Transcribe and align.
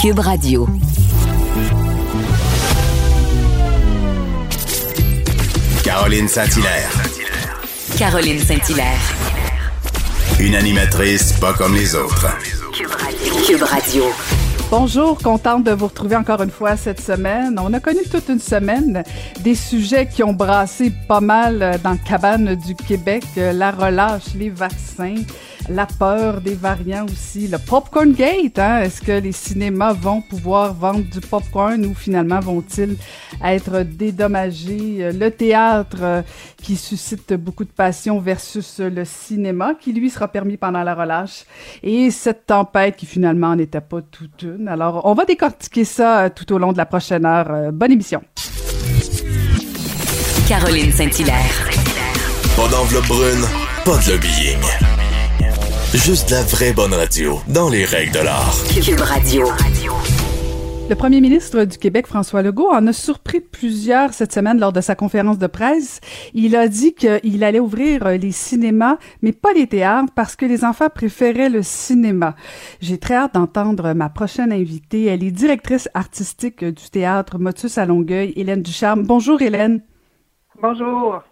Cube 0.00 0.20
Radio. 0.20 0.66
Caroline 5.84 6.26
Saint-Hilaire. 6.26 6.90
Caroline 7.98 8.38
Saint-Hilaire. 8.38 8.98
Une 10.40 10.54
animatrice 10.54 11.34
pas 11.34 11.52
comme 11.52 11.74
les 11.74 11.94
autres. 11.94 12.28
Cube 13.46 13.62
Radio. 13.62 14.04
Bonjour, 14.70 15.18
contente 15.18 15.64
de 15.64 15.72
vous 15.72 15.88
retrouver 15.88 16.16
encore 16.16 16.40
une 16.42 16.50
fois 16.50 16.78
cette 16.78 17.02
semaine. 17.02 17.58
On 17.62 17.74
a 17.74 17.80
connu 17.80 18.00
toute 18.10 18.30
une 18.30 18.40
semaine 18.40 19.04
des 19.40 19.54
sujets 19.54 20.06
qui 20.06 20.22
ont 20.22 20.32
brassé 20.32 20.90
pas 21.08 21.20
mal 21.20 21.78
dans 21.84 21.90
le 21.90 21.98
cabane 22.08 22.54
du 22.54 22.74
Québec, 22.74 23.24
la 23.36 23.70
relâche, 23.70 24.32
les 24.34 24.48
vaccins, 24.48 25.16
la 25.70 25.86
peur 25.86 26.40
des 26.40 26.54
variants 26.54 27.06
aussi, 27.06 27.46
le 27.46 27.58
popcorn 27.58 28.12
gate. 28.12 28.58
Hein? 28.58 28.82
Est-ce 28.82 29.00
que 29.00 29.12
les 29.12 29.32
cinémas 29.32 29.92
vont 29.92 30.20
pouvoir 30.20 30.74
vendre 30.74 31.02
du 31.02 31.20
popcorn 31.20 31.84
ou 31.86 31.94
finalement 31.94 32.40
vont-ils 32.40 32.96
être 33.44 33.82
dédommagés? 33.82 35.10
Le 35.12 35.30
théâtre 35.30 35.98
euh, 36.02 36.22
qui 36.60 36.76
suscite 36.76 37.34
beaucoup 37.34 37.64
de 37.64 37.70
passion 37.70 38.18
versus 38.18 38.80
le 38.80 39.04
cinéma 39.04 39.74
qui 39.78 39.92
lui 39.92 40.10
sera 40.10 40.28
permis 40.28 40.56
pendant 40.56 40.82
la 40.82 40.94
relâche 40.94 41.44
et 41.82 42.10
cette 42.10 42.46
tempête 42.46 42.96
qui 42.96 43.06
finalement 43.06 43.54
n'était 43.54 43.80
pas 43.80 44.00
toute 44.02 44.42
une. 44.42 44.68
Alors 44.68 45.02
on 45.04 45.14
va 45.14 45.24
décortiquer 45.24 45.84
ça 45.84 46.24
euh, 46.24 46.28
tout 46.34 46.52
au 46.52 46.58
long 46.58 46.72
de 46.72 46.78
la 46.78 46.86
prochaine 46.86 47.24
heure. 47.24 47.50
Euh, 47.50 47.70
bonne 47.70 47.92
émission. 47.92 48.22
Caroline 50.48 50.90
Saint-Hilaire. 50.90 51.70
Pas 52.56 52.68
d'enveloppe 52.68 53.06
brune, 53.06 53.44
pas 53.84 53.96
de 53.98 54.12
lobbying. 54.12 54.89
Juste 55.92 56.30
la 56.30 56.42
vraie 56.42 56.72
bonne 56.72 56.94
radio, 56.94 57.40
dans 57.48 57.68
les 57.68 57.84
règles 57.84 58.12
de 58.12 58.20
l'art. 58.20 58.54
Cube 58.72 59.00
Radio. 59.00 59.48
Le 60.88 60.94
premier 60.94 61.20
ministre 61.20 61.64
du 61.64 61.78
Québec, 61.78 62.06
François 62.06 62.42
Legault, 62.42 62.70
en 62.70 62.86
a 62.86 62.92
surpris 62.92 63.40
plusieurs 63.40 64.12
cette 64.12 64.32
semaine 64.32 64.60
lors 64.60 64.72
de 64.72 64.80
sa 64.80 64.94
conférence 64.94 65.38
de 65.38 65.48
presse. 65.48 66.00
Il 66.32 66.54
a 66.54 66.68
dit 66.68 66.94
qu'il 66.94 67.42
allait 67.42 67.58
ouvrir 67.58 68.08
les 68.08 68.30
cinémas, 68.30 68.98
mais 69.22 69.32
pas 69.32 69.52
les 69.52 69.66
théâtres, 69.66 70.12
parce 70.14 70.36
que 70.36 70.46
les 70.46 70.64
enfants 70.64 70.90
préféraient 70.94 71.50
le 71.50 71.64
cinéma. 71.64 72.36
J'ai 72.80 72.98
très 72.98 73.14
hâte 73.14 73.34
d'entendre 73.34 73.92
ma 73.92 74.10
prochaine 74.10 74.52
invitée. 74.52 75.06
Elle 75.06 75.24
est 75.24 75.32
directrice 75.32 75.88
artistique 75.94 76.64
du 76.64 76.88
théâtre 76.90 77.38
Motus 77.40 77.78
à 77.78 77.84
Longueuil, 77.84 78.32
Hélène 78.36 78.62
Ducharme. 78.62 79.02
Bonjour 79.02 79.42
Hélène. 79.42 79.82
Bonjour. 80.62 81.24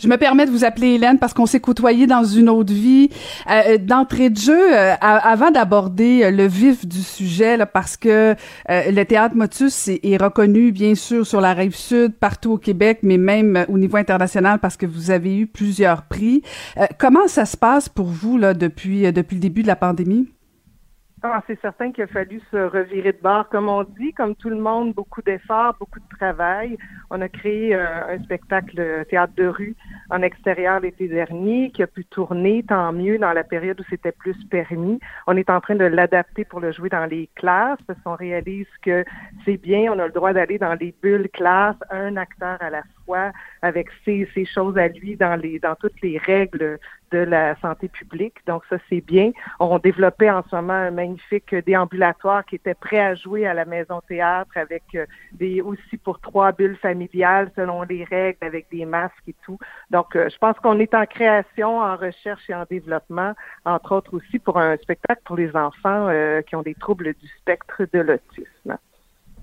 Je 0.00 0.08
me 0.08 0.16
permets 0.16 0.46
de 0.46 0.50
vous 0.50 0.64
appeler 0.64 0.94
Hélène 0.94 1.18
parce 1.18 1.34
qu'on 1.34 1.46
s'est 1.46 1.60
côtoyé 1.60 2.06
dans 2.06 2.24
une 2.24 2.48
autre 2.48 2.72
vie. 2.72 3.10
Euh, 3.50 3.78
D'entrée 3.78 4.30
de 4.30 4.36
jeu, 4.36 4.76
euh, 4.76 4.94
avant 5.00 5.50
d'aborder 5.50 6.24
euh, 6.24 6.30
le 6.30 6.46
vif 6.46 6.86
du 6.86 7.02
sujet, 7.02 7.56
là, 7.56 7.66
parce 7.66 7.96
que 7.96 8.34
euh, 8.70 8.90
le 8.90 9.04
théâtre 9.04 9.34
Motus 9.34 9.88
est, 9.88 10.00
est, 10.04 10.16
reconnu 10.16 10.72
bien 10.72 10.94
sûr 10.94 11.26
sur 11.26 11.40
la 11.40 11.54
rive 11.54 11.74
sud, 11.74 12.14
partout 12.14 12.52
au 12.52 12.58
Québec, 12.58 13.00
mais 13.02 13.18
même 13.18 13.64
au 13.68 13.78
niveau 13.78 13.96
international 13.96 14.58
parce 14.58 14.76
que 14.76 14.86
vous 14.86 15.10
avez 15.10 15.36
eu 15.36 15.46
plusieurs 15.46 16.02
prix. 16.02 16.42
comment 16.98 17.28
ça 17.28 17.44
se 17.44 17.56
passe 17.56 17.88
pour 17.88 18.06
vous 18.06 18.38
là 18.38 18.54
depuis 18.54 19.10
depuis 19.12 19.34
le 19.34 19.40
début 19.40 19.62
de 19.62 19.68
la 19.68 19.76
pandémie? 19.76 20.28
Ah, 21.20 21.42
c'est 21.48 21.60
certain 21.60 21.90
qu'il 21.90 22.04
a 22.04 22.06
fallu 22.06 22.40
se 22.52 22.56
revirer 22.56 23.12
de 23.12 23.18
bord, 23.20 23.48
comme 23.48 23.68
on 23.68 23.82
dit, 23.82 24.12
comme 24.12 24.36
tout 24.36 24.50
le 24.50 24.56
monde, 24.56 24.94
beaucoup 24.94 25.20
d'efforts, 25.20 25.74
beaucoup 25.80 25.98
de 25.98 26.16
travail. 26.16 26.78
On 27.10 27.20
a 27.20 27.28
créé 27.28 27.74
euh, 27.74 28.14
un 28.14 28.22
spectacle 28.22 29.04
théâtre 29.10 29.32
de 29.36 29.46
rue 29.46 29.74
en 30.10 30.22
extérieur 30.22 30.78
l'été 30.78 31.08
dernier 31.08 31.72
qui 31.72 31.82
a 31.82 31.88
pu 31.88 32.04
tourner, 32.04 32.62
tant 32.62 32.92
mieux, 32.92 33.18
dans 33.18 33.32
la 33.32 33.42
période 33.42 33.80
où 33.80 33.84
c'était 33.90 34.12
plus 34.12 34.36
permis. 34.44 35.00
On 35.26 35.36
est 35.36 35.50
en 35.50 35.60
train 35.60 35.74
de 35.74 35.84
l'adapter 35.84 36.44
pour 36.44 36.60
le 36.60 36.70
jouer 36.70 36.88
dans 36.88 37.06
les 37.06 37.28
classes 37.34 37.80
parce 37.88 38.00
qu'on 38.02 38.14
réalise 38.14 38.68
que 38.82 39.04
c'est 39.44 39.56
bien, 39.56 39.92
on 39.92 39.98
a 39.98 40.06
le 40.06 40.12
droit 40.12 40.32
d'aller 40.32 40.58
dans 40.58 40.74
les 40.74 40.94
bulles 41.02 41.30
classes, 41.30 41.76
un 41.90 42.16
acteur 42.16 42.58
à 42.60 42.70
la 42.70 42.82
avec 43.62 43.88
ses, 44.04 44.28
ses 44.34 44.44
choses 44.44 44.76
à 44.78 44.88
lui 44.88 45.16
dans 45.16 45.74
toutes 45.80 46.00
les 46.02 46.18
règles 46.18 46.78
de 47.10 47.18
la 47.18 47.56
santé 47.60 47.88
publique. 47.88 48.34
Donc 48.46 48.62
ça, 48.68 48.76
c'est 48.88 49.00
bien. 49.00 49.30
On 49.60 49.78
développait 49.78 50.30
en 50.30 50.42
ce 50.48 50.54
moment 50.54 50.74
un 50.74 50.90
magnifique 50.90 51.54
déambulatoire 51.54 52.44
qui 52.44 52.56
était 52.56 52.74
prêt 52.74 53.00
à 53.00 53.14
jouer 53.14 53.46
à 53.46 53.54
la 53.54 53.64
Maison 53.64 54.00
Théâtre 54.06 54.50
avec 54.56 54.82
euh, 54.94 55.06
des 55.32 55.60
aussi 55.60 55.96
pour 55.96 56.20
trois 56.20 56.52
bulles 56.52 56.76
familiales 56.76 57.50
selon 57.56 57.82
les 57.82 58.04
règles, 58.04 58.38
avec 58.42 58.66
des 58.70 58.84
masques 58.84 59.14
et 59.26 59.34
tout. 59.44 59.58
Donc, 59.90 60.14
euh, 60.16 60.28
je 60.28 60.38
pense 60.38 60.56
qu'on 60.58 60.78
est 60.78 60.94
en 60.94 61.06
création, 61.06 61.78
en 61.78 61.96
recherche 61.96 62.48
et 62.48 62.54
en 62.54 62.64
développement, 62.68 63.32
entre 63.64 63.96
autres 63.96 64.14
aussi 64.14 64.38
pour 64.38 64.58
un 64.58 64.76
spectacle 64.76 65.22
pour 65.24 65.36
les 65.36 65.54
enfants 65.56 66.08
euh, 66.08 66.42
qui 66.42 66.56
ont 66.56 66.62
des 66.62 66.74
troubles 66.74 67.14
du 67.14 67.28
spectre 67.40 67.82
de 67.92 68.00
l'autisme. 68.00 68.57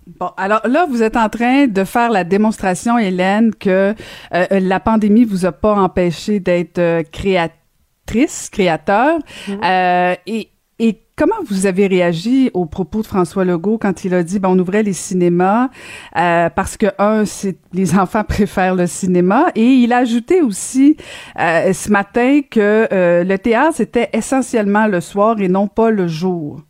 Bon, 0.08 0.30
alors 0.38 0.62
là, 0.66 0.86
vous 0.90 1.02
êtes 1.02 1.18
en 1.18 1.30
train 1.30 1.68
de 1.68 1.84
faire 1.84 2.12
la 2.12 2.24
démonstration, 2.24 2.98
Hélène, 2.98 3.54
que 3.56 3.96
euh, 4.34 4.46
la 4.52 4.80
pandémie 4.80 5.26
vous 5.26 5.46
a 5.46 5.52
pas 5.52 5.74
empêché 5.74 6.40
d'être 6.40 6.78
euh, 6.78 7.04
créatrice, 7.12 8.50
créateur. 8.52 9.20
Mm-hmm. 9.48 9.64
Euh, 9.64 10.16
et, 10.28 10.50
et 10.78 11.00
comment 11.16 11.36
vous 11.48 11.66
avez 11.66 11.88
réagi 11.88 12.52
aux 12.54 12.66
propos 12.66 13.02
de 13.02 13.08
François 13.08 13.46
Legault 13.46 13.78
quand 13.78 14.04
il 14.04 14.14
a 14.14 14.24
dit, 14.24 14.40
ben, 14.40 14.50
on 14.50 14.60
ouvrait 14.60 14.84
les 14.84 14.94
cinémas 14.94 15.70
euh, 16.18 16.50
parce 16.50 16.78
que 16.78 16.88
un, 17.00 17.26
c'est 17.26 17.58
les 17.74 17.98
enfants 17.98 18.24
préfèrent 18.24 18.76
le 18.76 18.88
cinéma, 18.88 19.48
et 19.56 19.66
il 19.66 19.94
a 19.94 19.98
ajouté 19.98 20.42
aussi 20.42 20.98
euh, 21.40 21.74
ce 21.74 21.90
matin 21.90 22.42
que 22.50 22.88
euh, 22.92 23.24
le 23.24 23.38
théâtre 23.38 23.78
c'était 23.78 24.10
essentiellement 24.14 24.88
le 24.88 25.02
soir 25.02 25.40
et 25.40 25.48
non 25.48 25.68
pas 25.68 25.90
le 25.90 26.08
jour. 26.08 26.62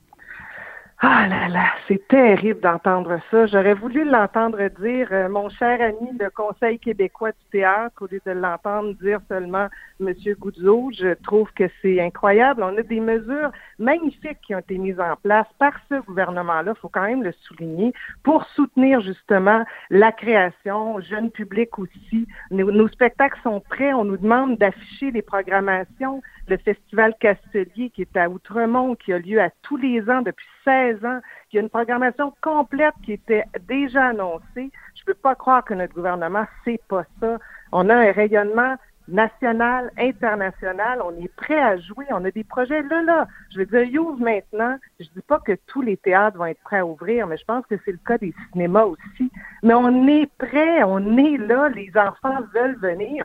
Ah 1.02 1.28
là 1.28 1.50
là, 1.50 1.66
c'est 1.90 2.08
terrible 2.08 2.62
d'entendre 2.62 3.20
ça. 3.30 3.48
J'aurais 3.48 3.74
voulu 3.74 4.06
l'entendre 4.06 4.66
dire 4.80 5.10
euh, 5.12 5.28
mon 5.28 5.50
cher 5.50 5.82
ami 5.82 6.18
le 6.18 6.30
Conseil 6.30 6.80
québécois 6.80 7.32
du 7.34 7.50
théâtre 7.52 8.02
au 8.02 8.08
lieu 8.08 8.22
de 8.26 8.32
l'entendre 8.32 8.94
dire 9.02 9.20
seulement 9.28 9.68
Monsieur 10.00 10.36
Goudzo. 10.36 10.92
Je 10.98 11.14
trouve 11.16 11.52
que 11.52 11.66
c'est 11.82 12.00
incroyable. 12.00 12.64
On 12.64 12.78
a 12.78 12.82
des 12.82 13.02
mesures 13.02 13.52
magnifiques 13.78 14.40
qui 14.48 14.56
ont 14.56 14.60
été 14.60 14.78
mises 14.78 15.00
en 15.02 15.18
place 15.22 15.48
par 15.60 15.74
ce 15.90 15.96
gouvernement-là, 15.96 16.72
il 16.74 16.80
faut 16.80 16.88
quand 16.88 17.06
même 17.06 17.24
le 17.24 17.34
souligner, 17.42 17.94
pour 18.24 18.46
soutenir 18.56 19.02
justement 19.02 19.66
la 19.90 20.14
création, 20.14 21.02
jeune 21.02 21.30
public 21.30 21.78
aussi. 21.78 22.26
Nos, 22.52 22.72
nos 22.72 22.88
spectacles 22.88 23.40
sont 23.44 23.60
prêts. 23.60 23.94
On 23.94 24.06
nous 24.06 24.18
demande 24.18 24.58
d'afficher 24.58 25.12
les 25.12 25.22
programmations. 25.22 26.22
Le 26.48 26.56
Festival 26.56 27.16
Castelier 27.20 27.90
qui 27.90 28.04
est 28.04 28.18
à 28.18 28.30
Outremont, 28.30 28.96
qui 28.96 29.12
a 29.12 29.20
lieu 29.20 29.42
à 29.42 29.50
tous 29.62 29.76
les 29.76 30.10
ans 30.10 30.22
depuis 30.22 30.46
16 30.66 31.06
ans, 31.06 31.20
qui 31.50 31.58
a 31.58 31.62
une 31.62 31.70
programmation 31.70 32.34
complète 32.42 32.94
qui 33.04 33.14
était 33.14 33.46
déjà 33.68 34.08
annoncée. 34.08 34.44
Je 34.56 35.02
ne 35.02 35.06
peux 35.06 35.14
pas 35.14 35.36
croire 35.36 35.64
que 35.64 35.74
notre 35.74 35.94
gouvernement 35.94 36.46
sait 36.66 36.82
pas 36.90 37.06
ça. 37.22 37.38
On 37.72 37.90
a 37.90 37.96
un 37.96 38.12
rayonnement 38.12 38.76
national, 39.08 39.92
international, 39.98 41.02
on 41.04 41.12
est 41.22 41.34
prêt 41.36 41.60
à 41.60 41.78
jouer, 41.78 42.06
on 42.10 42.26
a 42.26 42.32
des 42.32 42.44
projets 42.44 42.82
là, 42.84 43.02
là. 43.04 43.28
Je 43.52 43.60
veux 43.60 43.66
dire, 43.66 43.84
ils 43.84 44.24
maintenant. 44.24 44.78
Je 45.00 45.06
dis 45.16 45.22
pas 45.28 45.40
que 45.40 45.54
tous 45.68 45.82
les 45.82 45.98
théâtres 45.98 46.38
vont 46.38 46.46
être 46.46 46.62
prêts 46.64 46.80
à 46.80 46.86
ouvrir, 46.86 47.28
mais 47.28 47.38
je 47.38 47.46
pense 47.46 47.66
que 47.68 47.76
c'est 47.86 47.92
le 47.92 48.00
cas 48.06 48.18
des 48.18 48.34
cinémas 48.52 48.86
aussi. 48.86 49.32
Mais 49.64 49.74
on 49.74 50.08
est 50.08 50.30
prêt, 50.38 50.84
on 50.84 51.18
est 51.18 51.38
là, 51.38 51.70
les 51.70 51.92
enfants 51.96 52.40
veulent 52.54 52.78
venir 52.78 53.24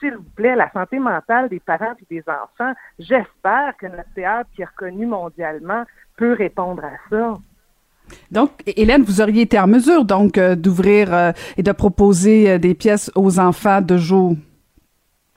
s'il 0.00 0.16
vous 0.16 0.30
plaît, 0.34 0.56
la 0.56 0.70
santé 0.72 0.98
mentale 0.98 1.48
des 1.48 1.60
parents 1.60 1.94
et 2.00 2.14
des 2.14 2.24
enfants, 2.26 2.72
j'espère 2.98 3.76
que 3.78 3.86
notre 3.86 4.12
théâtre, 4.14 4.50
qui 4.54 4.62
est 4.62 4.66
reconnu 4.66 5.06
mondialement, 5.06 5.84
peut 6.16 6.32
répondre 6.32 6.84
à 6.84 6.92
ça. 7.08 7.38
Donc, 8.30 8.50
Hélène, 8.66 9.02
vous 9.02 9.20
auriez 9.20 9.42
été 9.42 9.58
en 9.58 9.68
mesure 9.68 10.04
donc 10.04 10.36
euh, 10.36 10.56
d'ouvrir 10.56 11.14
euh, 11.14 11.32
et 11.56 11.62
de 11.62 11.72
proposer 11.72 12.50
euh, 12.50 12.58
des 12.58 12.74
pièces 12.74 13.10
aux 13.14 13.38
enfants 13.38 13.80
de 13.80 13.96
jour? 13.96 14.34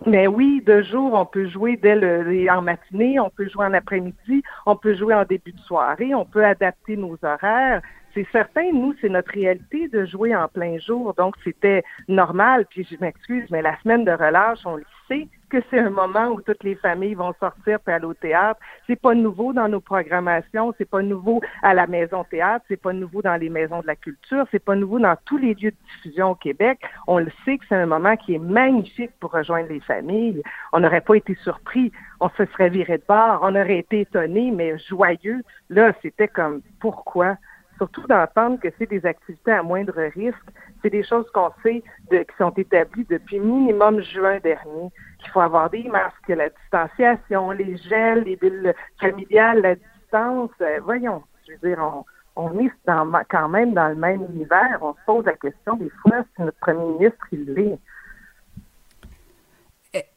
Mais 0.07 0.27
oui, 0.27 0.61
de 0.65 0.81
jour, 0.81 1.13
on 1.13 1.25
peut 1.25 1.47
jouer 1.47 1.77
dès 1.81 1.95
le, 1.95 2.49
en 2.51 2.61
matinée, 2.61 3.19
on 3.19 3.29
peut 3.29 3.47
jouer 3.47 3.67
en 3.67 3.73
après-midi, 3.73 4.43
on 4.65 4.75
peut 4.75 4.95
jouer 4.95 5.13
en 5.13 5.23
début 5.23 5.51
de 5.51 5.59
soirée, 5.59 6.13
on 6.15 6.25
peut 6.25 6.43
adapter 6.43 6.97
nos 6.97 7.17
horaires 7.21 7.81
c'est 8.13 8.27
certain, 8.31 8.71
nous, 8.71 8.93
c'est 9.01 9.09
notre 9.09 9.31
réalité 9.31 9.87
de 9.87 10.05
jouer 10.05 10.35
en 10.35 10.47
plein 10.47 10.77
jour. 10.77 11.13
Donc, 11.15 11.35
c'était 11.43 11.83
normal. 12.07 12.65
Puis, 12.69 12.87
je 12.89 12.97
m'excuse, 12.99 13.49
mais 13.49 13.61
la 13.61 13.79
semaine 13.81 14.05
de 14.05 14.11
relâche, 14.11 14.59
on 14.65 14.75
le 14.75 14.85
sait 15.07 15.27
que 15.53 15.57
c'est 15.69 15.79
un 15.79 15.91
moment 15.91 16.29
où 16.29 16.41
toutes 16.41 16.63
les 16.63 16.73
familles 16.73 17.13
vont 17.13 17.33
sortir 17.39 17.79
pour 17.79 17.93
aller 17.93 18.05
au 18.05 18.15
théâtre. 18.15 18.59
C'est 18.87 18.99
pas 18.99 19.13
nouveau 19.13 19.53
dans 19.53 19.67
nos 19.67 19.81
programmations, 19.81 20.73
c'est 20.79 20.89
pas 20.89 21.03
nouveau 21.03 21.41
à 21.61 21.75
la 21.75 21.85
maison 21.85 22.23
théâtre, 22.23 22.65
c'est 22.67 22.81
pas 22.81 22.91
nouveau 22.91 23.21
dans 23.21 23.35
les 23.35 23.49
maisons 23.49 23.81
de 23.81 23.87
la 23.87 23.95
culture, 23.95 24.47
c'est 24.49 24.63
pas 24.63 24.75
nouveau 24.75 24.97
dans 24.97 25.15
tous 25.25 25.37
les 25.37 25.53
lieux 25.53 25.69
de 25.69 25.77
diffusion 25.95 26.31
au 26.31 26.35
Québec. 26.35 26.79
On 27.05 27.19
le 27.19 27.31
sait 27.45 27.59
que 27.59 27.65
c'est 27.69 27.75
un 27.75 27.85
moment 27.85 28.15
qui 28.17 28.33
est 28.33 28.39
magnifique 28.39 29.11
pour 29.19 29.31
rejoindre 29.31 29.69
les 29.69 29.79
familles. 29.81 30.41
On 30.71 30.79
n'aurait 30.79 31.01
pas 31.01 31.15
été 31.15 31.35
surpris, 31.43 31.91
on 32.19 32.29
se 32.29 32.45
serait 32.45 32.69
viré 32.69 32.97
de 32.97 33.03
bord, 33.07 33.41
on 33.43 33.55
aurait 33.55 33.77
été 33.77 34.01
étonné, 34.01 34.49
mais 34.49 34.79
joyeux. 34.79 35.43
Là, 35.69 35.93
c'était 36.01 36.27
comme 36.27 36.61
pourquoi? 36.79 37.37
Surtout 37.77 38.05
d'entendre 38.07 38.59
que 38.59 38.69
c'est 38.77 38.89
des 38.89 39.05
activités 39.05 39.51
à 39.51 39.63
moindre 39.63 39.93
risque. 40.15 40.37
C'est 40.81 40.89
des 40.89 41.03
choses 41.03 41.29
qu'on 41.33 41.51
sait 41.63 41.83
de, 42.11 42.17
qui 42.17 42.35
sont 42.37 42.51
établies 42.51 43.05
depuis 43.09 43.39
minimum 43.39 44.01
juin 44.01 44.39
dernier, 44.39 44.89
qu'il 45.19 45.29
faut 45.31 45.41
avoir 45.41 45.69
des 45.69 45.83
masques, 45.83 46.27
la 46.27 46.49
distanciation, 46.49 47.51
les 47.51 47.77
gels, 47.77 48.23
les 48.23 48.35
bulles 48.35 48.73
familiales, 48.99 49.61
la 49.61 49.75
distance. 49.75 50.51
Euh, 50.61 50.79
voyons, 50.83 51.23
je 51.47 51.53
veux 51.53 51.69
dire, 51.69 51.79
on, 51.79 52.03
on 52.35 52.59
est 52.59 52.71
dans, 52.85 53.09
quand 53.29 53.49
même 53.49 53.73
dans 53.73 53.89
le 53.89 53.95
même 53.95 54.25
univers. 54.29 54.79
On 54.81 54.93
se 54.93 54.99
pose 55.05 55.25
la 55.25 55.33
question 55.33 55.75
des 55.75 55.89
fois 56.01 56.23
si 56.35 56.41
notre 56.41 56.57
premier 56.59 56.85
ministre, 56.85 57.25
il 57.31 57.53
l'est. 57.53 57.79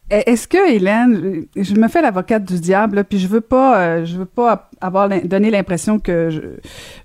Est-ce 0.08 0.46
que 0.46 0.70
Hélène, 0.70 1.46
je 1.56 1.74
me 1.74 1.88
fais 1.88 2.00
l'avocate 2.00 2.44
du 2.44 2.60
diable, 2.60 3.02
puis 3.02 3.18
je 3.18 3.26
veux 3.26 3.40
pas, 3.40 3.80
euh, 3.80 4.04
je 4.04 4.18
veux 4.18 4.24
pas 4.24 4.70
avoir 4.80 5.08
donné 5.24 5.50
l'impression 5.50 5.98
que 5.98 6.30
je, 6.30 6.40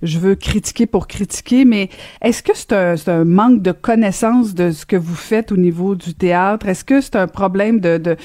je, 0.03 0.19
veux 0.19 0.35
critiquer 0.35 0.85
pour 0.85 1.07
critiquer, 1.07 1.65
mais 1.65 1.89
est-ce 2.21 2.43
que 2.43 2.51
c'est 2.53 2.73
un, 2.73 2.93
un, 3.07 3.25
manque 3.25 3.63
de 3.63 3.71
connaissance 3.71 4.53
de 4.53 4.69
ce 4.69 4.85
que 4.85 4.95
vous 4.95 5.15
faites 5.15 5.51
au 5.51 5.57
niveau 5.57 5.95
du 5.95 6.13
théâtre? 6.13 6.67
Est-ce 6.67 6.85
que 6.85 7.01
c'est 7.01 7.15
un 7.15 7.27
problème 7.27 7.79
de, 7.79 7.97
de 7.97 8.17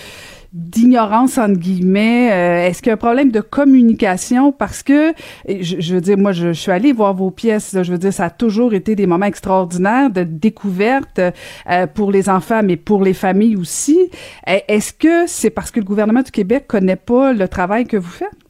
d'ignorance 0.56 1.36
entre 1.36 1.60
guillemets 1.60 2.32
euh, 2.32 2.66
Est-ce 2.66 2.80
qu'il 2.80 2.88
y 2.88 2.90
a 2.90 2.94
un 2.94 2.96
problème 2.96 3.30
de 3.30 3.42
communication? 3.42 4.52
Parce 4.52 4.82
que 4.82 5.12
je, 5.46 5.80
je 5.80 5.94
veux 5.94 6.00
dire, 6.00 6.16
moi, 6.16 6.32
je, 6.32 6.52
suis 6.52 6.72
allée 6.72 6.92
voir 6.92 7.12
vos 7.12 7.30
pièces. 7.30 7.76
je 7.82 7.92
veux 7.92 7.98
dire, 7.98 8.12
ça 8.12 8.24
a 8.24 8.30
toujours 8.30 8.72
été 8.72 8.96
des 8.96 9.06
moments 9.06 9.26
extraordinaires 9.26 10.10
de 10.10 10.22
découverte 10.22 11.20
euh, 11.20 11.86
pour 11.86 12.10
les 12.10 12.30
enfants, 12.30 12.62
mais 12.64 12.76
pour 12.76 13.04
les 13.04 13.12
familles 13.12 13.56
aussi. 13.56 13.98
Est-ce 14.46 14.94
que 14.94 15.26
c'est 15.26 15.50
parce 15.50 15.70
que 15.70 15.78
le 15.78 15.84
gouvernement 15.84 16.22
du 16.22 16.30
Québec 16.30 16.64
connaît 16.66 16.96
pas 16.96 17.34
le 17.34 17.48
travail 17.48 17.84
que 17.84 17.98
vous 17.98 18.10
faites? 18.10 18.45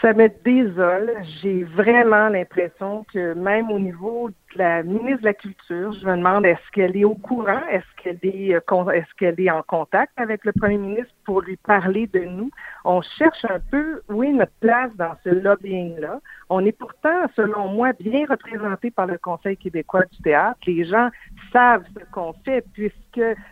Ça 0.00 0.14
me 0.14 0.28
désole. 0.44 1.12
J'ai 1.42 1.64
vraiment 1.64 2.28
l'impression 2.28 3.04
que 3.12 3.34
même 3.34 3.70
au 3.70 3.78
niveau 3.78 4.30
de 4.30 4.58
la 4.58 4.82
ministre 4.82 5.20
de 5.20 5.26
la 5.26 5.34
Culture, 5.34 5.92
je 5.92 6.06
me 6.06 6.16
demande 6.16 6.46
est-ce 6.46 6.70
qu'elle 6.72 6.96
est 6.96 7.04
au 7.04 7.14
courant, 7.14 7.60
est-ce 7.70 8.02
qu'elle 8.02 8.18
est, 8.22 8.54
euh, 8.54 8.90
est-ce 8.90 9.14
qu'elle 9.18 9.38
est 9.38 9.50
en 9.50 9.62
contact 9.62 10.12
avec 10.16 10.44
le 10.44 10.52
premier 10.52 10.78
ministre 10.78 11.12
pour 11.24 11.42
lui 11.42 11.56
parler 11.56 12.06
de 12.08 12.20
nous? 12.20 12.50
On 12.84 13.02
cherche 13.02 13.44
un 13.44 13.60
peu, 13.70 14.00
oui, 14.08 14.32
notre 14.32 14.52
place 14.60 14.90
dans 14.96 15.14
ce 15.22 15.28
lobbying-là. 15.28 16.20
On 16.48 16.64
est 16.64 16.72
pourtant, 16.72 17.26
selon 17.36 17.68
moi, 17.68 17.92
bien 18.00 18.24
représenté 18.28 18.90
par 18.90 19.06
le 19.06 19.18
Conseil 19.18 19.56
québécois 19.56 20.04
du 20.10 20.18
théâtre. 20.22 20.58
Les 20.66 20.84
gens 20.84 21.10
savent 21.52 21.84
ce 21.94 22.04
qu'on 22.12 22.32
fait 22.44 22.64
puisque 22.72 22.96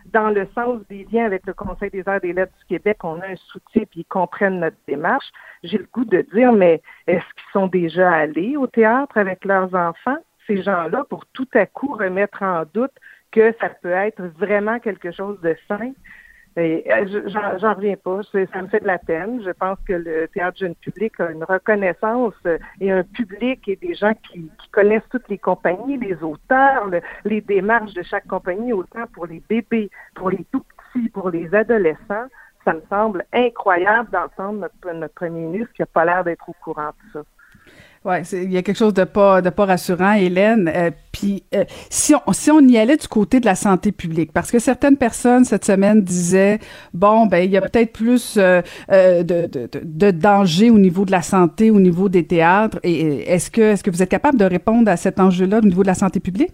dans 0.05 0.29
le 0.29 0.47
sens 0.55 0.81
des 0.89 1.05
liens 1.11 1.25
avec 1.25 1.45
le 1.45 1.53
Conseil 1.53 1.89
des 1.89 2.07
arts 2.07 2.17
et 2.17 2.27
des 2.27 2.33
lettres 2.33 2.57
du 2.59 2.65
Québec, 2.65 2.97
on 3.03 3.19
a 3.21 3.27
un 3.27 3.35
soutien 3.35 3.83
puis 3.89 4.01
ils 4.01 4.05
comprennent 4.05 4.59
notre 4.59 4.77
démarche. 4.87 5.27
J'ai 5.63 5.77
le 5.77 5.87
goût 5.91 6.05
de 6.05 6.21
dire, 6.33 6.51
mais 6.51 6.81
est-ce 7.07 7.25
qu'ils 7.25 7.51
sont 7.53 7.67
déjà 7.67 8.11
allés 8.11 8.57
au 8.57 8.67
théâtre 8.67 9.17
avec 9.17 9.45
leurs 9.45 9.73
enfants? 9.75 10.17
Ces 10.47 10.61
gens-là, 10.63 11.03
pour 11.09 11.25
tout 11.27 11.47
à 11.53 11.65
coup 11.65 11.93
remettre 11.93 12.41
en 12.41 12.63
doute 12.73 12.93
que 13.31 13.53
ça 13.59 13.69
peut 13.69 13.91
être 13.91 14.21
vraiment 14.37 14.79
quelque 14.79 15.11
chose 15.11 15.39
de 15.41 15.55
sain. 15.67 15.91
Euh, 16.57 17.21
j'en 17.27 17.73
reviens 17.73 17.95
pas. 17.95 18.21
Ça 18.23 18.61
me 18.61 18.67
fait 18.67 18.79
de 18.79 18.87
la 18.87 18.97
peine. 18.97 19.41
Je 19.43 19.51
pense 19.51 19.77
que 19.87 19.93
le 19.93 20.27
théâtre 20.27 20.57
jeune 20.57 20.75
public 20.75 21.19
a 21.19 21.31
une 21.31 21.43
reconnaissance 21.43 22.33
euh, 22.45 22.57
et 22.81 22.91
un 22.91 23.03
public 23.03 23.67
et 23.67 23.75
des 23.75 23.93
gens 23.93 24.13
qui, 24.31 24.49
connaissent 24.71 25.07
toutes 25.09 25.27
les 25.29 25.37
compagnies, 25.37 25.97
les 25.97 26.21
auteurs, 26.21 26.89
les 27.25 27.41
démarches 27.41 27.93
de 27.93 28.03
chaque 28.03 28.27
compagnie, 28.27 28.71
autant 28.71 29.05
pour 29.13 29.25
les 29.25 29.41
bébés, 29.49 29.89
pour 30.15 30.29
les 30.29 30.45
tout 30.51 30.63
petits, 30.93 31.09
pour 31.09 31.29
les 31.29 31.53
adolescents. 31.53 32.27
Ça 32.65 32.73
me 32.73 32.81
semble 32.89 33.25
incroyable 33.33 34.09
d'entendre 34.11 34.59
notre, 34.59 34.95
notre 34.95 35.13
premier 35.13 35.41
ministre 35.41 35.73
qui 35.73 35.81
n'a 35.81 35.87
pas 35.87 36.05
l'air 36.05 36.23
d'être 36.23 36.47
au 36.47 36.55
courant 36.63 36.89
de 36.89 37.13
ça. 37.13 37.25
Ouais, 38.05 38.21
il 38.31 38.49
y 38.49 38.57
a 38.57 38.61
quelque 38.61 38.77
chose 38.77 38.93
de 38.93 39.03
pas 39.03 39.41
de 39.41 39.49
pas 39.49 39.65
rassurant, 39.65 40.13
Hélène. 40.13 40.71
Euh, 40.73 40.89
puis 41.11 41.43
euh, 41.53 41.65
si 41.89 42.13
on 42.25 42.31
si 42.31 42.49
on 42.49 42.61
y 42.61 42.77
allait 42.77 42.95
du 42.95 43.09
côté 43.09 43.41
de 43.41 43.45
la 43.45 43.55
santé 43.55 43.91
publique, 43.91 44.31
parce 44.31 44.51
que 44.51 44.59
certaines 44.59 44.95
personnes 44.95 45.43
cette 45.43 45.65
semaine 45.65 46.01
disaient 46.01 46.59
bon 46.93 47.25
ben 47.25 47.43
il 47.43 47.51
y 47.51 47.57
a 47.57 47.61
peut-être 47.61 47.91
plus 47.91 48.37
euh, 48.37 48.61
de, 48.87 49.47
de, 49.47 49.69
de, 49.83 50.11
danger 50.11 50.69
au 50.69 50.79
niveau 50.79 51.03
de 51.03 51.11
la 51.11 51.21
santé, 51.21 51.71
au 51.71 51.79
niveau 51.81 52.07
des 52.07 52.25
théâtres. 52.25 52.79
Et 52.83 53.29
est-ce 53.29 53.51
que 53.51 53.61
est-ce 53.61 53.83
que 53.83 53.91
vous 53.91 54.01
êtes 54.01 54.09
capable 54.09 54.37
de 54.37 54.45
répondre 54.45 54.89
à 54.89 54.95
cet 54.95 55.19
enjeu-là 55.19 55.57
au 55.57 55.65
niveau 55.65 55.81
de 55.81 55.87
la 55.87 55.95
santé 55.95 56.21
publique? 56.21 56.53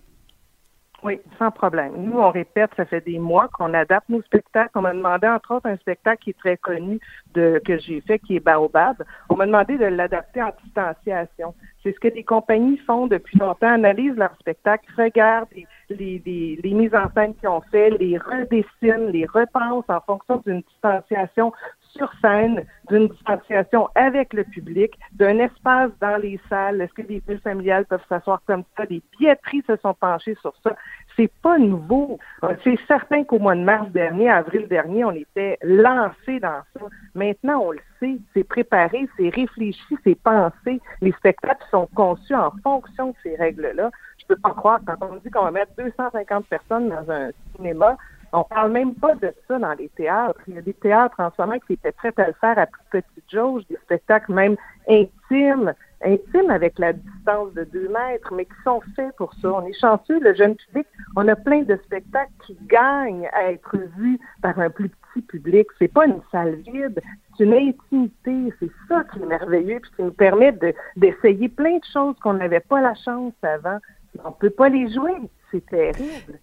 Oui, 1.06 1.20
sans 1.38 1.52
problème. 1.52 1.92
Nous, 1.98 2.18
on 2.18 2.32
répète, 2.32 2.72
ça 2.76 2.84
fait 2.84 3.06
des 3.06 3.20
mois 3.20 3.48
qu'on 3.50 3.76
adapte 3.76 4.10
nos 4.10 4.24
spectacles. 4.24 4.72
On 4.74 4.82
m'a 4.82 4.92
demandé, 4.92 5.28
entre 5.28 5.54
autres, 5.54 5.68
un 5.70 5.78
spectacle 5.78 6.24
qui 6.24 6.30
est 6.32 6.40
très 6.40 6.58
connu 6.58 7.00
de 7.36 7.62
que 7.64 7.78
j'ai 7.78 8.02
fait, 8.02 8.18
qui 8.18 8.38
est 8.38 8.40
Baobab. 8.40 9.04
On 9.30 9.36
m'a 9.36 9.46
demandé 9.46 9.78
de 9.78 9.86
l'adapter 9.86 10.42
en 10.42 10.50
distanciation. 10.64 11.54
C'est 11.84 11.94
ce 11.94 12.00
que 12.00 12.08
les 12.08 12.24
compagnies 12.24 12.80
font 12.88 13.06
depuis 13.06 13.38
longtemps, 13.38 13.68
analysent 13.68 14.18
leur 14.18 14.36
spectacle, 14.40 14.84
regardent 14.98 15.48
les, 15.92 16.24
les, 16.26 16.60
les, 16.64 16.74
mises 16.74 16.96
en 16.96 17.12
scène 17.14 17.36
qu'ils 17.36 17.50
ont 17.50 17.62
fait, 17.70 17.92
les 17.92 18.18
redessinent, 18.18 19.12
les 19.12 19.28
repensent 19.28 19.86
en 19.90 20.02
fonction 20.02 20.42
d'une 20.44 20.62
distanciation 20.62 21.54
sur 21.96 22.12
scène, 22.22 22.66
d'une 22.90 23.08
distanciation 23.08 23.90
avec 23.96 24.34
le 24.34 24.44
public, 24.44 24.94
d'un 25.14 25.40
espace 25.40 25.92
dans 26.02 26.18
les 26.18 26.40
salles. 26.50 26.82
Est-ce 26.82 26.94
que 26.94 27.02
les 27.02 27.22
villes 27.28 27.40
familiales 27.40 27.86
peuvent 27.86 28.06
s'asseoir 28.10 28.42
comme 28.46 28.64
ça? 28.78 28.84
Les 28.90 29.02
billetteries 29.18 29.64
se 29.68 29.76
sont 29.78 29.94
penchées 29.94 30.36
sur 30.42 30.54
ça. 30.64 30.76
C'est 31.16 31.32
pas 31.42 31.58
nouveau. 31.58 32.20
C'est 32.64 32.78
certain 32.88 33.24
qu'au 33.24 33.40
mois 33.40 33.56
de 33.56 33.62
mars 33.62 33.90
dernier, 33.92 34.30
avril 34.30 34.68
dernier, 34.68 35.06
on 35.06 35.12
était 35.12 35.58
lancé 35.64 36.40
dans 36.42 36.62
ça. 36.74 36.86
Maintenant, 37.14 37.62
on 37.62 37.72
le 37.72 37.80
sait. 38.00 38.18
C'est 38.34 38.44
préparé, 38.44 39.08
c'est 39.18 39.30
réfléchi, 39.30 39.98
c'est 40.04 40.20
pensé. 40.22 40.82
Les 41.02 41.14
spectacles 41.14 41.66
sont 41.72 41.88
conçus 41.96 42.36
en 42.36 42.52
fonction 42.64 43.10
de 43.10 43.16
ces 43.24 43.36
règles-là. 43.36 43.92
Je 44.18 44.26
peux 44.28 44.42
pas 44.42 44.52
croire 44.52 44.80
quand 44.86 44.96
on 45.02 45.16
dit 45.18 45.30
qu'on 45.30 45.44
va 45.44 45.52
mettre 45.52 45.72
250 45.78 46.48
personnes 46.48 46.90
dans 46.90 47.10
un 47.10 47.30
cinéma, 47.56 47.96
on 48.36 48.44
parle 48.44 48.72
même 48.72 48.94
pas 48.96 49.16
de 49.16 49.34
ça 49.48 49.58
dans 49.58 49.74
les 49.74 49.90
théâtres. 49.90 50.40
Il 50.48 50.56
y 50.56 50.58
a 50.58 50.62
des 50.62 50.74
théâtres 50.74 51.20
en 51.20 51.32
ce 51.32 51.42
moment 51.42 51.58
qui 51.60 51.74
étaient 51.74 51.92
prêts 51.92 52.14
à 52.18 52.28
le 52.28 52.34
faire 52.34 52.58
à 52.58 52.66
plus 52.66 52.84
petite 52.92 53.32
jauge, 53.32 53.64
des 53.70 53.78
spectacles 53.78 54.34
même 54.34 54.56
intimes, 54.90 55.74
intimes 56.04 56.50
avec 56.50 56.78
la 56.78 56.94
distance 56.94 57.54
de 57.54 57.64
deux 57.64 57.88
mètres, 57.88 58.34
mais 58.34 58.46
qui 58.46 58.62
sont 58.64 58.82
faits 58.96 59.16
pour 59.16 59.34
ça. 59.36 59.54
On 59.54 59.66
est 59.66 59.80
chanceux, 59.80 60.20
le 60.20 60.34
jeune 60.34 60.56
public, 60.56 60.86
on 61.16 61.28
a 61.28 61.36
plein 61.36 61.62
de 61.62 61.78
spectacles 61.86 62.32
qui 62.46 62.58
gagnent 62.68 63.30
à 63.34 63.52
être 63.52 63.78
vus 63.98 64.20
par 64.42 64.60
un 64.60 64.70
plus 64.70 64.90
petit 64.90 65.22
public. 65.22 65.68
C'est 65.80 65.92
pas 65.92 66.06
une 66.06 66.22
salle 66.32 66.56
vide, 66.56 67.02
c'est 67.38 67.46
une 67.46 67.54
intimité. 67.54 68.54
C'est 68.60 68.72
ça 68.90 69.04
qui 69.12 69.22
est 69.22 69.26
merveilleux, 69.26 69.80
puis 69.80 69.92
qui 69.96 70.04
nous 70.04 70.12
permet 70.12 70.58
d'essayer 70.98 71.48
plein 71.50 71.78
de 71.78 71.86
choses 71.92 72.16
qu'on 72.22 72.34
n'avait 72.34 72.60
pas 72.60 72.82
la 72.82 72.96
chance 72.96 73.34
avant. 73.42 73.78
On 74.24 74.32
peut 74.32 74.50
pas 74.50 74.70
les 74.70 74.92
jouer. 74.94 75.16
C'est 75.52 75.66
terrible. 75.66 76.40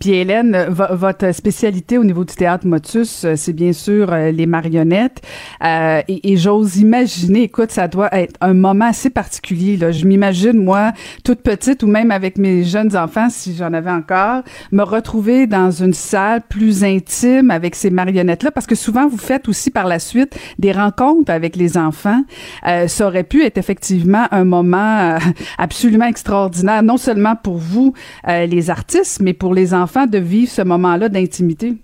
Puis, 0.00 0.12
Hélène, 0.12 0.66
votre 0.68 1.32
spécialité 1.32 1.98
au 1.98 2.04
niveau 2.04 2.24
du 2.24 2.34
théâtre 2.34 2.66
Motus, 2.66 3.24
euh, 3.24 3.34
c'est 3.36 3.52
bien 3.52 3.72
sûr 3.72 4.12
euh, 4.12 4.30
les 4.30 4.46
marionnettes. 4.46 5.20
Euh, 5.64 6.02
et, 6.08 6.36
j'ose 6.36 6.78
imaginer, 6.78 7.42
écoute, 7.42 7.70
ça 7.70 7.88
doit 7.88 8.08
être 8.12 8.34
un 8.40 8.54
moment 8.54 8.86
assez 8.86 9.10
particulier. 9.10 9.76
Là. 9.76 9.92
Je 9.92 10.06
m'imagine, 10.06 10.52
moi, 10.52 10.92
toute 11.24 11.42
petite 11.42 11.82
ou 11.82 11.86
même 11.86 12.10
avec 12.10 12.38
mes 12.38 12.64
jeunes 12.64 12.96
enfants, 12.96 13.28
si 13.30 13.54
j'en 13.54 13.72
avais 13.72 13.90
encore, 13.90 14.42
me 14.72 14.82
retrouver 14.82 15.46
dans 15.46 15.70
une 15.70 15.94
salle 15.94 16.42
plus 16.48 16.84
intime 16.84 17.50
avec 17.50 17.74
ces 17.74 17.90
marionnettes-là, 17.90 18.50
parce 18.50 18.66
que 18.66 18.74
souvent, 18.74 19.08
vous 19.08 19.18
faites 19.18 19.48
aussi 19.48 19.70
par 19.70 19.86
la 19.86 19.98
suite 19.98 20.38
des 20.58 20.72
rencontres 20.72 21.32
avec 21.32 21.56
les 21.56 21.76
enfants. 21.76 22.22
ça 22.64 23.06
aurait 23.06 23.24
pu 23.24 23.44
être 23.44 23.58
effectivement 23.58 24.26
un 24.30 24.44
moment 24.44 25.18
absolument 25.58 26.06
extraordinaire, 26.06 26.82
non 26.82 26.96
seulement 26.96 27.36
pour 27.36 27.58
vous, 27.58 27.94
les 28.26 28.70
artistes, 28.70 29.20
mais 29.20 29.32
pour 29.32 29.54
les 29.54 29.69
enfants 29.74 30.06
de 30.06 30.18
vivre 30.18 30.50
ce 30.50 30.62
moment-là 30.62 31.08
d'intimité? 31.08 31.76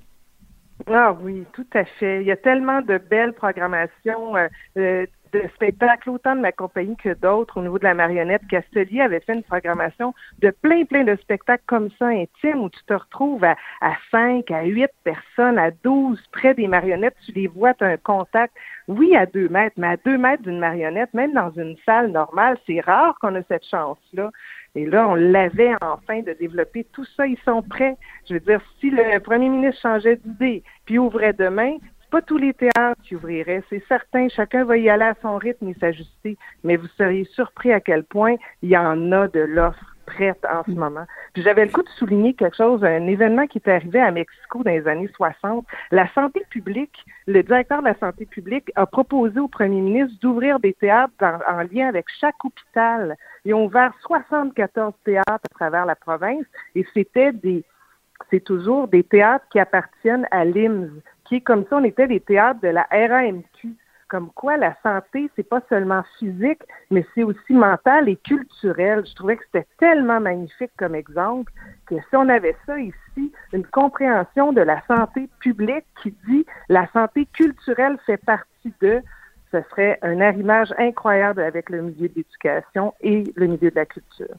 Ah 0.87 1.17
oui, 1.21 1.45
tout 1.53 1.67
à 1.75 1.85
fait. 1.85 2.21
Il 2.21 2.27
y 2.27 2.31
a 2.31 2.37
tellement 2.37 2.83
de 2.83 2.99
belles 2.99 3.33
programmations 3.33 4.37
euh, 4.37 4.47
euh, 4.77 5.07
de 5.33 5.43
spectacles, 5.55 6.11
autant 6.11 6.37
de 6.37 6.41
ma 6.41 6.53
compagnie 6.53 6.97
que 6.97 7.15
d'autres 7.15 7.59
au 7.59 7.63
niveau 7.63 7.79
de 7.79 7.85
la 7.85 7.95
marionnette. 7.95 8.43
Castelier 8.49 9.01
avait 9.01 9.21
fait 9.21 9.35
une 9.35 9.43
programmation 9.43 10.15
de 10.41 10.51
plein, 10.51 10.85
plein 10.85 11.05
de 11.05 11.17
spectacles 11.17 11.65
comme 11.67 11.89
ça, 11.99 12.07
intimes, 12.07 12.61
où 12.63 12.71
tu 12.71 12.83
te 12.87 12.95
retrouves 12.95 13.45
à, 13.45 13.57
5, 14.11 14.51
à 14.51 14.65
8 14.65 14.87
personnes, 15.03 15.59
à 15.59 15.71
12 15.71 16.23
près 16.31 16.55
des 16.55 16.69
marionnettes. 16.69 17.17
Tu 17.25 17.33
les 17.33 17.47
vois, 17.47 17.75
tu 17.75 17.85
as 17.85 17.89
un 17.89 17.97
contact, 17.97 18.55
oui, 18.87 19.17
à 19.17 19.27
2 19.27 19.49
mètres, 19.49 19.77
mais 19.79 19.89
à 19.89 19.97
2 19.97 20.19
mètres 20.19 20.43
d'une 20.43 20.61
marionnette, 20.61 21.13
même 21.15 21.33
dans 21.33 21.51
une 21.51 21.77
salle 21.85 22.13
normale, 22.13 22.59
c'est 22.67 22.81
rare 22.81 23.17
qu'on 23.21 23.35
ait 23.35 23.45
cette 23.49 23.67
chance-là. 23.67 24.31
Et 24.77 24.85
là, 24.85 25.09
on 25.09 25.15
l'avait 25.15 25.73
enfin 25.81 26.21
de 26.21 26.35
développer 26.35 26.85
tout 26.93 27.07
ça. 27.17 27.27
Ils 27.27 27.39
sont 27.47 27.63
prêts. 27.63 27.97
Je 28.29 28.35
veux 28.35 28.41
dire, 28.41 28.61
si 28.79 28.91
le 28.91 29.19
premier 29.21 29.49
ministre 29.49 29.81
changeait 29.81 30.21
d'idée 30.23 30.63
puis 30.85 30.99
ouvrait 30.99 31.33
demain, 31.33 31.79
pas 32.11 32.21
tous 32.21 32.37
les 32.37 32.53
théâtres 32.53 33.01
qui 33.03 33.17
ouvriraient. 33.17 33.63
C'est 33.71 33.83
certain. 33.89 34.29
Chacun 34.29 34.65
va 34.65 34.77
y 34.77 34.91
aller 34.91 35.05
à 35.05 35.15
son 35.23 35.39
rythme 35.39 35.69
et 35.69 35.75
s'ajuster. 35.75 36.37
Mais 36.63 36.77
vous 36.77 36.89
seriez 36.99 37.25
surpris 37.25 37.73
à 37.73 37.81
quel 37.81 38.05
point 38.05 38.37
il 38.63 38.69
y 38.69 38.77
en 38.77 39.13
a 39.13 39.29
de 39.29 39.41
l'offre 39.41 39.96
prête 40.07 40.45
en 40.51 40.65
ce 40.65 40.71
moment. 40.71 41.07
Puis 41.33 41.43
j'avais 41.43 41.65
le 41.65 41.73
coup 41.73 41.83
de 41.83 41.89
souligner 41.91 42.35
quelque 42.35 42.57
chose, 42.57 42.85
un 42.85 43.07
événement 43.07 43.47
qui 43.47 43.59
est 43.59 43.69
arrivé 43.69 44.01
à 44.01 44.11
Mexico 44.11 44.63
dans 44.63 44.71
les 44.71 44.87
années 44.89 45.11
60. 45.15 45.67
La 45.91 46.11
santé 46.15 46.43
publique, 46.51 47.05
le 47.27 47.43
directeur 47.43 47.81
de 47.81 47.89
la 47.89 47.99
santé 47.99 48.25
publique 48.25 48.71
a 48.77 48.87
proposé 48.87 49.39
au 49.41 49.49
premier 49.49 49.81
ministre 49.81 50.19
d'ouvrir 50.21 50.61
des 50.61 50.73
théâtres 50.73 51.13
en, 51.23 51.63
lien 51.73 51.89
avec 51.89 52.07
chaque 52.21 52.43
hôpital. 52.45 53.17
Ils 53.45 53.55
ont 53.55 53.67
ouvert 53.67 53.93
74 54.07 54.95
théâtres 55.05 55.29
à 55.29 55.55
travers 55.55 55.87
la 55.87 55.97
province 55.97 56.47
et 56.75 56.87
c'était 56.95 57.33
des 57.33 57.65
c'est 58.31 58.43
toujours 58.43 58.89
des 58.89 59.03
théâtres 59.03 59.45
qui 59.51 59.59
appartiennent 59.59 60.27
à 60.31 60.47
l'IMS, 60.47 60.89
qui 61.27 61.37
est 61.37 61.41
comme 61.43 61.65
ça, 61.69 61.77
on 61.77 61.85
était 61.85 62.09
des 62.09 62.21
théâtres 62.21 62.61
de 62.61 62.69
la 62.69 62.87
RAMQ. 62.91 63.77
Comme 64.09 64.31
quoi 64.31 64.57
la 64.57 64.77
santé, 64.83 65.31
c'est 65.37 65.49
pas 65.49 65.61
seulement 65.69 66.03
physique, 66.19 66.63
mais 66.91 67.05
c'est 67.15 67.23
aussi 67.23 67.53
mental 67.53 68.09
et 68.09 68.17
culturel. 68.17 69.05
Je 69.07 69.15
trouvais 69.15 69.37
que 69.37 69.45
c'était 69.47 69.67
tellement 69.79 70.21
magnifique 70.21 70.71
comme 70.77 70.95
exemple 70.95 71.53
que 71.87 71.97
si 71.97 72.17
on 72.17 72.29
avait 72.29 72.57
ça 72.67 72.79
ici, 72.79 73.33
une 73.53 73.67
compréhension 73.67 74.53
de 74.53 74.61
la 74.61 74.83
santé 74.87 75.29
publique 75.41 75.85
qui 76.03 76.15
dit 76.29 76.47
la 76.69 76.87
santé 76.93 77.27
culturelle 77.33 77.99
fait 78.07 78.19
partie 78.25 78.73
de, 78.81 79.01
ce 79.53 79.59
serait 79.71 79.99
un 80.03 80.21
arrimage 80.21 80.73
incroyable 80.79 81.43
avec 81.43 81.71
le 81.71 81.83
milieu 81.83 82.09
de 82.09 82.15
l'éducation 82.17 82.95
et 83.01 83.25
le 83.35 83.47
milieu 83.47 83.71
de 83.71 83.77
la 83.77 83.87
culture. 83.87 84.37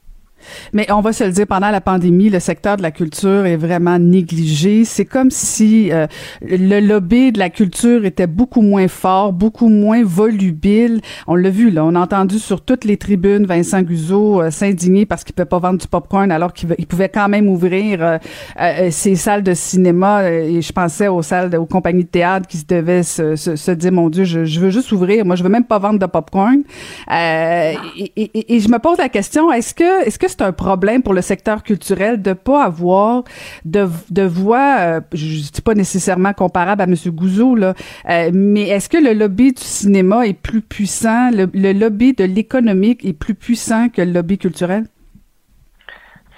Mais 0.72 0.90
on 0.92 1.00
va 1.00 1.12
se 1.12 1.24
le 1.24 1.30
dire, 1.30 1.46
pendant 1.46 1.70
la 1.70 1.80
pandémie, 1.80 2.30
le 2.30 2.40
secteur 2.40 2.76
de 2.76 2.82
la 2.82 2.90
culture 2.90 3.46
est 3.46 3.56
vraiment 3.56 3.98
négligé. 3.98 4.84
C'est 4.84 5.04
comme 5.04 5.30
si 5.30 5.92
euh, 5.92 6.06
le 6.42 6.80
lobby 6.80 7.32
de 7.32 7.38
la 7.38 7.50
culture 7.50 8.04
était 8.04 8.26
beaucoup 8.26 8.62
moins 8.62 8.88
fort, 8.88 9.32
beaucoup 9.32 9.68
moins 9.68 10.02
volubile. 10.04 11.00
On 11.26 11.34
l'a 11.34 11.50
vu, 11.50 11.70
là. 11.70 11.84
On 11.84 11.94
a 11.94 12.00
entendu 12.00 12.38
sur 12.38 12.60
toutes 12.62 12.84
les 12.84 12.96
tribunes 12.96 13.46
Vincent 13.46 13.82
Guzzo 13.82 14.42
euh, 14.42 14.50
s'indigner 14.50 15.06
parce 15.06 15.24
qu'il 15.24 15.34
ne 15.34 15.42
peut 15.42 15.48
pas 15.48 15.58
vendre 15.58 15.78
du 15.78 15.86
popcorn 15.86 16.30
alors 16.30 16.52
qu'il 16.52 16.86
pouvait 16.86 17.08
quand 17.08 17.28
même 17.28 17.48
ouvrir 17.48 18.18
euh, 18.60 18.90
ses 18.90 19.16
salles 19.16 19.42
de 19.42 19.54
cinéma. 19.54 20.30
Et 20.30 20.62
je 20.62 20.72
pensais 20.72 21.08
aux 21.08 21.22
salles, 21.22 21.54
aux 21.56 21.66
compagnies 21.66 22.04
de 22.04 22.08
théâtre 22.08 22.46
qui 22.46 22.58
se 22.58 22.66
devaient 22.66 23.02
se, 23.02 23.36
se, 23.36 23.70
dire, 23.70 23.92
mon 23.92 24.08
Dieu, 24.08 24.24
je, 24.24 24.44
je, 24.44 24.60
veux 24.60 24.70
juste 24.70 24.92
ouvrir. 24.92 25.24
Moi, 25.24 25.36
je 25.36 25.42
veux 25.42 25.48
même 25.48 25.64
pas 25.64 25.78
vendre 25.78 25.98
de 25.98 26.06
popcorn. 26.06 26.62
Et, 27.10 27.74
et, 28.16 28.54
et, 28.54 28.60
je 28.60 28.68
me 28.68 28.78
pose 28.78 28.98
la 28.98 29.08
question, 29.08 29.52
est-ce 29.52 29.74
que, 29.74 30.06
est-ce 30.06 30.18
que 30.18 30.27
c'est 30.28 30.42
un 30.42 30.52
problème 30.52 31.02
pour 31.02 31.14
le 31.14 31.22
secteur 31.22 31.62
culturel 31.62 32.22
de 32.22 32.32
pas 32.32 32.64
avoir 32.64 33.24
de, 33.64 33.86
de 34.10 34.22
voix, 34.22 34.76
euh, 34.78 35.00
je 35.12 35.50
dis 35.50 35.62
pas 35.62 35.74
nécessairement 35.74 36.32
comparable 36.32 36.82
à 36.82 36.84
M. 36.84 36.94
Gouzeau, 37.08 37.54
là, 37.54 37.74
euh, 38.08 38.30
mais 38.32 38.68
est-ce 38.68 38.88
que 38.88 38.98
le 38.98 39.12
lobby 39.12 39.52
du 39.52 39.62
cinéma 39.62 40.26
est 40.26 40.40
plus 40.40 40.60
puissant, 40.60 41.30
le, 41.32 41.72
lobby 41.72 42.12
de 42.12 42.24
l'économique 42.24 43.04
est 43.04 43.18
plus 43.18 43.34
puissant 43.34 43.88
que 43.88 44.02
le 44.02 44.12
lobby 44.12 44.38
culturel? 44.38 44.84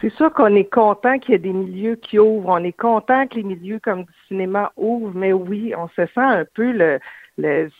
C'est 0.00 0.12
sûr 0.14 0.32
qu'on 0.32 0.54
est 0.54 0.72
content 0.72 1.18
qu'il 1.18 1.32
y 1.32 1.34
ait 1.34 1.38
des 1.38 1.52
milieux 1.52 1.96
qui 1.96 2.18
ouvrent. 2.18 2.48
On 2.48 2.64
est 2.64 2.72
content 2.72 3.26
que 3.26 3.34
les 3.34 3.42
milieux 3.42 3.80
comme 3.82 4.04
du 4.04 4.12
cinéma 4.28 4.72
ouvrent, 4.78 5.12
mais 5.14 5.34
oui, 5.34 5.74
on 5.76 5.88
se 5.88 6.06
sent 6.06 6.20
un 6.20 6.46
peu 6.54 6.72
le, 6.72 6.98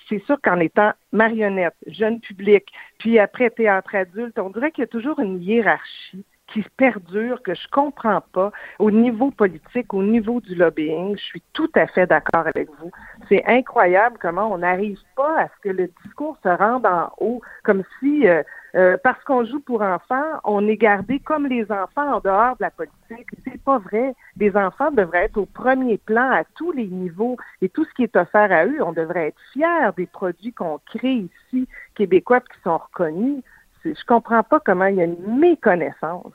c'est 0.09 0.25
sûr 0.25 0.39
qu'en 0.43 0.61
étant 0.61 0.93
marionnette, 1.13 1.75
jeune 1.87 2.21
public, 2.21 2.67
puis 2.99 3.19
après 3.19 3.51
théâtre 3.51 3.95
adulte, 3.95 4.39
on 4.39 4.51
dirait 4.51 4.71
qu'il 4.71 4.83
y 4.83 4.85
a 4.85 4.89
toujours 4.89 5.19
une 5.21 5.43
hiérarchie 5.43 6.25
qui 6.53 6.65
perdure, 6.77 7.43
que 7.43 7.55
je 7.55 7.69
comprends 7.71 8.23
pas 8.33 8.51
au 8.79 8.91
niveau 8.91 9.31
politique, 9.31 9.95
au 9.95 10.03
niveau 10.03 10.41
du 10.41 10.55
lobbying. 10.55 11.17
Je 11.17 11.23
suis 11.23 11.43
tout 11.53 11.71
à 11.75 11.87
fait 11.87 12.07
d'accord 12.07 12.47
avec 12.47 12.69
vous. 12.81 12.91
C'est 13.29 13.45
incroyable 13.47 14.17
comment 14.21 14.53
on 14.53 14.59
n'arrive 14.59 14.99
pas 15.17 15.43
à 15.43 15.47
ce 15.47 15.61
que 15.63 15.69
le 15.69 15.91
discours 16.05 16.37
se 16.43 16.49
rende 16.49 16.87
en 16.87 17.13
haut, 17.19 17.41
comme 17.63 17.85
si 17.99 18.29
euh, 18.29 18.43
euh, 18.75 18.97
parce 19.03 19.23
qu'on 19.25 19.45
joue 19.45 19.61
pour 19.61 19.83
enfants, 19.83 20.41
on 20.45 20.67
est 20.69 20.77
gardé 20.77 21.19
comme 21.19 21.47
les 21.47 21.71
enfants 21.71 22.15
en 22.15 22.21
dehors 22.21 22.57
de 22.57 22.63
la 22.63 22.71
politique. 22.71 23.29
C'est 23.45 23.63
pas 23.63 23.79
vrai. 23.79 24.15
Les 24.37 24.57
enfants 24.57 24.91
devraient 24.91 25.25
être 25.25 25.39
au 25.39 25.47
premier 25.47 25.99
plan 25.99 26.31
à 26.31 26.45
tous 26.57 26.73
les 26.73 26.87
niveaux 26.87 27.37
et 27.63 27.69
tout 27.69 27.85
ce 27.85 27.93
qui 27.95 28.05
est 28.05 28.17
offert 28.17 28.53
à 28.53 28.67
eux, 28.67 28.83
on 28.83 28.93
devrait 28.93 29.29
être 29.29 29.41
fiers 29.53 29.91
des 29.97 30.07
produits 30.07 30.53
qu'on 30.53 30.79
crée 30.87 31.29
ici, 31.53 31.69
québécois, 31.95 32.41
qui 32.41 32.61
sont 32.63 32.79
reconnus. 32.79 33.43
Je 33.85 34.05
comprends 34.07 34.43
pas 34.43 34.61
comment 34.61 34.87
il 34.87 34.97
y 34.97 35.01
a 35.01 35.05
une 35.05 35.39
méconnaissance, 35.39 36.33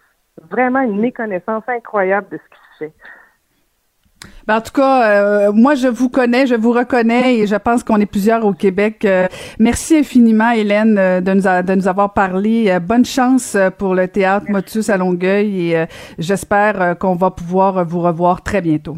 vraiment 0.49 0.81
une 0.81 0.99
méconnaissance 0.99 1.63
incroyable 1.67 2.27
de 2.29 2.37
ce 2.37 2.49
qui 2.49 2.61
se 2.71 2.85
fait. 2.85 2.93
Ben, 4.47 4.57
en 4.57 4.61
tout 4.61 4.71
cas, 4.71 5.47
euh, 5.47 5.51
moi, 5.51 5.75
je 5.75 5.87
vous 5.87 6.09
connais, 6.09 6.45
je 6.45 6.55
vous 6.55 6.71
reconnais 6.71 7.37
et 7.37 7.47
je 7.47 7.55
pense 7.55 7.83
qu'on 7.83 7.99
est 7.99 8.05
plusieurs 8.05 8.45
au 8.45 8.53
Québec. 8.53 9.03
Euh, 9.05 9.27
merci 9.59 9.97
infiniment, 9.97 10.51
Hélène, 10.51 10.97
euh, 10.97 11.21
de, 11.21 11.33
nous 11.33 11.41
de 11.41 11.75
nous 11.75 11.87
avoir 11.87 12.13
parlé. 12.13 12.77
bonne 12.79 13.05
chance 13.05 13.57
pour 13.77 13.95
le 13.95 14.07
théâtre 14.07 14.45
Motus 14.49 14.89
à 14.89 14.97
Longueuil 14.97 15.71
et 15.71 15.85
j'espère 16.19 16.97
qu'on 16.99 17.15
va 17.15 17.31
pouvoir 17.31 17.85
vous 17.85 18.01
revoir 18.01 18.41
très 18.43 18.61
bientôt. 18.61 18.97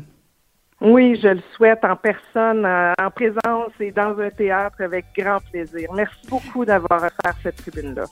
Oui, 0.82 1.20
je 1.22 1.30
le 1.30 1.42
souhaite 1.56 1.84
en 1.84 1.96
personne, 1.96 2.66
en 2.66 3.10
présence 3.10 3.72
et 3.80 3.92
dans 3.92 4.20
un 4.20 4.30
théâtre 4.30 4.82
avec 4.82 5.06
grand 5.18 5.40
plaisir. 5.52 5.90
Merci 5.96 6.28
beaucoup 6.30 6.66
d'avoir 6.66 7.04
offert 7.04 7.36
cette 7.42 7.56
tribune-là. 7.56 8.04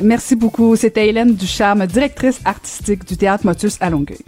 Merci 0.00 0.36
beaucoup. 0.36 0.74
C'était 0.76 1.08
Hélène 1.08 1.34
Ducharme, 1.34 1.86
directrice 1.86 2.40
artistique 2.44 3.06
du 3.06 3.16
théâtre 3.16 3.46
Motus 3.46 3.78
à 3.80 3.90
Longueuil. 3.90 4.18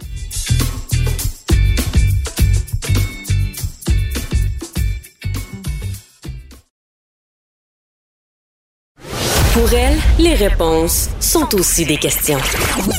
Pour 9.55 9.71
elle, 9.73 9.97
les 10.19 10.33
réponses 10.33 11.09
sont 11.21 11.55
aussi 11.55 11.85
des 11.85 11.95
questions. 11.95 12.39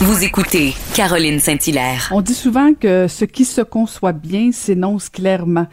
Vous 0.01 0.25
écoutez 0.25 0.73
Caroline 0.95 1.39
Saint-Hilaire. 1.39 2.09
On 2.11 2.23
dit 2.23 2.33
souvent 2.33 2.73
que 2.73 3.09
ce 3.09 3.27
qui 3.27 3.45
se 3.45 3.61
conçoit 3.61 4.15
bien 4.15 4.53
s'énonce 4.53 5.11
clairement 5.11 5.67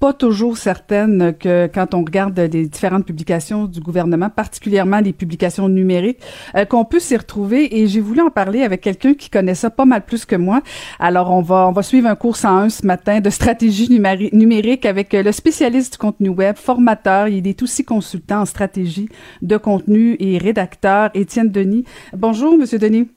pas 0.00 0.14
toujours 0.14 0.56
certaine 0.56 1.34
que 1.38 1.68
quand 1.72 1.94
on 1.94 2.00
regarde 2.00 2.38
les 2.40 2.66
différentes 2.66 3.04
publications 3.04 3.66
du 3.66 3.80
gouvernement, 3.80 4.30
particulièrement 4.30 4.98
les 4.98 5.12
publications 5.12 5.68
numériques, 5.68 6.20
euh, 6.56 6.64
qu'on 6.64 6.86
peut 6.86 6.98
s'y 6.98 7.16
retrouver. 7.16 7.78
Et 7.78 7.86
j'ai 7.86 8.00
voulu 8.00 8.22
en 8.22 8.30
parler 8.30 8.62
avec 8.62 8.80
quelqu'un 8.80 9.12
qui 9.12 9.28
connaît 9.28 9.54
ça 9.54 9.68
pas 9.68 9.84
mal 9.84 10.02
plus 10.04 10.24
que 10.24 10.36
moi. 10.36 10.62
Alors 10.98 11.30
on 11.30 11.42
va 11.42 11.68
on 11.68 11.72
va 11.72 11.82
suivre 11.82 12.08
un 12.08 12.14
cours 12.14 12.36
101 12.36 12.70
ce 12.70 12.86
matin 12.86 13.20
de 13.20 13.28
stratégie 13.28 13.90
numérique 13.90 14.86
avec 14.86 15.12
le 15.12 15.32
spécialiste 15.32 15.92
du 15.92 15.98
contenu 15.98 16.30
web, 16.30 16.56
formateur. 16.56 17.28
Il 17.28 17.46
est 17.46 17.62
aussi 17.62 17.84
consultant 17.84 18.40
en 18.40 18.46
stratégie 18.46 19.10
de 19.42 19.58
contenu 19.58 20.16
et 20.18 20.38
rédacteur, 20.38 21.10
Étienne 21.12 21.50
Denis. 21.50 21.84
Bonjour, 22.14 22.56
Monsieur 22.56 22.78
Denis. 22.78 23.08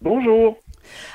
Bonjour. 0.00 0.56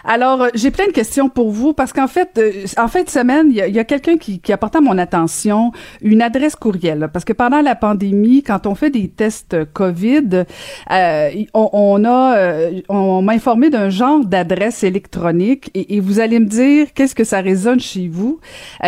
Alors, 0.03 0.41
euh, 0.41 0.49
j'ai 0.53 0.71
plein 0.71 0.87
de 0.87 0.91
questions 0.91 1.29
pour 1.29 1.51
vous 1.51 1.71
parce 1.73 1.93
qu'en 1.93 2.07
fait, 2.07 2.37
euh, 2.37 2.65
en 2.77 2.87
fin 2.87 3.03
de 3.03 3.09
semaine, 3.09 3.47
il 3.49 3.55
y 3.55 3.79
a, 3.79 3.83
quelqu'un 3.83 4.17
qui, 4.17 4.39
qui 4.39 4.51
a 4.53 4.57
porté 4.57 4.79
à 4.79 4.81
mon 4.81 4.97
attention 4.97 5.71
une 6.01 6.21
adresse 6.21 6.55
courriel. 6.55 7.09
Parce 7.11 7.25
que 7.25 7.33
pendant 7.33 7.61
la 7.61 7.75
pandémie, 7.75 8.43
quand 8.43 8.67
on 8.67 8.75
fait 8.75 8.89
des 8.89 9.09
tests 9.09 9.57
COVID, 9.73 10.45
euh, 10.91 11.29
on, 11.53 12.05
a, 12.05 12.69
on 12.89 13.21
m'a 13.21 13.33
informé 13.33 13.69
d'un 13.69 13.89
genre 13.89 14.23
d'adresse 14.25 14.83
électronique 14.83 15.69
et, 15.73 15.99
vous 16.01 16.19
allez 16.19 16.39
me 16.39 16.45
dire 16.45 16.87
qu'est-ce 16.95 17.13
que 17.13 17.23
ça 17.23 17.41
résonne 17.41 17.79
chez 17.79 18.07
vous. 18.07 18.39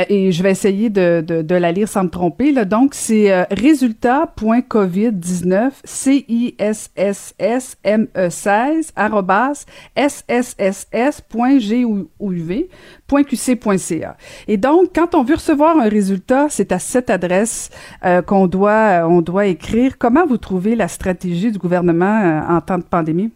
et 0.09 0.31
je 0.31 0.41
vais 0.41 0.49
essayer 0.51 0.89
de, 0.89 1.23
de, 1.25 1.55
la 1.55 1.71
lire 1.71 1.87
sans 1.87 2.05
me 2.05 2.09
tromper. 2.09 2.51
Là. 2.51 2.65
Donc, 2.65 2.95
c'est 2.95 3.45
résultat.covid19 3.51 5.69
c 5.83 6.25
i 6.27 6.55
s 6.57 6.89
s 6.95 7.35
s 7.37 7.77
m 7.83 8.07
e 8.15 8.29
16 8.29 8.93
SSS 9.95 10.72
Et 14.47 14.57
donc, 14.57 14.89
quand 14.93 15.15
on 15.15 15.23
veut 15.23 15.35
recevoir 15.35 15.77
un 15.77 15.89
résultat, 15.89 16.47
c'est 16.49 16.71
à 16.71 16.79
cette 16.79 17.09
adresse 17.09 17.69
euh, 18.05 18.21
qu'on 18.21 18.47
doit, 18.47 19.07
on 19.07 19.21
doit 19.21 19.45
écrire. 19.45 19.97
Comment 19.97 20.25
vous 20.25 20.37
trouvez 20.37 20.75
la 20.75 20.87
stratégie 20.87 21.51
du 21.51 21.57
gouvernement 21.57 22.21
euh, 22.23 22.55
en 22.55 22.61
temps 22.61 22.77
de 22.77 22.83
pandémie? 22.83 23.31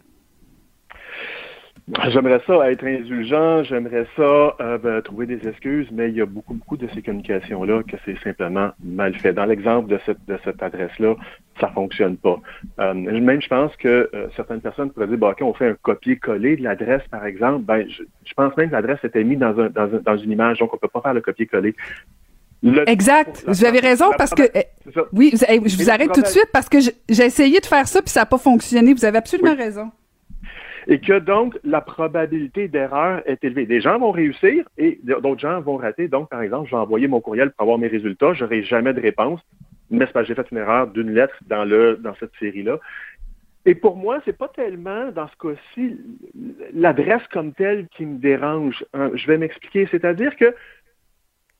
J'aimerais 2.08 2.40
ça 2.46 2.70
être 2.70 2.84
indulgent, 2.84 3.64
j'aimerais 3.64 4.06
ça 4.14 4.56
euh, 4.60 4.78
ben, 4.78 5.00
trouver 5.00 5.26
des 5.26 5.48
excuses, 5.48 5.88
mais 5.90 6.10
il 6.10 6.16
y 6.16 6.20
a 6.20 6.26
beaucoup, 6.26 6.52
beaucoup 6.52 6.76
de 6.76 6.86
ces 6.94 7.00
communications-là 7.00 7.82
que 7.82 7.96
c'est 8.04 8.18
simplement 8.22 8.70
mal 8.84 9.14
fait. 9.14 9.32
Dans 9.32 9.46
l'exemple 9.46 9.88
de 9.88 9.98
cette, 10.04 10.18
de 10.26 10.38
cette 10.44 10.62
adresse-là, 10.62 11.14
ça 11.58 11.68
fonctionne 11.68 12.18
pas. 12.18 12.40
Euh, 12.80 12.92
même, 12.92 13.40
je 13.40 13.48
pense 13.48 13.74
que 13.76 14.10
euh, 14.14 14.28
certaines 14.36 14.60
personnes 14.60 14.90
pourraient 14.90 15.06
dire, 15.06 15.16
bah, 15.16 15.30
OK, 15.30 15.40
on 15.40 15.54
fait 15.54 15.68
un 15.68 15.76
copier-coller 15.80 16.56
de 16.56 16.62
l'adresse, 16.62 17.02
par 17.10 17.24
exemple. 17.24 17.64
Ben, 17.64 17.86
je, 17.88 18.34
pense 18.34 18.54
même 18.58 18.68
que 18.68 18.74
l'adresse 18.74 19.02
était 19.02 19.24
mise 19.24 19.38
dans, 19.38 19.58
un, 19.58 19.70
dans, 19.70 19.88
dans 19.88 20.16
une 20.18 20.32
image, 20.32 20.58
donc 20.58 20.74
on 20.74 20.76
peut 20.76 20.88
pas 20.88 21.00
faire 21.00 21.14
le 21.14 21.22
copier-coller. 21.22 21.74
exact. 22.86 23.44
Vous 23.46 23.64
avez 23.64 23.80
raison 23.80 24.10
parce 24.18 24.34
que 24.34 24.42
oui, 25.12 25.32
je 25.32 25.76
vous 25.76 25.88
arrête 25.88 26.12
tout 26.12 26.22
de 26.22 26.26
suite 26.26 26.50
parce 26.52 26.68
que 26.68 26.78
j'ai 26.80 27.24
essayé 27.24 27.60
de 27.60 27.66
faire 27.66 27.88
ça 27.88 28.02
puis 28.02 28.10
ça 28.10 28.20
n'a 28.20 28.26
pas 28.26 28.38
fonctionné. 28.38 28.92
Vous 28.92 29.06
avez 29.06 29.18
absolument 29.18 29.54
raison 29.54 29.90
et 30.88 31.00
que 31.00 31.18
donc 31.18 31.56
la 31.64 31.82
probabilité 31.82 32.66
d'erreur 32.66 33.22
est 33.26 33.44
élevée. 33.44 33.66
Des 33.66 33.80
gens 33.80 33.98
vont 33.98 34.10
réussir 34.10 34.64
et 34.78 34.98
d'autres 35.04 35.38
gens 35.38 35.60
vont 35.60 35.76
rater. 35.76 36.08
Donc, 36.08 36.30
par 36.30 36.42
exemple, 36.42 36.66
je 36.70 36.74
vais 36.74 36.80
envoyer 36.80 37.06
mon 37.06 37.20
courriel 37.20 37.50
pour 37.50 37.62
avoir 37.62 37.78
mes 37.78 37.88
résultats, 37.88 38.32
je 38.32 38.42
n'aurai 38.42 38.62
jamais 38.64 38.94
de 38.94 39.00
réponse, 39.00 39.40
mais 39.90 40.06
c'est 40.06 40.12
parce 40.12 40.26
que 40.26 40.34
j'ai 40.34 40.42
fait 40.42 40.50
une 40.50 40.58
erreur 40.58 40.86
d'une 40.88 41.12
lettre 41.12 41.36
dans, 41.46 41.64
le, 41.64 41.98
dans 41.98 42.14
cette 42.14 42.32
série-là. 42.40 42.78
Et 43.66 43.74
pour 43.74 43.96
moi, 43.96 44.20
c'est 44.24 44.36
pas 44.36 44.48
tellement, 44.48 45.10
dans 45.12 45.28
ce 45.28 45.36
cas-ci, 45.36 46.00
l'adresse 46.72 47.26
comme 47.30 47.52
telle 47.52 47.86
qui 47.88 48.06
me 48.06 48.16
dérange. 48.16 48.82
Hein, 48.94 49.10
je 49.12 49.26
vais 49.26 49.36
m'expliquer. 49.36 49.86
C'est-à-dire 49.90 50.34
que 50.36 50.54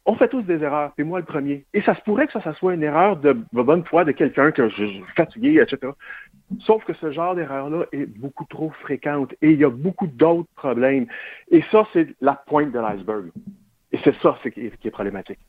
on 0.09 0.15
fait 0.15 0.29
tous 0.29 0.41
des 0.43 0.63
erreurs, 0.63 0.93
et 0.97 1.05
moi 1.05 1.21
le 1.21 1.27
premier. 1.27 1.67
Et 1.75 1.83
ça 1.83 1.95
se 1.95 2.01
pourrait 2.01 2.27
que 2.27 2.33
ça, 2.33 2.41
ça 2.41 2.55
soit 2.55 2.73
une 2.73 2.83
erreur 2.83 3.19
de, 3.19 3.37
bonne 3.53 3.85
foi 3.85 4.07
de 4.07 4.13
quelqu'un 4.13 4.51
que 4.53 4.71
je, 4.71 4.87
suis 4.87 5.05
fatigué, 5.15 5.61
etc. 5.61 5.93
Sauf 6.61 6.83
que 6.87 6.95
ce 6.95 7.13
genre 7.13 7.35
d'erreur-là 7.35 7.85
est 7.93 8.07
beaucoup 8.07 8.47
trop 8.49 8.71
fréquente 8.81 9.35
et 9.43 9.51
il 9.51 9.61
y 9.61 9.65
a 9.65 9.71
beaucoup 9.71 10.07
d'autres 10.07 10.49
problèmes. 10.57 11.07
Et 11.51 11.63
ça, 11.71 11.87
c'est 11.93 12.09
la 12.23 12.33
pointe 12.33 12.73
de 12.73 12.79
l'iceberg. 12.79 13.27
Et 13.93 13.99
c'est 14.03 14.15
ça 14.23 14.39
qui 14.43 14.71
est 14.83 14.91
problématique. 14.91 15.41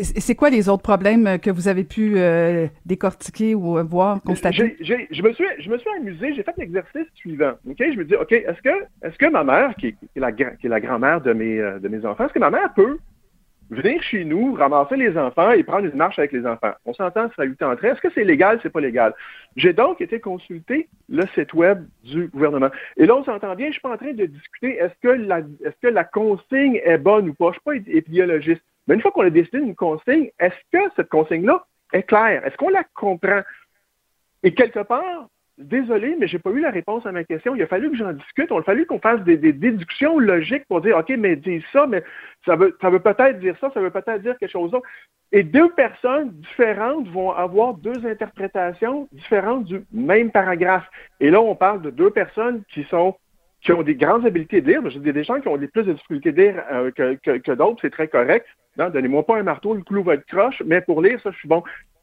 C'est 0.00 0.34
quoi 0.34 0.48
les 0.48 0.70
autres 0.70 0.82
problèmes 0.82 1.38
que 1.38 1.50
vous 1.50 1.68
avez 1.68 1.84
pu 1.84 2.14
euh, 2.16 2.68
décortiquer 2.86 3.54
ou 3.54 3.76
voir, 3.86 4.22
constater? 4.22 4.78
je, 4.80 4.94
me 5.22 5.32
suis, 5.34 5.44
je 5.58 5.68
me 5.68 5.76
suis 5.76 5.90
amusé, 5.98 6.32
j'ai 6.34 6.42
fait 6.42 6.56
l'exercice 6.56 7.06
suivant. 7.16 7.52
Je 7.66 7.98
me 7.98 8.04
dis, 8.04 8.14
OK, 8.14 8.32
est-ce 8.32 8.62
que, 8.62 8.84
est 9.02 9.18
que 9.18 9.26
ma 9.30 9.44
mère, 9.44 9.74
qui 9.74 9.88
est, 9.88 9.96
la, 10.16 10.32
qui 10.32 10.42
est 10.42 10.68
la 10.68 10.80
grand-mère 10.80 11.20
de 11.20 11.34
mes, 11.34 11.58
euh, 11.58 11.78
de 11.78 11.88
mes 11.88 12.06
enfants, 12.06 12.24
est-ce 12.24 12.32
que 12.32 12.38
ma 12.38 12.48
mère 12.48 12.72
peut 12.72 12.96
venir 13.70 14.02
chez 14.02 14.24
nous, 14.24 14.54
ramasser 14.54 14.96
les 14.96 15.16
enfants 15.16 15.50
et 15.52 15.62
prendre 15.62 15.86
une 15.86 15.96
marche 15.96 16.18
avec 16.18 16.32
les 16.32 16.46
enfants? 16.46 16.72
On 16.84 16.94
s'entend, 16.94 17.30
ça 17.36 17.44
lui 17.44 17.56
tenterait. 17.56 17.88
Est-ce 17.88 18.00
que 18.00 18.12
c'est 18.14 18.24
légal, 18.24 18.60
c'est 18.62 18.70
pas 18.70 18.80
légal? 18.80 19.14
J'ai 19.56 19.72
donc 19.72 20.00
été 20.00 20.20
consulter 20.20 20.88
le 21.08 21.26
site 21.34 21.54
web 21.54 21.86
du 22.04 22.28
gouvernement. 22.28 22.70
Et 22.96 23.06
là, 23.06 23.16
on 23.16 23.24
s'entend 23.24 23.54
bien, 23.54 23.68
je 23.68 23.72
suis 23.72 23.80
pas 23.80 23.92
en 23.92 23.96
train 23.96 24.12
de 24.12 24.26
discuter 24.26 24.76
est-ce 24.76 24.94
que 25.02 25.08
la, 25.08 25.38
est-ce 25.38 25.76
que 25.80 25.88
la 25.88 26.04
consigne 26.04 26.80
est 26.84 26.98
bonne 26.98 27.28
ou 27.30 27.34
pas. 27.34 27.48
Je 27.48 27.52
suis 27.52 27.82
pas 27.82 27.90
épidémiologiste. 27.90 28.62
Mais 28.86 28.94
une 28.94 29.00
fois 29.00 29.12
qu'on 29.12 29.22
a 29.22 29.30
décidé 29.30 29.60
d'une 29.60 29.74
consigne, 29.74 30.30
est-ce 30.38 30.56
que 30.72 30.90
cette 30.96 31.08
consigne-là 31.08 31.64
est 31.92 32.02
claire? 32.02 32.44
Est-ce 32.44 32.56
qu'on 32.56 32.68
la 32.68 32.84
comprend? 32.94 33.42
Et 34.42 34.54
quelque 34.54 34.80
part, 34.80 35.28
désolé, 35.58 36.16
mais 36.18 36.26
j'ai 36.26 36.38
pas 36.38 36.50
eu 36.50 36.60
la 36.60 36.70
réponse 36.70 37.04
à 37.06 37.12
ma 37.12 37.24
question. 37.24 37.54
Il 37.54 37.62
a 37.62 37.66
fallu 37.66 37.90
que 37.90 37.96
j'en 37.96 38.12
discute. 38.12 38.48
Il 38.50 38.56
a 38.56 38.62
fallu 38.62 38.86
qu'on 38.86 38.98
fasse 38.98 39.22
des, 39.22 39.36
déductions 39.36 40.18
logiques 40.18 40.64
pour 40.66 40.80
dire, 40.80 40.96
OK, 40.96 41.10
mais 41.18 41.36
dis 41.36 41.64
ça, 41.72 41.86
mais 41.86 42.02
ça 42.44 42.56
veut, 42.56 42.76
ça 42.80 42.90
veut 42.90 43.00
peut-être 43.00 43.38
dire 43.38 43.56
ça, 43.60 43.70
ça 43.72 43.80
veut 43.80 43.90
peut-être 43.90 44.22
dire 44.22 44.36
quelque 44.38 44.50
chose 44.50 44.70
d'autre. 44.70 44.86
Et 45.30 45.42
deux 45.42 45.70
personnes 45.70 46.30
différentes 46.30 47.08
vont 47.08 47.32
avoir 47.32 47.74
deux 47.74 48.06
interprétations 48.06 49.08
différentes 49.12 49.64
du 49.64 49.82
même 49.92 50.30
paragraphe. 50.30 50.88
Et 51.20 51.30
là, 51.30 51.40
on 51.40 51.54
parle 51.54 51.82
de 51.82 51.90
deux 51.90 52.10
personnes 52.10 52.62
qui 52.68 52.84
sont 52.84 53.16
qui 53.62 53.70
ont 53.72 53.82
des 53.82 53.94
grandes 53.94 54.26
habiletés 54.26 54.60
de 54.60 54.72
lire. 54.72 54.90
J'ai 54.90 54.98
des 54.98 55.22
gens 55.22 55.40
qui 55.40 55.46
ont 55.46 55.56
des 55.56 55.68
plus 55.68 55.84
de 55.84 55.92
difficultés 55.92 56.32
de 56.32 56.42
lire 56.42 56.64
euh, 56.72 56.90
que, 56.90 57.38
que 57.38 57.52
d'autres, 57.52 57.78
c'est 57.80 57.90
très 57.90 58.08
correct. 58.08 58.44
Donnez-moi 58.76 59.24
pas 59.24 59.36
un 59.36 59.44
marteau, 59.44 59.74
le 59.74 59.82
clou 59.82 60.02
va 60.02 60.14
être 60.14 60.26
croche, 60.26 60.62
mais 60.66 60.80
pour 60.80 61.00
lire, 61.00 61.20
ça, 61.20 61.30
je 61.30 61.36
suis 61.36 61.48
bon. 61.48 61.62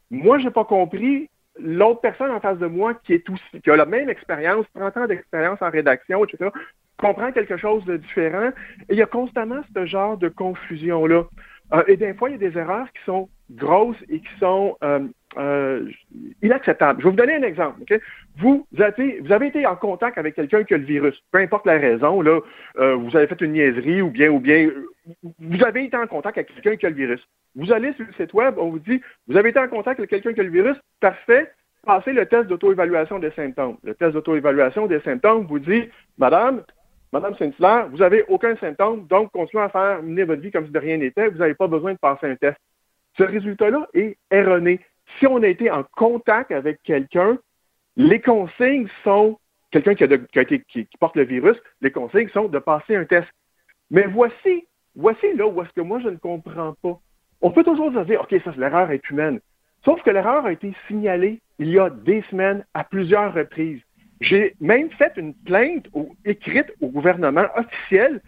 Moi, 0.10 0.38
j'ai 0.40 0.52
pas 0.52 0.64
compris 0.64 1.30
l'autre 1.62 2.02
personne 2.02 2.32
en 2.32 2.40
face 2.40 2.58
de 2.58 2.68
moi 2.68 2.94
qui 2.94 3.14
est 3.14 3.30
aussi, 3.30 3.62
qui 3.64 3.70
a 3.70 3.76
la 3.76 3.86
même 3.86 4.10
expérience, 4.10 4.66
30 4.76 4.98
ans 4.98 5.08
d'expérience 5.08 5.62
en 5.62 5.70
rédaction, 5.70 6.24
etc., 6.26 6.50
comprend 6.98 7.32
quelque 7.32 7.58
chose 7.58 7.84
de 7.86 7.98
différent. 7.98 8.50
Et 8.90 8.94
il 8.94 8.98
y 8.98 9.02
a 9.02 9.06
constamment 9.06 9.62
ce 9.74 9.86
genre 9.86 10.18
de 10.18 10.30
confusion-là. 10.30 11.24
Euh, 11.74 11.84
et 11.88 11.98
des 11.98 12.14
fois, 12.14 12.30
il 12.30 12.34
y 12.34 12.46
a 12.46 12.50
des 12.50 12.58
erreurs 12.58 12.88
qui 12.92 13.04
sont 13.06 13.30
grosses 13.52 14.02
et 14.10 14.20
qui 14.20 14.40
sont 14.40 14.78
euh, 14.84 15.08
euh, 15.38 15.86
inacceptables. 16.42 17.00
Je 17.02 17.06
vais 17.06 17.12
vous 17.12 17.18
donner 17.18 17.36
un 17.36 17.44
exemple. 17.44 17.82
Vous, 18.38 18.66
avez, 18.80 19.20
vous 19.20 19.32
avez 19.32 19.48
été 19.48 19.66
en 19.66 19.76
contact 19.76 20.18
avec 20.18 20.36
quelqu'un 20.36 20.64
qui 20.64 20.74
a 20.74 20.78
le 20.78 20.84
virus, 20.84 21.22
peu 21.32 21.40
importe 21.40 21.66
la 21.66 21.78
raison, 21.78 22.22
là, 22.22 22.40
vous 22.76 23.16
avez 23.16 23.28
fait 23.28 23.42
une 23.42 23.54
niaiserie 23.54 24.02
ou 24.02 24.10
bien, 24.10 24.30
ou 24.30 24.40
bien, 24.40 24.70
vous 25.40 25.64
avez 25.64 25.86
été 25.86 25.98
en 25.98 26.08
contact 26.08 26.38
avec 26.38 26.54
quelqu'un 26.54 26.76
qui 26.78 26.86
a 26.86 26.90
le 26.90 26.96
virus. 26.96 27.28
Vous 27.56 27.72
allez 27.72 27.94
sur 27.94 28.06
le 28.06 28.14
site 28.14 28.34
web, 28.34 28.56
on 28.58 28.70
vous 28.70 28.80
dit, 28.80 29.02
vous 29.28 29.38
avez 29.38 29.50
été 29.50 29.60
en 29.60 29.68
contact 29.68 30.00
avec 30.00 30.10
quelqu'un 30.10 30.34
qui 30.34 30.40
a 30.40 30.44
le 30.44 30.50
virus, 30.50 30.78
parfait, 31.00 31.52
passez 31.86 32.14
le 32.14 32.26
test 32.26 32.48
d'auto-évaluation 32.48 33.20
des 33.20 33.32
symptômes. 33.32 33.78
Le 33.84 33.96
test 33.96 34.14
d'auto-évaluation 34.14 34.88
des 34.88 35.00
symptômes 35.02 35.46
vous 35.46 35.60
dit, 35.60 35.90
Madame, 36.18 36.64
Madame 37.12 37.36
Saint-Hilaire, 37.38 37.90
vous 37.90 37.98
n'avez 37.98 38.24
aucun 38.28 38.56
symptôme, 38.58 39.08
donc 39.08 39.32
continuez 39.32 39.64
à 39.64 39.70
faire 39.70 40.04
mener 40.04 40.24
votre 40.24 40.42
vie 40.42 40.52
comme 40.52 40.66
si 40.68 40.72
de 40.72 40.80
rien 40.80 40.98
n'était, 40.98 41.30
vous 41.30 41.40
n'avez 41.40 41.56
pas 41.56 41.68
besoin 41.68 41.94
de 41.94 41.98
passer 41.98 42.28
un 42.28 42.36
test. 42.36 42.58
Ce 43.18 43.24
résultat-là 43.24 43.88
est 43.94 44.18
erroné. 44.30 44.80
Si 45.18 45.28
on 45.28 45.42
a 45.42 45.48
été 45.48 45.72
en 45.72 45.84
contact 45.96 46.52
avec 46.52 46.82
quelqu'un, 46.84 47.38
les 47.96 48.22
consignes 48.22 48.88
sont, 49.04 49.40
quelqu'un 49.72 49.96
qui, 49.96 50.88
porte 51.00 51.16
le 51.16 51.24
virus, 51.24 51.58
les 51.82 51.92
consignes 51.92 52.30
sont 52.30 52.48
de 52.48 52.60
passer 52.60 52.96
un 52.96 53.06
test. 53.06 53.28
Mais 53.92 54.06
voici, 54.08 54.68
voici 54.96 55.34
là 55.36 55.48
où 55.48 55.62
est-ce 55.62 55.74
que 55.74 55.82
moi 55.82 56.00
je 56.00 56.10
ne 56.10 56.18
comprends 56.18 56.76
pas. 56.82 57.00
On 57.42 57.52
peut 57.52 57.64
toujours 57.64 57.92
se 57.94 58.04
dire, 58.06 58.22
OK, 58.22 58.36
ça, 58.44 58.52
l'erreur 58.58 58.92
est 58.92 59.10
humaine. 59.10 59.40
Sauf 59.86 60.02
que 60.04 60.10
l'erreur 60.10 60.46
a 60.46 60.52
été 60.52 60.74
signalée 60.88 61.42
il 61.58 61.70
y 61.70 61.80
a 61.80 61.90
des 61.90 62.22
semaines 62.30 62.66
à 62.74 62.84
plusieurs 62.84 63.34
reprises. 63.34 63.82
J'ai 64.22 64.56
même 64.60 64.90
fait 64.92 65.14
une 65.16 65.34
plainte 65.34 65.88
écrite 66.26 66.72
au 66.82 66.88
gouvernement 66.88 67.46
officiel 67.56 68.22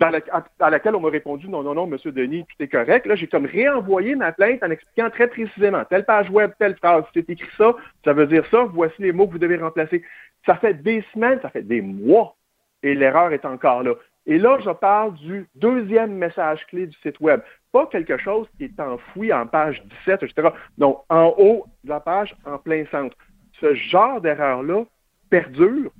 à, 0.00 0.70
laquelle 0.70 0.94
on 0.94 1.00
m'a 1.00 1.08
répondu 1.08 1.48
non, 1.48 1.62
non, 1.62 1.74
non, 1.74 1.86
Monsieur 1.86 2.12
Denis, 2.12 2.44
tout 2.44 2.62
est 2.62 2.68
correct. 2.68 3.06
Là, 3.06 3.16
j'ai 3.16 3.26
comme 3.26 3.46
réenvoyé 3.46 4.14
ma 4.14 4.32
plainte 4.32 4.62
en 4.62 4.70
expliquant 4.70 5.10
très 5.10 5.28
précisément 5.28 5.84
telle 5.84 6.04
page 6.04 6.30
web, 6.30 6.52
telle 6.58 6.76
phrase. 6.76 7.04
C'est 7.14 7.28
écrit 7.28 7.50
ça, 7.56 7.74
ça 8.04 8.12
veut 8.12 8.26
dire 8.26 8.44
ça. 8.50 8.64
Voici 8.64 9.02
les 9.02 9.12
mots 9.12 9.26
que 9.26 9.32
vous 9.32 9.38
devez 9.38 9.56
remplacer. 9.56 10.04
Ça 10.46 10.56
fait 10.56 10.74
des 10.74 11.04
semaines, 11.12 11.40
ça 11.42 11.50
fait 11.50 11.62
des 11.62 11.80
mois, 11.80 12.36
et 12.82 12.94
l'erreur 12.94 13.32
est 13.32 13.44
encore 13.44 13.82
là. 13.82 13.94
Et 14.26 14.38
là, 14.38 14.58
je 14.62 14.70
parle 14.70 15.14
du 15.14 15.48
deuxième 15.54 16.14
message 16.14 16.64
clé 16.66 16.86
du 16.86 16.96
site 16.98 17.18
web. 17.18 17.40
Pas 17.72 17.86
quelque 17.86 18.18
chose 18.18 18.46
qui 18.56 18.64
est 18.64 18.80
enfoui 18.80 19.32
en 19.32 19.46
page 19.46 19.82
17, 20.04 20.22
etc. 20.22 20.50
Non, 20.76 20.98
en 21.08 21.34
haut 21.38 21.64
de 21.84 21.88
la 21.88 22.00
page, 22.00 22.36
en 22.44 22.58
plein 22.58 22.84
centre. 22.90 23.16
Ce 23.60 23.74
genre 23.74 24.20
d'erreur-là 24.20 24.84
perdure, 25.30 25.90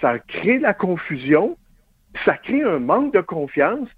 ça 0.00 0.18
crée 0.18 0.58
de 0.58 0.62
la 0.62 0.74
confusion, 0.74 1.56
ça 2.24 2.36
crée 2.36 2.62
un 2.62 2.78
manque 2.78 3.12
de 3.14 3.20
confiance, 3.20 3.88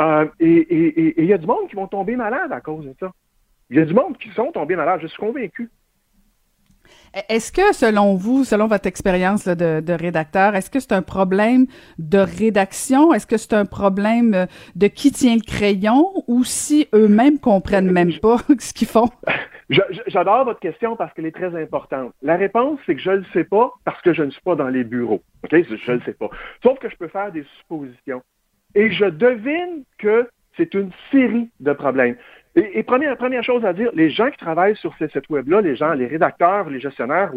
euh, 0.00 0.26
et 0.40 1.22
il 1.22 1.24
y 1.24 1.32
a 1.32 1.38
du 1.38 1.46
monde 1.46 1.68
qui 1.68 1.76
vont 1.76 1.86
tomber 1.86 2.16
malade 2.16 2.52
à 2.52 2.60
cause 2.60 2.84
de 2.84 2.94
ça. 2.98 3.12
Il 3.70 3.76
y 3.76 3.80
a 3.80 3.84
du 3.84 3.94
monde 3.94 4.18
qui 4.18 4.30
sont 4.30 4.52
tombés 4.52 4.76
malades, 4.76 5.00
je 5.02 5.06
suis 5.06 5.18
convaincu. 5.18 5.70
Est-ce 7.28 7.52
que, 7.52 7.74
selon 7.74 8.14
vous, 8.14 8.44
selon 8.44 8.66
votre 8.66 8.86
expérience 8.86 9.46
de, 9.46 9.92
rédacteur, 9.92 10.54
est-ce 10.54 10.70
que 10.70 10.80
c'est 10.80 10.92
un 10.92 11.02
problème 11.02 11.66
de 11.98 12.18
rédaction? 12.18 13.12
Est-ce 13.14 13.26
que 13.26 13.36
c'est 13.36 13.54
un 13.54 13.66
problème 13.66 14.34
euh, 14.34 14.46
de 14.74 14.86
qui 14.88 15.12
tient 15.12 15.36
le 15.36 15.40
crayon 15.40 16.24
ou 16.26 16.44
si 16.44 16.88
eux-mêmes 16.94 17.38
comprennent 17.38 17.90
même 17.90 18.18
pas 18.20 18.38
ce 18.58 18.72
qu'ils 18.72 18.88
font? 18.88 19.10
J'adore 19.70 20.44
votre 20.44 20.60
question 20.60 20.96
parce 20.96 21.12
qu'elle 21.14 21.26
est 21.26 21.34
très 21.34 21.54
importante. 21.60 22.12
La 22.22 22.36
réponse, 22.36 22.78
c'est 22.84 22.94
que 22.94 23.00
je 23.00 23.10
ne 23.10 23.16
le 23.16 23.24
sais 23.32 23.44
pas 23.44 23.72
parce 23.84 24.00
que 24.02 24.12
je 24.12 24.22
ne 24.22 24.30
suis 24.30 24.42
pas 24.42 24.56
dans 24.56 24.68
les 24.68 24.84
bureaux. 24.84 25.22
OK? 25.44 25.50
Je 25.50 25.90
ne 25.92 25.96
le 25.96 26.02
sais 26.04 26.12
pas. 26.12 26.28
Sauf 26.62 26.78
que 26.78 26.88
je 26.88 26.96
peux 26.96 27.08
faire 27.08 27.32
des 27.32 27.44
suppositions. 27.60 28.22
Et 28.74 28.90
je 28.90 29.06
devine 29.06 29.84
que 29.98 30.28
c'est 30.56 30.74
une 30.74 30.90
série 31.10 31.50
de 31.60 31.72
problèmes. 31.72 32.16
Et, 32.56 32.82
première, 32.84 33.16
première 33.16 33.42
chose 33.42 33.64
à 33.64 33.72
dire, 33.72 33.90
les 33.94 34.10
gens 34.10 34.30
qui 34.30 34.38
travaillent 34.38 34.76
sur 34.76 34.94
ces 34.98 35.08
sites 35.08 35.28
web-là, 35.28 35.60
les 35.60 35.74
gens, 35.74 35.92
les 35.94 36.06
rédacteurs, 36.06 36.70
les 36.70 36.80
gestionnaires, 36.80 37.32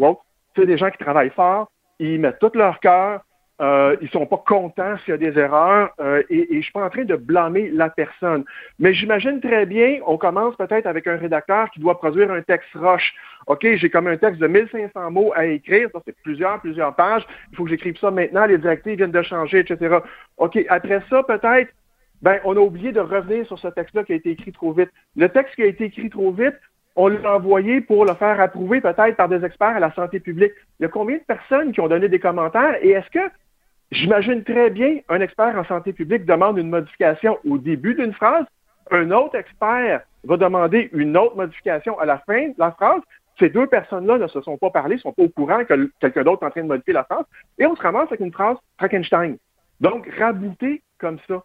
c'est 0.54 0.66
des 0.66 0.78
gens 0.78 0.90
qui 0.90 0.98
travaillent 0.98 1.30
fort, 1.30 1.70
ils 1.98 2.20
mettent 2.20 2.38
tout 2.38 2.52
leur 2.54 2.78
cœur, 2.78 3.22
euh, 3.60 3.96
ils 4.00 4.08
sont 4.10 4.26
pas 4.26 4.40
contents 4.46 4.96
s'il 4.98 5.10
y 5.10 5.14
a 5.14 5.16
des 5.16 5.36
erreurs 5.36 5.90
euh, 6.00 6.22
et, 6.30 6.54
et 6.54 6.56
je 6.58 6.62
suis 6.62 6.72
pas 6.72 6.84
en 6.84 6.90
train 6.90 7.04
de 7.04 7.16
blâmer 7.16 7.70
la 7.70 7.90
personne. 7.90 8.44
Mais 8.78 8.94
j'imagine 8.94 9.40
très 9.40 9.66
bien, 9.66 9.98
on 10.06 10.16
commence 10.16 10.54
peut-être 10.54 10.86
avec 10.86 11.08
un 11.08 11.16
rédacteur 11.16 11.68
qui 11.70 11.80
doit 11.80 11.98
produire 11.98 12.30
un 12.30 12.40
texte 12.40 12.68
roche. 12.74 13.12
OK, 13.48 13.66
j'ai 13.74 13.90
comme 13.90 14.06
un 14.06 14.16
texte 14.16 14.40
de 14.40 14.46
1500 14.46 15.10
mots 15.10 15.32
à 15.34 15.46
écrire, 15.46 15.88
ça 15.92 16.00
c'est 16.04 16.14
plusieurs, 16.22 16.60
plusieurs 16.60 16.94
pages, 16.94 17.26
il 17.50 17.56
faut 17.56 17.64
que 17.64 17.70
j'écrive 17.70 17.98
ça 17.98 18.12
maintenant, 18.12 18.46
les 18.46 18.58
directives 18.58 18.96
viennent 18.96 19.10
de 19.10 19.22
changer, 19.22 19.58
etc. 19.58 19.96
OK, 20.36 20.56
après 20.68 21.02
ça, 21.10 21.24
peut-être, 21.24 21.72
ben, 22.22 22.40
on 22.44 22.56
a 22.56 22.60
oublié 22.60 22.92
de 22.92 23.00
revenir 23.00 23.46
sur 23.46 23.58
ce 23.58 23.68
texte-là 23.68 24.04
qui 24.04 24.12
a 24.12 24.16
été 24.16 24.30
écrit 24.30 24.52
trop 24.52 24.72
vite. 24.72 24.90
Le 25.16 25.28
texte 25.28 25.54
qui 25.54 25.62
a 25.62 25.66
été 25.66 25.84
écrit 25.84 26.10
trop 26.10 26.32
vite, 26.32 26.54
on 26.96 27.08
l'a 27.08 27.36
envoyé 27.36 27.80
pour 27.80 28.04
le 28.04 28.14
faire 28.14 28.40
approuver 28.40 28.80
peut-être 28.80 29.16
par 29.16 29.28
des 29.28 29.44
experts 29.44 29.76
à 29.76 29.80
la 29.80 29.92
santé 29.94 30.18
publique. 30.18 30.52
Il 30.78 30.82
y 30.82 30.86
a 30.86 30.88
combien 30.88 31.16
de 31.16 31.22
personnes 31.22 31.72
qui 31.72 31.80
ont 31.80 31.88
donné 31.88 32.08
des 32.08 32.18
commentaires 32.18 32.76
et 32.82 32.90
est-ce 32.90 33.08
que 33.10 33.32
j'imagine 33.92 34.42
très 34.42 34.70
bien 34.70 34.98
un 35.08 35.20
expert 35.20 35.56
en 35.56 35.64
santé 35.64 35.92
publique 35.92 36.24
demande 36.24 36.58
une 36.58 36.70
modification 36.70 37.38
au 37.48 37.58
début 37.58 37.94
d'une 37.94 38.12
phrase, 38.12 38.44
un 38.90 39.12
autre 39.12 39.36
expert 39.36 40.02
va 40.24 40.36
demander 40.36 40.90
une 40.92 41.16
autre 41.16 41.36
modification 41.36 41.98
à 42.00 42.04
la 42.04 42.18
fin 42.18 42.48
de 42.48 42.54
la 42.58 42.72
phrase? 42.72 43.00
Ces 43.38 43.50
deux 43.50 43.68
personnes-là 43.68 44.18
ne 44.18 44.26
se 44.26 44.40
sont 44.40 44.58
pas 44.58 44.70
parlé, 44.70 44.98
sont 44.98 45.12
pas 45.12 45.22
au 45.22 45.28
courant 45.28 45.64
que 45.64 45.90
quelqu'un 46.00 46.24
d'autre 46.24 46.42
est 46.42 46.46
en 46.46 46.50
train 46.50 46.62
de 46.62 46.66
modifier 46.66 46.94
la 46.94 47.04
phrase 47.04 47.24
et 47.58 47.66
on 47.66 47.76
se 47.76 47.82
ramasse 47.82 48.08
avec 48.08 48.18
une 48.18 48.32
phrase 48.32 48.56
Frankenstein. 48.76 49.36
Donc, 49.80 50.08
rabouter 50.18 50.82
comme 50.98 51.18
ça. 51.28 51.44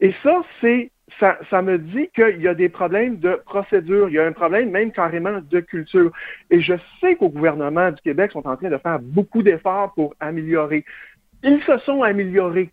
Et 0.00 0.14
ça, 0.22 0.42
c'est 0.60 0.90
ça, 1.18 1.62
me 1.62 1.78
dit 1.78 2.08
qu'il 2.14 2.40
y 2.40 2.48
a 2.48 2.54
des 2.54 2.68
problèmes 2.68 3.18
de 3.18 3.40
procédure, 3.44 4.08
il 4.08 4.14
y 4.14 4.18
a 4.18 4.26
un 4.26 4.32
problème 4.32 4.70
même 4.70 4.92
carrément 4.92 5.40
de 5.40 5.60
culture. 5.60 6.12
Et 6.50 6.60
je 6.60 6.74
sais 7.00 7.16
qu'au 7.16 7.28
gouvernement 7.28 7.90
du 7.90 8.00
Québec 8.00 8.32
sont 8.32 8.46
en 8.46 8.56
train 8.56 8.70
de 8.70 8.78
faire 8.78 9.00
beaucoup 9.00 9.42
d'efforts 9.42 9.92
pour 9.94 10.14
améliorer. 10.20 10.84
Ils 11.42 11.62
se 11.62 11.78
sont 11.78 12.02
améliorés. 12.02 12.70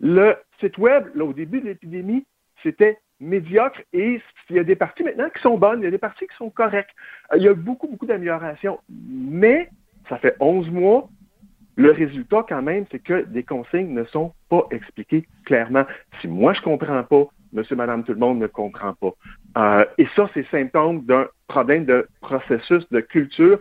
Le 0.00 0.34
site 0.60 0.78
web, 0.78 1.06
là, 1.14 1.24
au 1.24 1.32
début 1.32 1.60
de 1.60 1.66
l'épidémie, 1.66 2.24
c'était 2.62 2.98
médiocre 3.20 3.80
et 3.92 4.20
il 4.50 4.56
y 4.56 4.58
a 4.58 4.64
des 4.64 4.76
parties 4.76 5.04
maintenant 5.04 5.30
qui 5.30 5.40
sont 5.40 5.56
bonnes, 5.56 5.80
il 5.80 5.84
y 5.84 5.88
a 5.88 5.90
des 5.90 5.98
parties 5.98 6.26
qui 6.26 6.36
sont 6.36 6.50
correctes. 6.50 6.90
Il 7.36 7.42
y 7.42 7.48
a 7.48 7.54
beaucoup, 7.54 7.86
beaucoup 7.86 8.06
d'améliorations. 8.06 8.80
Mais 8.88 9.68
ça 10.08 10.18
fait 10.18 10.36
11 10.40 10.70
mois, 10.70 11.08
le 11.76 11.90
résultat, 11.90 12.44
quand 12.48 12.62
même, 12.62 12.84
c'est 12.90 13.02
que 13.02 13.24
des 13.24 13.42
consignes 13.42 13.92
ne 13.92 14.04
sont 14.04 14.32
pas 14.48 14.66
expliquées 14.70 15.26
clairement. 15.44 15.84
Si 16.20 16.28
moi, 16.28 16.52
je 16.52 16.60
comprends 16.60 17.02
pas, 17.02 17.26
monsieur, 17.52 17.76
madame, 17.76 18.04
tout 18.04 18.12
le 18.12 18.18
monde 18.18 18.38
ne 18.38 18.46
comprend 18.46 18.94
pas. 18.94 19.12
Euh, 19.58 19.84
et 19.98 20.06
ça, 20.14 20.28
c'est 20.34 20.46
symptôme 20.50 21.04
d'un 21.04 21.26
problème 21.48 21.84
de 21.84 22.06
processus 22.20 22.88
de 22.90 23.00
culture. 23.00 23.58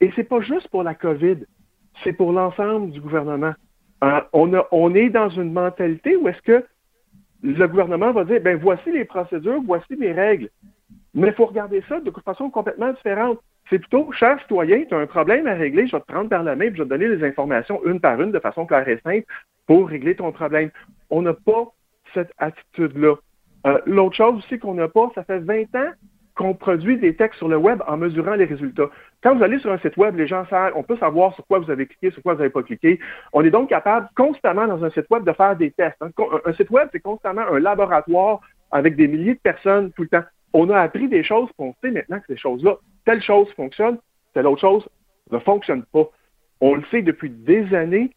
Et 0.00 0.10
c'est 0.14 0.24
pas 0.24 0.40
juste 0.40 0.68
pour 0.68 0.82
la 0.82 0.94
COVID, 0.94 1.38
c'est 2.04 2.12
pour 2.12 2.32
l'ensemble 2.32 2.90
du 2.90 3.00
gouvernement. 3.00 3.54
Euh, 4.04 4.20
on, 4.34 4.52
a, 4.54 4.66
on 4.72 4.94
est 4.94 5.08
dans 5.08 5.30
une 5.30 5.52
mentalité 5.52 6.16
où 6.16 6.28
est-ce 6.28 6.42
que 6.42 6.64
le 7.42 7.66
gouvernement 7.66 8.12
va 8.12 8.24
dire, 8.24 8.40
ben 8.42 8.58
voici 8.58 8.90
les 8.92 9.04
procédures, 9.04 9.62
voici 9.64 9.94
les 9.96 10.12
règles. 10.12 10.50
Mais 11.16 11.28
il 11.28 11.34
faut 11.34 11.46
regarder 11.46 11.82
ça 11.88 11.98
de 11.98 12.12
façon 12.24 12.50
complètement 12.50 12.92
différente. 12.92 13.38
C'est 13.68 13.80
plutôt, 13.80 14.12
cher 14.12 14.38
citoyen, 14.42 14.84
tu 14.88 14.94
as 14.94 14.98
un 14.98 15.06
problème 15.06 15.46
à 15.46 15.54
régler, 15.54 15.86
je 15.86 15.96
vais 15.96 16.00
te 16.00 16.06
prendre 16.06 16.28
par 16.28 16.44
la 16.44 16.54
main 16.54 16.66
et 16.66 16.72
je 16.72 16.76
vais 16.76 16.84
te 16.84 16.88
donner 16.88 17.08
les 17.08 17.24
informations 17.24 17.84
une 17.84 18.00
par 18.00 18.20
une 18.20 18.30
de 18.30 18.38
façon 18.38 18.66
claire 18.66 18.86
et 18.88 19.00
simple 19.04 19.26
pour 19.66 19.88
régler 19.88 20.14
ton 20.14 20.30
problème. 20.30 20.70
On 21.10 21.22
n'a 21.22 21.32
pas 21.32 21.72
cette 22.14 22.30
attitude-là. 22.38 23.14
Euh, 23.66 23.78
l'autre 23.86 24.14
chose 24.14 24.36
aussi 24.36 24.58
qu'on 24.58 24.74
n'a 24.74 24.88
pas, 24.88 25.10
ça 25.14 25.24
fait 25.24 25.40
20 25.40 25.74
ans 25.74 25.90
qu'on 26.36 26.52
produit 26.52 26.98
des 26.98 27.16
textes 27.16 27.38
sur 27.38 27.48
le 27.48 27.56
web 27.56 27.82
en 27.88 27.96
mesurant 27.96 28.34
les 28.34 28.44
résultats. 28.44 28.90
Quand 29.22 29.34
vous 29.34 29.42
allez 29.42 29.58
sur 29.58 29.72
un 29.72 29.78
site 29.78 29.96
web, 29.96 30.14
les 30.16 30.26
gens 30.26 30.44
savent, 30.50 30.74
on 30.76 30.82
peut 30.82 30.98
savoir 30.98 31.34
sur 31.34 31.46
quoi 31.46 31.58
vous 31.58 31.70
avez 31.70 31.86
cliqué, 31.86 32.10
sur 32.10 32.22
quoi 32.22 32.34
vous 32.34 32.40
n'avez 32.40 32.50
pas 32.50 32.62
cliqué. 32.62 33.00
On 33.32 33.42
est 33.42 33.50
donc 33.50 33.70
capable 33.70 34.08
constamment 34.14 34.66
dans 34.66 34.84
un 34.84 34.90
site 34.90 35.06
web 35.10 35.24
de 35.24 35.32
faire 35.32 35.56
des 35.56 35.70
tests. 35.70 35.96
Un, 36.02 36.52
site 36.52 36.70
web, 36.70 36.88
c'est 36.92 37.00
constamment 37.00 37.40
un 37.50 37.58
laboratoire 37.58 38.40
avec 38.70 38.96
des 38.96 39.08
milliers 39.08 39.34
de 39.34 39.40
personnes 39.40 39.90
tout 39.92 40.02
le 40.02 40.08
temps. 40.08 40.24
On 40.58 40.70
a 40.70 40.80
appris 40.80 41.06
des 41.06 41.22
choses, 41.22 41.50
on 41.58 41.74
sait 41.82 41.90
maintenant 41.90 42.18
que 42.18 42.24
ces 42.28 42.38
choses-là, 42.38 42.76
telle 43.04 43.20
chose 43.20 43.46
fonctionne, 43.56 43.98
telle 44.32 44.46
autre 44.46 44.62
chose 44.62 44.88
ne 45.30 45.38
fonctionne 45.38 45.82
pas. 45.92 46.08
On 46.62 46.76
le 46.76 46.82
sait 46.90 47.02
depuis 47.02 47.28
des 47.28 47.74
années, 47.74 48.10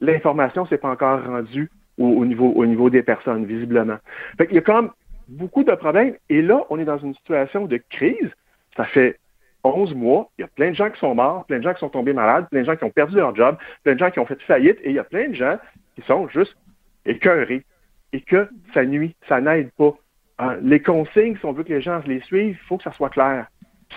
l'information 0.00 0.64
ne 0.64 0.66
s'est 0.66 0.78
pas 0.78 0.90
encore 0.90 1.22
rendue 1.24 1.70
au, 1.96 2.24
niveau, 2.24 2.52
au 2.56 2.66
niveau 2.66 2.90
des 2.90 3.04
personnes, 3.04 3.44
visiblement. 3.44 3.98
Fait 4.36 4.48
Il 4.50 4.56
y 4.56 4.58
a 4.58 4.62
quand 4.62 4.82
même 4.82 4.90
beaucoup 5.28 5.62
de 5.62 5.72
problèmes. 5.76 6.16
Et 6.28 6.42
là, 6.42 6.64
on 6.70 6.80
est 6.80 6.84
dans 6.84 6.98
une 6.98 7.14
situation 7.14 7.66
de 7.66 7.76
crise. 7.88 8.32
Ça 8.76 8.84
fait 8.86 9.20
11 9.62 9.94
mois, 9.94 10.28
il 10.38 10.42
y 10.42 10.44
a 10.44 10.48
plein 10.48 10.70
de 10.70 10.74
gens 10.74 10.90
qui 10.90 10.98
sont 10.98 11.14
morts, 11.14 11.44
plein 11.46 11.58
de 11.58 11.62
gens 11.62 11.72
qui 11.72 11.80
sont 11.80 11.88
tombés 11.88 12.14
malades, 12.14 12.48
plein 12.50 12.62
de 12.62 12.66
gens 12.66 12.74
qui 12.74 12.82
ont 12.82 12.90
perdu 12.90 13.14
leur 13.14 13.32
job, 13.36 13.56
plein 13.84 13.94
de 13.94 14.00
gens 14.00 14.10
qui 14.10 14.18
ont 14.18 14.26
fait 14.26 14.42
faillite, 14.42 14.78
et 14.82 14.88
il 14.88 14.96
y 14.96 14.98
a 14.98 15.04
plein 15.04 15.28
de 15.28 15.34
gens 15.34 15.56
qui 15.94 16.02
sont 16.02 16.26
juste 16.30 16.56
écœurés. 17.04 17.64
Et 18.12 18.22
que 18.22 18.48
ça 18.74 18.84
nuit, 18.84 19.14
ça 19.28 19.40
n'aide 19.40 19.70
pas. 19.78 19.94
Euh, 20.40 20.58
les 20.62 20.80
consignes, 20.80 21.36
si 21.36 21.44
on 21.46 21.52
veut 21.52 21.64
que 21.64 21.72
les 21.72 21.80
gens 21.80 22.00
les 22.06 22.20
suivent, 22.20 22.56
il 22.60 22.66
faut 22.66 22.76
que 22.76 22.84
ça 22.84 22.92
soit 22.92 23.10
clair. 23.10 23.46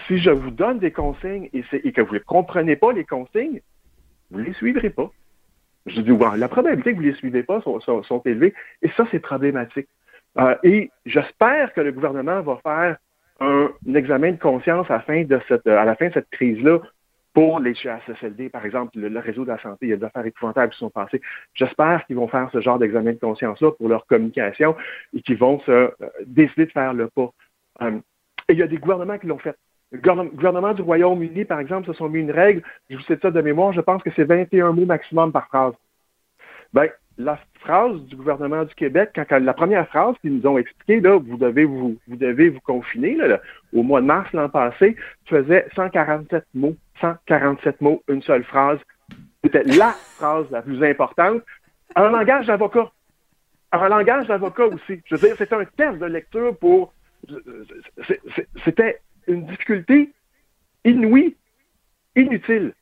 Si 0.08 0.18
je 0.18 0.30
vous 0.30 0.52
donne 0.52 0.80
des 0.80 0.92
consignes 0.92 1.50
et, 1.54 1.92
que 1.92 2.02
vous 2.02 2.14
ne 2.14 2.20
comprenez 2.20 2.76
pas 2.76 2.94
les 2.94 3.04
consignes, 3.04 3.62
vous 4.32 4.40
ne 4.40 4.46
les 4.46 4.54
suivrez 4.54 4.90
pas. 4.90 5.12
Je 5.86 6.02
dis, 6.02 6.12
la 6.38 6.48
probabilité 6.48 6.92
que 6.92 6.98
vous 6.98 7.04
ne 7.04 7.10
les 7.10 7.16
suivez 7.16 7.44
pas 7.44 7.62
sont, 7.62 8.22
élevées, 8.26 8.54
et 8.82 8.90
ça, 8.96 9.06
c'est 9.12 9.20
problématique. 9.20 9.88
Euh, 10.38 10.56
et 10.64 10.92
j'espère 11.06 11.74
que 11.74 11.82
le 11.82 11.92
gouvernement 11.92 12.42
va 12.42 12.60
faire 12.64 12.98
un, 13.40 13.72
examen 13.96 14.34
de 14.34 14.40
conscience 14.40 14.88
de 14.88 15.42
cette, 15.48 15.66
à 15.66 15.86
la 15.86 15.96
fin 15.96 16.10
de 16.10 16.14
cette 16.14 16.30
crise-là 16.30 16.80
pour 17.34 17.60
les 17.60 17.76
CHSLD, 17.76 18.50
par 18.50 18.66
exemple, 18.66 18.98
le, 18.98 19.20
réseau 19.20 19.44
de 19.44 19.50
la 19.50 19.62
santé, 19.62 19.86
il 19.86 19.90
y 19.90 19.94
a 19.94 19.98
des 19.98 20.06
affaires 20.06 20.26
épouvantables 20.26 20.74
qui 20.74 20.80
sont 20.80 20.90
passées. 20.90 21.22
J'espère 21.54 22.06
qu'ils 22.06 22.16
vont 22.16 22.28
faire 22.28 22.50
ce 22.52 22.60
genre 22.62 22.80
d'examen 22.80 23.14
de 23.14 23.20
conscience-là 23.20 23.72
pour 23.72 23.88
leur 23.88 24.06
communication 24.08 24.76
et 25.16 25.22
qu'ils 25.22 25.38
vont 25.38 25.60
se 25.62 25.72
euh, 25.72 25.90
décider 26.26 26.66
de 26.66 26.72
faire 26.72 26.94
le 26.94 27.08
pas. 27.08 27.30
Euh, 27.82 28.00
et 28.48 28.54
il 28.54 28.60
y 28.60 28.64
a 28.64 28.68
des 28.68 28.78
gouvernements 28.78 29.18
qui 29.18 29.28
l'ont 29.28 29.38
fait. 29.38 29.56
Le 29.92 30.00
gouvernement 30.00 30.74
du 30.74 30.82
Royaume-Uni, 30.82 31.46
par 31.46 31.60
exemple, 31.60 31.88
se 31.88 31.94
sont 31.94 32.10
mis 32.10 32.20
une 32.20 32.32
règle, 32.32 32.62
je 32.90 32.96
vous 32.96 33.02
cite 33.04 33.22
ça 33.22 33.32
de 33.32 33.42
mémoire, 33.42 33.74
je 33.74 33.82
pense 33.82 34.04
que 34.04 34.12
c'est 34.16 34.24
21 34.24 34.72
mots 34.72 34.86
maximum 34.86 35.32
par 35.32 35.48
phrase. 35.48 35.74
Ben, 36.74 36.90
la 37.20 37.38
phrase 37.60 38.02
du 38.04 38.16
gouvernement 38.16 38.64
du 38.64 38.74
Québec, 38.74 39.12
quand, 39.14 39.30
la 39.30 39.54
première 39.54 39.88
phrase 39.90 40.16
qu'ils 40.22 40.38
nous 40.38 40.48
ont 40.48 40.58
expliqué, 40.58 41.02
là, 41.02 41.20
vous 41.20 41.38
devez 41.38 41.66
vous, 41.66 41.98
vous 42.08 42.16
devez 42.16 42.48
vous 42.50 42.62
confiner, 42.62 43.16
là, 43.16 43.42
au 43.74 43.84
mois 43.84 44.00
de 44.00 44.06
mars 44.06 44.32
l'an 44.32 44.48
passé, 44.48 44.96
faisait 45.26 45.68
147 45.76 46.46
mots, 46.56 46.78
147 47.02 47.82
mots, 47.82 48.02
une 48.08 48.22
seule 48.22 48.46
phrase. 48.46 48.80
C'était 49.44 49.64
la 49.64 49.92
phrase 49.92 50.46
la 50.50 50.62
plus 50.62 50.82
importante. 50.82 51.42
En 51.96 52.08
langage 52.08 52.48
d'avocat. 52.48 52.90
En 53.74 53.88
langage 53.88 54.28
d'avocat 54.28 54.68
aussi. 54.68 55.02
Je 55.06 55.16
veux 55.16 55.28
dire, 55.28 55.36
c'était 55.38 55.56
un 55.56 55.66
test 55.66 56.00
de 56.00 56.06
lecture 56.06 56.58
pour. 56.58 56.94
C'était 58.64 59.02
une 59.28 59.46
difficulté 59.46 60.14
inouïe, 60.86 61.36
inutile. 62.16 62.74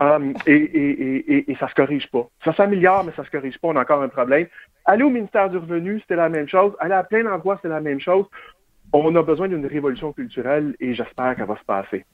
Um, 0.00 0.34
et, 0.46 0.54
et, 0.54 1.50
et, 1.50 1.56
ça 1.56 1.68
se 1.68 1.74
corrige 1.74 2.10
pas. 2.10 2.28
Ça 2.44 2.52
s'améliore, 2.52 3.04
mais 3.04 3.12
ça 3.14 3.24
se 3.24 3.30
corrige 3.30 3.58
pas. 3.58 3.68
On 3.68 3.76
a 3.76 3.82
encore 3.82 4.02
un 4.02 4.08
problème. 4.08 4.48
Aller 4.84 5.04
au 5.04 5.10
ministère 5.10 5.48
du 5.50 5.58
Revenu, 5.58 6.00
c'était 6.00 6.16
la 6.16 6.28
même 6.28 6.48
chose. 6.48 6.74
Aller 6.80 6.94
à 6.94 7.04
plein 7.04 7.22
d'endroits, 7.22 7.56
c'était 7.56 7.68
la 7.68 7.80
même 7.80 8.00
chose. 8.00 8.26
On 8.92 9.14
a 9.14 9.22
besoin 9.22 9.48
d'une 9.48 9.66
révolution 9.66 10.12
culturelle 10.12 10.74
et 10.80 10.94
j'espère 10.94 11.36
qu'elle 11.36 11.46
va 11.46 11.56
se 11.56 11.64
passer. 11.64 12.04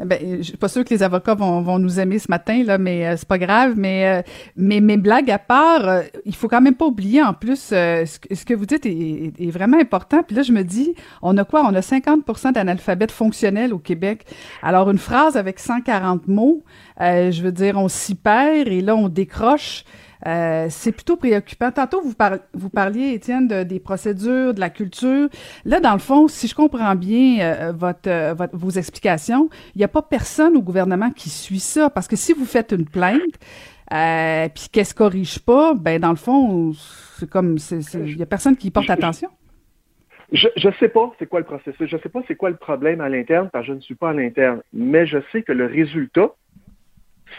Eh 0.00 0.06
ben, 0.06 0.38
je 0.38 0.42
suis 0.42 0.56
pas 0.56 0.68
sûre 0.68 0.84
que 0.84 0.90
les 0.90 1.02
avocats 1.02 1.34
vont, 1.34 1.60
vont 1.60 1.78
nous 1.78 2.00
aimer 2.00 2.18
ce 2.18 2.30
matin 2.30 2.64
là, 2.64 2.78
mais 2.78 3.06
euh, 3.06 3.16
c'est 3.16 3.28
pas 3.28 3.38
grave. 3.38 3.74
Mais 3.76 4.06
euh, 4.06 4.22
mais 4.56 4.80
mes 4.80 4.96
blagues 4.96 5.30
à 5.30 5.38
part, 5.38 5.86
euh, 5.86 6.02
il 6.24 6.34
faut 6.34 6.48
quand 6.48 6.62
même 6.62 6.74
pas 6.74 6.86
oublier 6.86 7.22
en 7.22 7.34
plus 7.34 7.60
ce, 7.60 8.04
ce, 8.06 8.44
que 8.44 8.54
vous 8.54 8.64
dites 8.64 8.86
est, 8.86 9.32
est, 9.38 9.50
vraiment 9.50 9.78
important. 9.78 10.22
Puis 10.22 10.34
là, 10.34 10.42
je 10.42 10.52
me 10.52 10.62
dis, 10.62 10.94
on 11.20 11.36
a 11.36 11.44
quoi? 11.44 11.62
On 11.64 11.74
a 11.74 11.80
50% 11.80 12.52
d'analphabètes 12.52 13.12
fonctionnels 13.12 13.74
au 13.74 13.78
Québec. 13.78 14.24
Alors 14.62 14.90
une 14.90 14.98
phrase 14.98 15.36
avec 15.36 15.58
140 15.58 16.26
mots, 16.26 16.62
je 16.98 17.42
veux 17.42 17.52
dire, 17.52 17.76
on 17.76 17.88
s'y 17.88 18.14
perd 18.14 18.68
et 18.68 18.80
là 18.80 18.96
on 18.96 19.08
décroche. 19.08 19.84
Euh, 20.26 20.66
c'est 20.70 20.92
plutôt 20.92 21.16
préoccupant. 21.16 21.70
Tantôt, 21.72 22.00
vous, 22.00 22.14
vous 22.54 22.70
parliez, 22.70 23.14
Étienne, 23.14 23.48
de, 23.48 23.62
des 23.62 23.80
procédures, 23.80 24.54
de 24.54 24.60
la 24.60 24.70
culture. 24.70 25.28
Là, 25.64 25.80
dans 25.80 25.92
le 25.92 25.98
fond, 25.98 26.28
si 26.28 26.46
je 26.48 26.54
comprends 26.54 26.94
bien 26.94 27.40
euh, 27.40 27.72
votre, 27.72 28.08
euh, 28.08 28.34
votre, 28.34 28.56
vos 28.56 28.70
explications, 28.70 29.48
il 29.74 29.78
n'y 29.78 29.84
a 29.84 29.88
pas 29.88 30.02
personne 30.02 30.56
au 30.56 30.62
gouvernement 30.62 31.10
qui 31.10 31.28
suit 31.28 31.60
ça. 31.60 31.90
Parce 31.90 32.06
que 32.06 32.16
si 32.16 32.32
vous 32.32 32.44
faites 32.44 32.72
une 32.72 32.86
plainte, 32.86 33.20
puis 34.54 34.68
qu'elle 34.72 34.86
se 34.86 34.94
corrige 34.94 35.38
pas, 35.40 35.74
ben 35.74 36.00
dans 36.00 36.10
le 36.10 36.16
fond, 36.16 36.72
c'est 37.18 37.28
comme, 37.28 37.58
il 37.92 38.16
n'y 38.16 38.22
a 38.22 38.26
personne 38.26 38.56
qui 38.56 38.68
y 38.68 38.70
porte 38.70 38.88
attention. 38.88 39.28
Je 40.32 40.48
ne 40.66 40.72
sais 40.80 40.88
pas 40.88 41.12
c'est 41.18 41.26
quoi 41.26 41.40
le 41.40 41.44
processus, 41.44 41.90
je 41.90 41.96
ne 41.96 42.00
sais 42.00 42.08
pas 42.08 42.20
c'est 42.26 42.36
quoi 42.36 42.48
le 42.48 42.56
problème 42.56 43.02
à 43.02 43.10
l'interne, 43.10 43.50
parce 43.52 43.66
que 43.66 43.72
je 43.72 43.76
ne 43.76 43.80
suis 43.80 43.94
pas 43.94 44.10
à 44.10 44.12
l'interne, 44.14 44.62
mais 44.72 45.06
je 45.06 45.18
sais 45.30 45.42
que 45.42 45.52
le 45.52 45.66
résultat, 45.66 46.30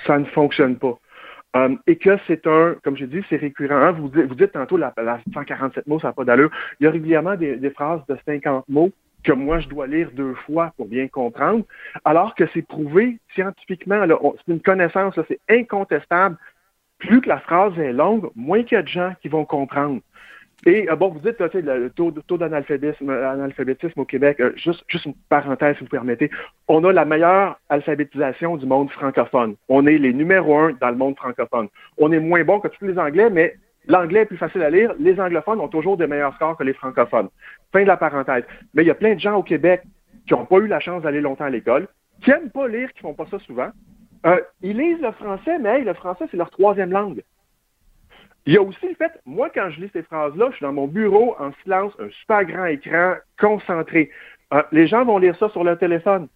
ça 0.05 0.19
ne 0.19 0.25
fonctionne 0.25 0.75
pas. 0.75 0.99
Um, 1.55 1.77
et 1.85 1.97
que 1.97 2.17
c'est 2.25 2.47
un, 2.47 2.75
comme 2.83 2.97
j'ai 2.97 3.05
dit, 3.05 3.21
c'est 3.29 3.37
récurrent. 3.37 3.75
Hein. 3.75 3.91
Vous, 3.91 4.09
dites, 4.09 4.25
vous 4.25 4.33
dites 4.33 4.53
tantôt 4.53 4.75
la, 4.75 4.91
147 5.33 5.85
mots, 5.85 5.99
ça 5.99 6.07
n'a 6.07 6.13
pas 6.13 6.23
d'allure. 6.23 6.49
Il 6.79 6.85
y 6.85 6.87
a 6.87 6.91
régulièrement 6.91 7.35
des, 7.35 7.57
des, 7.57 7.69
phrases 7.69 8.01
de 8.07 8.17
50 8.25 8.67
mots 8.69 8.91
que 9.23 9.31
moi, 9.31 9.59
je 9.59 9.67
dois 9.67 9.87
lire 9.87 10.09
deux 10.13 10.33
fois 10.45 10.73
pour 10.77 10.87
bien 10.87 11.07
comprendre, 11.07 11.63
alors 12.05 12.35
que 12.35 12.45
c'est 12.53 12.61
prouvé 12.61 13.19
scientifiquement, 13.33 14.03
c'est 14.45 14.51
une 14.51 14.61
connaissance, 14.61 15.17
c'est 15.27 15.39
incontestable. 15.49 16.37
Plus 16.99 17.21
que 17.21 17.29
la 17.29 17.39
phrase 17.39 17.77
est 17.79 17.93
longue, 17.93 18.29
moins 18.35 18.63
qu'il 18.63 18.75
y 18.75 18.79
a 18.79 18.81
de 18.81 18.87
gens 18.87 19.13
qui 19.21 19.27
vont 19.27 19.45
comprendre. 19.45 20.01
Et 20.65 20.89
euh, 20.89 20.95
bon, 20.95 21.10
vous 21.10 21.19
dites 21.19 21.39
le 21.39 21.89
taux, 21.89 22.12
taux 22.12 22.38
d'analphabétisme 22.38 23.10
analphabétisme 23.10 23.99
au 23.99 24.06
Québec, 24.06 24.39
euh, 24.39 24.54
juste, 24.56 24.84
juste 24.88 25.06
une 25.06 25.15
parenthèse, 25.30 25.76
si 25.78 25.84
vous 25.84 25.89
permettez. 25.89 26.30
On 26.67 26.84
a 26.86 26.93
la 26.93 27.06
meilleure 27.06 27.60
alphabétisation 27.69 28.58
du 28.58 28.65
monde 28.65 28.89
francophone. 28.91 29.56
On 29.67 29.86
est 29.86 29.97
les 29.97 30.13
numéros 30.13 30.58
un 30.58 30.71
dans 30.80 30.89
le 30.89 30.95
monde 30.95 31.17
francophone. 31.17 31.67
On 31.97 32.12
est 32.12 32.19
moins 32.19 32.43
bon 32.43 32.60
que 32.60 32.69
tous 32.69 32.86
les 32.86 32.97
Anglais, 32.97 33.30
mais 33.30 33.56
l'anglais 33.88 34.21
est 34.21 34.26
plus 34.26 34.38
facile 34.38 34.62
à 34.62 34.69
lire. 34.69 34.93
Les 34.99 35.19
anglophones 35.19 35.60
ont 35.60 35.67
toujours 35.67 35.97
des 35.97 36.08
meilleurs 36.08 36.34
scores 36.36 36.58
que 36.58 36.63
les 36.63 36.73
francophones. 36.73 37.30
Fin 37.71 37.82
de 37.82 37.88
la 37.88 37.97
parenthèse. 37.97 38.43
Mais 38.73 38.84
il 38.84 38.88
y 38.88 38.91
a 38.91 38.95
plein 38.95 39.15
de 39.15 39.19
gens 39.19 39.36
au 39.36 39.43
Québec 39.43 39.82
qui 40.28 40.34
n'ont 40.34 40.45
pas 40.45 40.58
eu 40.58 40.67
la 40.67 40.80
chance 40.80 41.04
d'aller 41.04 41.19
longtemps 41.19 41.45
à 41.45 41.49
l'école, 41.49 41.88
qui 42.23 42.30
n'aiment 42.30 42.49
pas 42.49 42.67
lire, 42.67 42.91
qui 42.93 43.02
font 43.02 43.13
pas 43.13 43.26
ça 43.30 43.39
souvent. 43.39 43.69
Euh, 44.26 44.39
ils 44.62 44.78
lisent 44.78 45.02
le 45.02 45.12
français, 45.12 45.60
mais 45.60 45.82
le 45.82 45.93
français, 45.93 46.26
c'est 46.32 46.38
leur 46.38 46.49
troisième 46.49 46.91
langue. 46.91 47.21
Il 48.45 48.53
y 48.53 48.58
a 48.58 48.62
aussi 48.62 48.88
le 48.88 48.95
fait, 48.95 49.12
moi, 49.25 49.49
quand 49.49 49.69
je 49.69 49.79
lis 49.79 49.89
ces 49.93 50.03
phrases-là, 50.03 50.47
je 50.51 50.58
suis 50.58 50.65
dans 50.65 50.73
mon 50.73 50.88
bureau 50.88 51.36
en 51.39 51.51
silence, 51.63 51.93
un 51.99 52.10
super 52.10 52.43
grand 52.43 52.65
écran, 52.65 53.15
concentré. 53.39 54.10
Euh, 54.53 54.62
les 54.71 54.88
gens 54.88 55.06
vont 55.06 55.17
lire 55.17 55.36
ça 55.38 55.49
sur 55.49 55.63
leur 55.63 55.77
téléphone. 55.77 56.27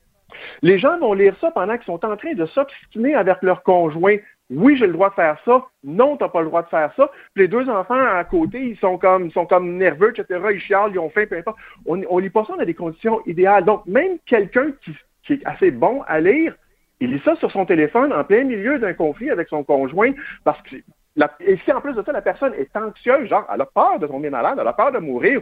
Les 0.62 0.80
gens 0.80 0.98
vont 1.00 1.14
lire 1.14 1.36
ça 1.42 1.52
pendant 1.52 1.76
qu'ils 1.76 1.86
sont 1.86 2.06
en 2.06 2.16
train 2.16 2.34
de 2.34 2.46
s'obstiner 2.46 3.16
avec 3.16 3.42
leur 3.42 3.62
conjoint. 3.64 4.18
Oui, 4.50 4.78
j'ai 4.78 4.88
le 4.88 4.94
droit 4.94 5.10
de 5.10 5.16
faire 5.16 5.38
ça. 5.44 5.66
Non, 5.84 6.16
tu 6.16 6.24
n'as 6.24 6.30
pas 6.30 6.40
le 6.40 6.48
droit 6.48 6.64
de 6.64 6.70
faire 6.70 6.94
ça. 6.96 7.12
Puis 7.34 7.44
les 7.44 7.48
deux 7.50 7.70
enfants 7.70 8.00
à 8.00 8.24
côté, 8.24 8.62
ils 8.62 8.78
sont 8.78 8.98
comme, 8.98 9.26
ils 9.26 9.34
sont 9.34 9.46
comme 9.46 9.78
nerveux, 9.78 10.14
etc. 10.16 10.42
Ils 10.54 10.62
chialent, 10.62 10.92
ils 10.94 11.00
ont 11.00 11.10
faim, 11.10 11.26
peu 11.30 11.38
importe. 11.38 11.58
On, 11.86 12.02
on 12.10 12.20
lit 12.20 12.30
pas 12.30 12.46
ça 12.46 12.56
dans 12.56 12.64
des 12.64 12.74
conditions 12.74 13.22
idéales. 13.26 13.66
Donc, 13.66 13.86
même 13.86 14.18
quelqu'un 14.26 14.72
qui, 14.84 14.96
qui 15.24 15.34
est 15.34 15.46
assez 15.46 15.72
bon 15.72 16.02
à 16.08 16.22
lire, 16.22 16.56
il 17.02 17.12
lit 17.12 17.22
ça 17.26 17.36
sur 17.36 17.52
son 17.52 17.66
téléphone 17.66 18.14
en 18.14 18.24
plein 18.24 18.46
milieu 18.46 18.80
d'un 18.80 18.94
conflit 18.94 19.30
avec 19.30 19.50
son 19.50 19.64
conjoint 19.64 20.14
parce 20.44 20.62
que 20.64 20.78
et 21.40 21.58
si 21.58 21.72
en 21.72 21.82
plus 21.82 21.94
de 21.94 22.04
ça, 22.04 22.12
la 22.12 22.22
personne 22.22 22.54
est 22.54 22.76
anxieuse, 22.76 23.28
genre, 23.28 23.48
elle 23.54 23.62
a 23.62 23.66
peur 23.66 24.00
de 24.00 24.08
tomber 24.08 24.30
malade, 24.30 24.58
elle 24.62 24.68
a 24.68 24.74
peur 24.74 24.92
de 24.92 25.00
mourir, 25.00 25.42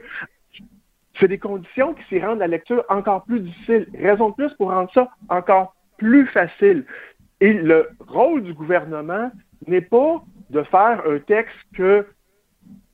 c'est 1.19 1.27
des 1.27 1.37
conditions 1.37 1.93
qui 1.93 2.03
s'y 2.05 2.19
rendent 2.19 2.39
la 2.39 2.47
lecture 2.47 2.83
encore 2.89 3.23
plus 3.23 3.39
difficile. 3.39 3.87
Raison 3.93 4.29
de 4.29 4.35
plus 4.35 4.53
pour 4.53 4.71
rendre 4.71 4.91
ça 4.93 5.09
encore 5.29 5.75
plus 5.97 6.27
facile. 6.27 6.85
Et 7.41 7.53
le 7.53 7.89
rôle 8.07 8.43
du 8.43 8.53
gouvernement 8.53 9.31
n'est 9.67 9.81
pas 9.81 10.21
de 10.49 10.63
faire 10.63 11.03
un 11.07 11.19
texte 11.19 11.55
que 11.75 12.05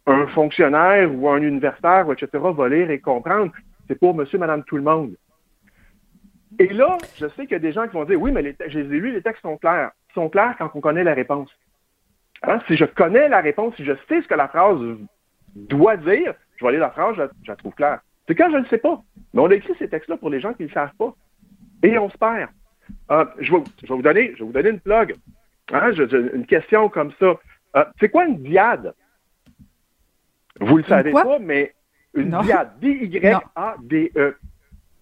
un 0.07 0.27
fonctionnaire 0.27 1.13
ou 1.13 1.29
un 1.29 1.41
universitaire, 1.41 2.11
etc., 2.11 2.27
va 2.33 2.69
lire 2.69 2.89
et 2.89 2.99
comprendre. 2.99 3.51
C'est 3.87 3.99
pour 3.99 4.15
monsieur, 4.15 4.39
madame, 4.39 4.63
tout 4.63 4.77
le 4.77 4.83
monde. 4.83 5.15
Et 6.59 6.67
là, 6.69 6.97
je 7.17 7.27
sais 7.27 7.43
qu'il 7.43 7.51
y 7.51 7.55
a 7.55 7.59
des 7.59 7.71
gens 7.71 7.87
qui 7.87 7.93
vont 7.93 8.05
dire, 8.05 8.19
oui, 8.19 8.31
mais 8.31 8.41
les 8.41 8.55
j'ai 8.67 8.83
lu, 8.83 9.11
les 9.11 9.21
textes 9.21 9.41
sont 9.41 9.57
clairs. 9.57 9.91
Ils 10.09 10.13
sont 10.13 10.29
clairs 10.29 10.55
quand 10.57 10.69
on 10.73 10.81
connaît 10.81 11.03
la 11.03 11.13
réponse. 11.13 11.49
Hein? 12.43 12.59
Si 12.67 12.75
je 12.75 12.85
connais 12.85 13.29
la 13.29 13.41
réponse, 13.41 13.75
si 13.75 13.85
je 13.85 13.93
sais 14.07 14.21
ce 14.21 14.27
que 14.27 14.33
la 14.33 14.47
phrase 14.47 14.79
doit 15.55 15.97
dire, 15.97 16.33
je 16.57 16.65
vais 16.65 16.71
lire 16.71 16.81
la 16.81 16.91
phrase, 16.91 17.15
je, 17.15 17.47
la 17.47 17.55
trouve 17.55 17.73
claire. 17.73 17.99
C'est 18.27 18.35
quand 18.35 18.49
je 18.49 18.57
ne 18.57 18.61
le 18.61 18.67
sais 18.67 18.77
pas. 18.77 19.01
Mais 19.33 19.41
on 19.41 19.49
a 19.49 19.55
écrit 19.55 19.73
ces 19.79 19.89
textes-là 19.89 20.17
pour 20.17 20.29
les 20.29 20.39
gens 20.39 20.53
qui 20.53 20.63
ne 20.63 20.67
le 20.67 20.73
savent 20.73 20.95
pas. 20.97 21.13
Et 21.83 21.97
on 21.97 22.09
se 22.09 22.17
perd. 22.17 22.49
Euh, 23.09 23.25
je, 23.39 23.51
vais, 23.51 23.63
vous 23.87 24.01
donner, 24.01 24.33
je 24.33 24.39
vais 24.39 24.45
vous 24.45 24.51
donner 24.51 24.69
une 24.69 24.79
plug. 24.79 25.15
Hein, 25.71 25.91
une 25.91 26.45
question 26.45 26.89
comme 26.89 27.11
ça. 27.19 27.39
Euh, 27.75 27.85
c'est 27.99 28.09
quoi 28.09 28.25
une 28.25 28.43
diade? 28.43 28.93
Vous 30.59 30.77
le 30.77 30.83
savez 30.83 31.11
pas, 31.11 31.39
mais 31.39 31.73
une 32.13 32.37
diade. 32.41 32.71
D-Y-A-D-E. 32.79 34.37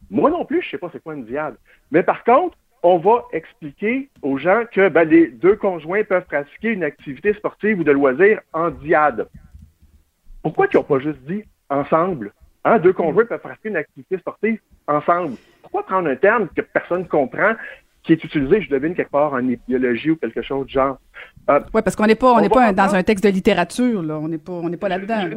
Moi 0.10 0.30
non 0.30 0.46
plus, 0.46 0.62
je 0.62 0.68
ne 0.68 0.72
sais 0.72 0.78
pas 0.78 0.90
c'est 0.92 1.04
quoi 1.04 1.14
une 1.16 1.26
diade. 1.26 1.56
Mais 1.92 2.04
par 2.04 2.24
contre, 2.24 2.58
on 2.84 2.98
va 2.98 3.26
expliquer 3.34 4.10
aux 4.22 4.38
gens 4.38 4.64
que 4.72 4.90
ben, 4.90 5.08
les 5.08 5.28
deux 5.28 5.56
conjoints 5.56 6.04
peuvent 6.04 6.26
pratiquer 6.26 6.70
une 6.70 6.84
activité 6.84 7.34
sportive 7.34 7.80
ou 7.80 7.84
de 7.84 7.92
loisir 7.92 8.40
en 8.54 8.70
diade. 8.70 9.28
Pourquoi 10.42 10.68
ils 10.72 10.78
n'ont 10.78 10.84
pas 10.84 11.00
juste 11.00 11.22
dit 11.28 11.44
ensemble? 11.70 12.34
Hein, 12.66 12.80
deux 12.80 12.94
conjoints 12.94 13.26
peuvent 13.26 13.40
pratiquer 13.40 13.70
une 13.70 13.78
activité 13.78 14.18
sportive 14.18 14.60
ensemble. 14.88 15.36
Pourquoi 15.62 15.86
prendre 15.86 16.10
un 16.10 16.16
terme 16.16 16.48
que 16.56 16.62
personne 16.62 17.02
ne 17.02 17.08
comprend, 17.08 17.54
qui 18.04 18.14
est 18.14 18.24
utilisé, 18.24 18.62
je 18.62 18.70
devine, 18.70 18.96
quelque 18.96 19.12
part 19.12 19.34
en 19.34 19.42
biologie 19.68 20.12
ou 20.12 20.16
quelque 20.16 20.42
chose 20.42 20.66
de 20.66 20.72
genre? 20.72 20.98
Euh, 21.50 21.60
oui, 21.74 21.82
parce 21.82 21.96
qu'on 21.96 22.06
n'est 22.06 22.16
pas, 22.16 22.34
on 22.34 22.42
n'est 22.42 22.50
pas 22.50 22.72
dans 22.74 22.96
un 22.96 23.04
texte 23.04 23.24
de 23.24 23.30
littérature, 23.30 24.02
là. 24.02 24.18
On 24.18 24.28
n'est 24.28 24.38
pas, 24.38 24.54
on 24.54 24.70
n'est 24.70 24.78
pas 24.78 24.90
là-dedans. 24.90 25.30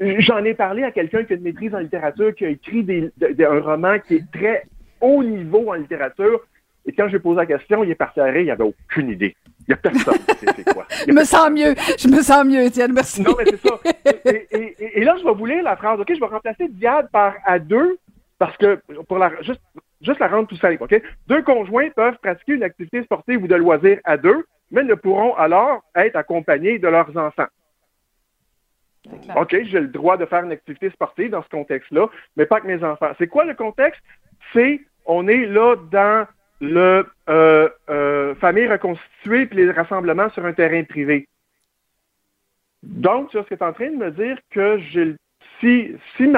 J'en 0.00 0.44
ai 0.44 0.54
parlé 0.54 0.82
à 0.82 0.90
quelqu'un 0.90 1.24
qui 1.24 1.34
a 1.34 1.36
une 1.36 1.42
maîtrise 1.42 1.74
en 1.74 1.78
littérature, 1.78 2.34
qui 2.34 2.46
a 2.46 2.48
écrit 2.48 2.82
des, 2.84 3.10
un 3.40 3.60
roman 3.60 3.98
qui 4.00 4.16
est 4.16 4.30
très 4.32 4.64
haut 5.00 5.22
niveau 5.22 5.70
en 5.70 5.74
littérature. 5.74 6.40
Et 6.86 6.92
quand 6.92 7.08
j'ai 7.08 7.18
posé 7.18 7.36
la 7.36 7.46
question, 7.46 7.84
il 7.84 7.90
est 7.90 7.94
parti 7.94 8.20
à 8.20 8.24
rire, 8.24 8.40
il 8.40 8.46
n'avait 8.46 8.64
aucune 8.64 9.10
idée. 9.10 9.36
Il 9.60 9.72
n'y 9.72 9.74
a 9.74 9.76
personne 9.76 10.18
qui 10.18 10.36
sait 10.36 10.46
c'est 10.56 10.72
quoi. 10.72 10.86
je 11.06 11.12
me 11.12 11.24
sens 11.24 11.50
mieux. 11.50 11.74
Je 11.98 12.08
me 12.08 12.22
sens 12.22 12.44
mieux, 12.46 12.62
Étienne. 12.62 12.92
Merci. 12.92 13.22
Non, 13.22 13.34
mais 13.36 13.44
c'est 13.44 13.68
ça. 13.68 13.78
Et, 14.78 15.04
là, 15.04 15.16
je 15.18 15.24
vais 15.24 15.34
vous 15.34 15.46
lire 15.46 15.62
la 15.62 15.76
phrase. 15.76 16.00
OK, 16.00 16.10
je 16.14 16.18
vais 16.18 16.26
remplacer 16.26 16.68
diade 16.68 17.10
par 17.10 17.34
à 17.44 17.58
deux 17.58 17.98
parce 18.38 18.56
que 18.56 18.80
pour 19.06 19.18
la 19.18 19.30
juste, 19.42 19.60
juste 20.00 20.20
la 20.20 20.28
rendre 20.28 20.48
tout 20.48 20.56
simple, 20.56 20.82
OK? 20.82 21.02
Deux 21.26 21.42
conjoints 21.42 21.90
peuvent 21.90 22.16
pratiquer 22.22 22.54
une 22.54 22.62
activité 22.62 23.02
sportive 23.02 23.42
ou 23.42 23.48
de 23.48 23.54
loisir 23.56 23.98
à 24.04 24.16
deux, 24.16 24.46
mais 24.70 24.84
ne 24.84 24.94
pourront 24.94 25.34
alors 25.34 25.82
être 25.94 26.16
accompagnés 26.16 26.78
de 26.78 26.88
leurs 26.88 27.14
enfants. 27.16 27.48
OK, 29.36 29.56
j'ai 29.64 29.80
le 29.80 29.88
droit 29.88 30.16
de 30.16 30.26
faire 30.26 30.44
une 30.44 30.52
activité 30.52 30.90
sportive 30.90 31.30
dans 31.30 31.42
ce 31.42 31.48
contexte-là, 31.48 32.08
mais 32.36 32.46
pas 32.46 32.56
avec 32.56 32.68
mes 32.68 32.84
enfants. 32.84 33.10
C'est 33.18 33.28
quoi 33.28 33.44
le 33.44 33.54
contexte? 33.54 34.02
C'est, 34.52 34.80
on 35.08 35.26
est 35.26 35.46
là 35.46 35.74
dans 35.90 36.26
le 36.60 37.06
euh, 37.28 37.68
euh, 37.88 38.34
famille 38.36 38.68
reconstituée 38.68 39.46
puis 39.46 39.58
les 39.58 39.70
rassemblements 39.70 40.30
sur 40.30 40.44
un 40.44 40.52
terrain 40.52 40.84
privé. 40.84 41.26
Donc, 42.82 43.30
tu 43.30 43.38
es 43.38 43.62
en 43.62 43.72
train 43.72 43.90
de 43.90 43.96
me 43.96 44.10
dire 44.12 44.38
que 44.50 44.78
j'ai 44.78 45.16
si, 45.60 45.96
si, 46.16 46.32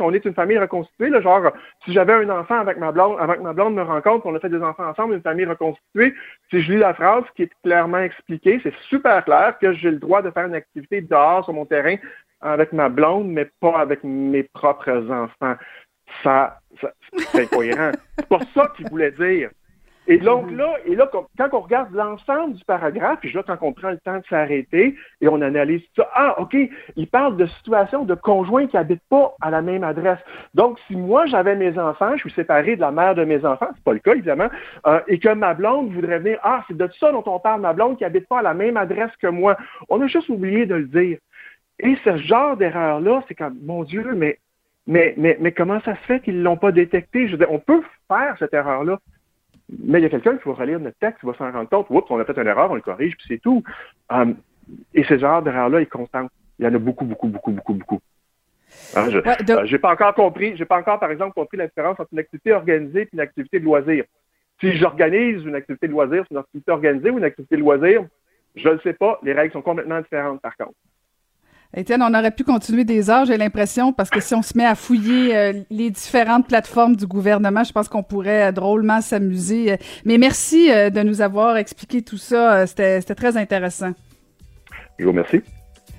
on 0.00 0.12
est 0.12 0.24
une 0.26 0.34
famille 0.34 0.58
reconstituée, 0.58 1.10
genre, 1.22 1.50
si 1.84 1.92
j'avais 1.94 2.12
un 2.12 2.28
enfant 2.28 2.58
avec 2.58 2.76
ma 2.76 2.92
blonde, 2.92 3.16
avec 3.18 3.40
ma 3.40 3.54
blonde 3.54 3.74
me 3.74 3.82
rencontre, 3.82 4.26
on 4.26 4.34
a 4.34 4.40
fait 4.40 4.50
des 4.50 4.62
enfants 4.62 4.88
ensemble, 4.88 5.14
une 5.14 5.22
famille 5.22 5.46
reconstituée, 5.46 6.14
si 6.50 6.60
je 6.60 6.72
lis 6.72 6.78
la 6.78 6.92
phrase 6.92 7.24
qui 7.34 7.44
est 7.44 7.52
clairement 7.62 8.00
expliquée, 8.00 8.60
c'est 8.62 8.74
super 8.88 9.24
clair 9.24 9.56
que 9.58 9.72
j'ai 9.72 9.90
le 9.90 9.98
droit 9.98 10.20
de 10.20 10.30
faire 10.30 10.46
une 10.46 10.54
activité 10.54 11.00
dehors 11.00 11.44
sur 11.44 11.54
mon 11.54 11.64
terrain 11.64 11.96
avec 12.42 12.72
ma 12.74 12.90
blonde, 12.90 13.28
mais 13.28 13.48
pas 13.60 13.78
avec 13.78 14.04
mes 14.04 14.42
propres 14.42 15.10
enfants. 15.10 15.56
Ça, 16.22 16.60
c'est 17.32 17.42
incohérent. 17.42 17.92
c'est 18.18 18.28
pas 18.28 18.40
ça 18.54 18.72
qu'il 18.76 18.88
voulait 18.88 19.12
dire. 19.12 19.50
Et 20.08 20.18
donc 20.18 20.50
là, 20.52 20.74
et 20.84 20.94
là, 20.94 21.10
quand 21.10 21.48
on 21.52 21.60
regarde 21.60 21.92
l'ensemble 21.92 22.54
du 22.54 22.64
paragraphe, 22.64 23.18
puis 23.20 23.32
là, 23.32 23.42
quand 23.44 23.56
on 23.60 23.72
prend 23.72 23.90
le 23.90 23.98
temps 23.98 24.18
de 24.18 24.24
s'arrêter 24.28 24.94
et 25.20 25.28
on 25.28 25.40
analyse 25.40 25.82
ça, 25.96 26.08
ah, 26.14 26.40
OK, 26.40 26.56
il 26.96 27.08
parle 27.08 27.36
de 27.36 27.46
situations 27.46 28.04
de 28.04 28.14
conjoints 28.14 28.68
qui 28.68 28.76
habitent 28.76 29.02
pas 29.08 29.34
à 29.40 29.50
la 29.50 29.62
même 29.62 29.82
adresse. 29.82 30.20
Donc, 30.54 30.78
si 30.86 30.94
moi, 30.94 31.26
j'avais 31.26 31.56
mes 31.56 31.76
enfants, 31.78 32.12
je 32.14 32.20
suis 32.20 32.30
séparé 32.30 32.76
de 32.76 32.80
la 32.80 32.92
mère 32.92 33.16
de 33.16 33.24
mes 33.24 33.44
enfants, 33.44 33.68
c'est 33.74 33.84
pas 33.84 33.94
le 33.94 33.98
cas, 33.98 34.14
évidemment, 34.14 34.48
euh, 34.86 35.00
et 35.08 35.18
que 35.18 35.30
ma 35.30 35.54
blonde 35.54 35.92
voudrait 35.92 36.20
venir, 36.20 36.38
ah, 36.42 36.62
c'est 36.68 36.76
de 36.76 36.88
ça 37.00 37.10
dont 37.10 37.24
on 37.26 37.40
parle, 37.40 37.60
ma 37.60 37.72
blonde 37.72 37.98
qui 37.98 38.04
habite 38.04 38.28
pas 38.28 38.38
à 38.38 38.42
la 38.42 38.54
même 38.54 38.76
adresse 38.76 39.10
que 39.20 39.26
moi. 39.26 39.56
On 39.88 40.00
a 40.00 40.06
juste 40.06 40.28
oublié 40.28 40.66
de 40.66 40.76
le 40.76 40.86
dire. 40.86 41.18
Et 41.80 41.96
ce 42.04 42.16
genre 42.18 42.56
d'erreur-là, 42.56 43.22
c'est 43.26 43.34
comme, 43.34 43.58
mon 43.62 43.82
Dieu, 43.82 44.12
mais, 44.14 44.38
mais, 44.86 45.14
mais, 45.16 45.36
mais 45.40 45.52
comment 45.52 45.80
ça 45.80 45.94
se 45.96 46.00
fait 46.02 46.20
qu'ils 46.20 46.42
l'ont 46.42 46.56
pas 46.56 46.72
détecté? 46.72 47.26
Je 47.26 47.32
veux 47.32 47.38
dire, 47.38 47.50
on 47.50 47.58
peut 47.58 47.82
faire 48.08 48.36
cette 48.38 48.54
erreur-là. 48.54 48.98
Mais 49.68 49.98
il 49.98 50.02
y 50.02 50.06
a 50.06 50.10
quelqu'un 50.10 50.36
qui 50.36 50.48
va 50.48 50.54
relire 50.54 50.78
notre 50.78 50.98
texte, 50.98 51.20
qui 51.20 51.26
va 51.26 51.34
s'en 51.34 51.50
rendre 51.50 51.68
compte, 51.68 51.86
oups, 51.90 52.08
on 52.10 52.20
a 52.20 52.24
fait 52.24 52.38
une 52.38 52.46
erreur, 52.46 52.70
on 52.70 52.76
le 52.76 52.80
corrige, 52.80 53.16
puis 53.16 53.26
c'est 53.28 53.42
tout. 53.42 53.64
Um, 54.08 54.36
et 54.94 55.02
ces 55.04 55.18
genres 55.18 55.42
d'erreurs-là, 55.42 55.80
ils 55.80 55.88
contentent. 55.88 56.30
Il 56.58 56.64
y 56.64 56.68
en 56.68 56.74
a 56.74 56.78
beaucoup, 56.78 57.04
beaucoup, 57.04 57.26
beaucoup, 57.26 57.50
beaucoup, 57.50 57.74
beaucoup. 57.74 58.00
Hein, 58.94 59.10
je 59.10 59.18
n'ai 59.18 59.74
euh, 59.74 59.78
pas 59.78 59.92
encore 59.92 60.14
compris, 60.14 60.56
j'ai 60.56 60.64
pas 60.64 60.78
encore, 60.78 61.00
par 61.00 61.10
exemple, 61.10 61.34
compris 61.34 61.56
la 61.56 61.66
différence 61.66 61.98
entre 61.98 62.10
une 62.12 62.18
activité 62.18 62.52
organisée 62.52 63.02
et 63.02 63.08
une 63.12 63.20
activité 63.20 63.58
de 63.58 63.64
loisir. 63.64 64.04
Si 64.60 64.72
j'organise 64.76 65.44
une 65.44 65.54
activité 65.54 65.88
de 65.88 65.92
loisir, 65.92 66.24
c'est 66.26 66.34
une 66.34 66.40
activité 66.40 66.70
organisée 66.70 67.10
ou 67.10 67.18
une 67.18 67.24
activité 67.24 67.56
de 67.56 67.60
loisir, 67.60 68.04
je 68.54 68.68
ne 68.68 68.74
le 68.74 68.80
sais 68.80 68.94
pas. 68.94 69.18
Les 69.22 69.32
règles 69.32 69.52
sont 69.52 69.62
complètement 69.62 70.00
différentes, 70.00 70.40
par 70.40 70.56
contre. 70.56 70.74
Étienne, 71.74 72.02
on 72.02 72.14
aurait 72.14 72.30
pu 72.30 72.44
continuer 72.44 72.84
des 72.84 73.10
heures, 73.10 73.26
j'ai 73.26 73.36
l'impression, 73.36 73.92
parce 73.92 74.08
que 74.08 74.20
si 74.20 74.34
on 74.34 74.42
se 74.42 74.56
met 74.56 74.64
à 74.64 74.74
fouiller 74.74 75.36
euh, 75.36 75.52
les 75.70 75.90
différentes 75.90 76.46
plateformes 76.46 76.96
du 76.96 77.06
gouvernement, 77.06 77.64
je 77.64 77.72
pense 77.72 77.88
qu'on 77.88 78.02
pourrait 78.02 78.48
euh, 78.48 78.52
drôlement 78.52 79.00
s'amuser. 79.00 79.76
Mais 80.04 80.16
merci 80.16 80.70
euh, 80.70 80.90
de 80.90 81.02
nous 81.02 81.20
avoir 81.20 81.56
expliqué 81.56 82.02
tout 82.02 82.18
ça. 82.18 82.66
C'était 82.66 83.02
très 83.02 83.36
intéressant. 83.36 83.92
Je 84.98 85.04
vous 85.04 85.10
remercie. 85.10 85.42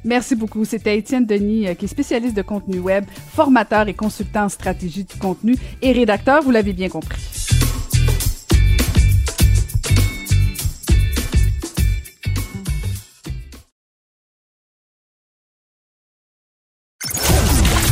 Merci 0.03 0.36
beaucoup. 0.36 0.63
C'était 0.63 0.97
Étienne 0.97 1.25
Denis, 1.25 1.67
qui 1.75 1.86
est 1.86 1.89
spécialiste 1.89 2.36
de 2.36 2.41
contenu 2.41 2.80
web, 2.80 3.03
formateur 3.34 3.88
et 3.88 3.93
consultant 3.93 4.45
en 4.45 4.49
stratégie 4.49 5.03
du 5.03 5.15
contenu 5.17 5.56
et 5.82 5.91
rédacteur, 5.91 6.41
vous 6.41 6.51
l'avez 6.51 6.73
bien 6.73 6.88
compris. 6.88 7.57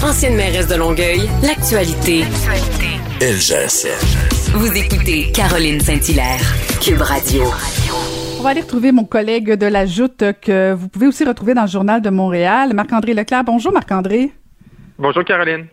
Ancienne 0.06 0.36
mairesse 0.36 0.68
de 0.68 0.76
Longueuil, 0.76 1.28
l'actualité. 1.42 2.26
LGS. 3.20 3.88
Vous 4.54 4.72
écoutez 4.78 5.32
Caroline 5.32 5.80
Saint-Hilaire, 5.80 6.42
Cube 6.80 7.02
Radio. 7.02 7.44
On 8.38 8.44
va 8.44 8.50
aller 8.50 8.62
retrouver 8.62 8.92
mon 8.92 9.06
collègue 9.06 9.54
de 9.54 9.66
la 9.66 9.88
Joute 9.88 10.24
que 10.42 10.74
vous 10.74 10.90
pouvez 10.90 11.08
aussi 11.08 11.26
retrouver 11.26 11.56
dans 11.56 11.64
le 11.64 11.68
Journal 11.68 12.04
de 12.04 12.12
Montréal, 12.12 12.74
Marc-André 12.76 13.16
Leclerc. 13.16 13.46
Bonjour 13.46 13.72
Marc-André. 13.72 14.32
Bonjour 15.00 15.24
Caroline. 15.26 15.66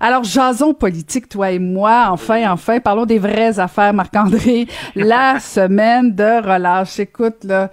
Alors, 0.00 0.24
jason 0.24 0.72
politique, 0.72 1.28
toi 1.28 1.50
et 1.50 1.58
moi, 1.58 2.06
enfin, 2.10 2.50
enfin, 2.50 2.80
parlons 2.80 3.04
des 3.04 3.18
vraies 3.18 3.58
affaires, 3.58 3.92
Marc-André. 3.92 4.66
La 4.96 5.38
semaine 5.40 6.14
de 6.14 6.42
relâche. 6.42 6.98
Écoute, 7.00 7.44
là, 7.44 7.70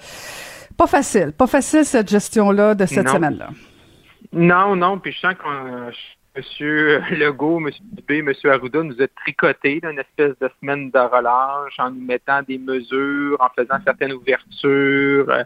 pas 0.76 0.88
facile, 0.88 1.32
pas 1.32 1.47
facile 1.47 1.86
cette 1.86 2.10
gestion-là 2.10 2.76
de 2.76 2.86
cette 2.86 3.08
semaine-là. 3.08 3.47
Non, 4.33 4.75
non, 4.75 4.99
puis 4.99 5.11
je 5.11 5.19
sens 5.19 5.35
que 5.35 5.47
euh, 5.47 5.91
M. 6.35 7.17
Legault, 7.19 7.59
M. 7.59 7.69
Dubé, 7.93 8.19
M. 8.19 8.31
Arruda 8.45 8.83
nous 8.83 9.01
a 9.01 9.07
tricoté 9.07 9.81
d'une 9.81 9.99
espèce 9.99 10.37
de 10.39 10.49
semaine 10.59 10.89
de 10.89 10.99
relâche 10.99 11.77
en 11.79 11.91
nous 11.91 12.05
mettant 12.05 12.41
des 12.43 12.57
mesures, 12.57 13.37
en 13.39 13.49
faisant 13.49 13.77
certaines 13.83 14.13
ouvertures, 14.13 15.29
euh, 15.29 15.43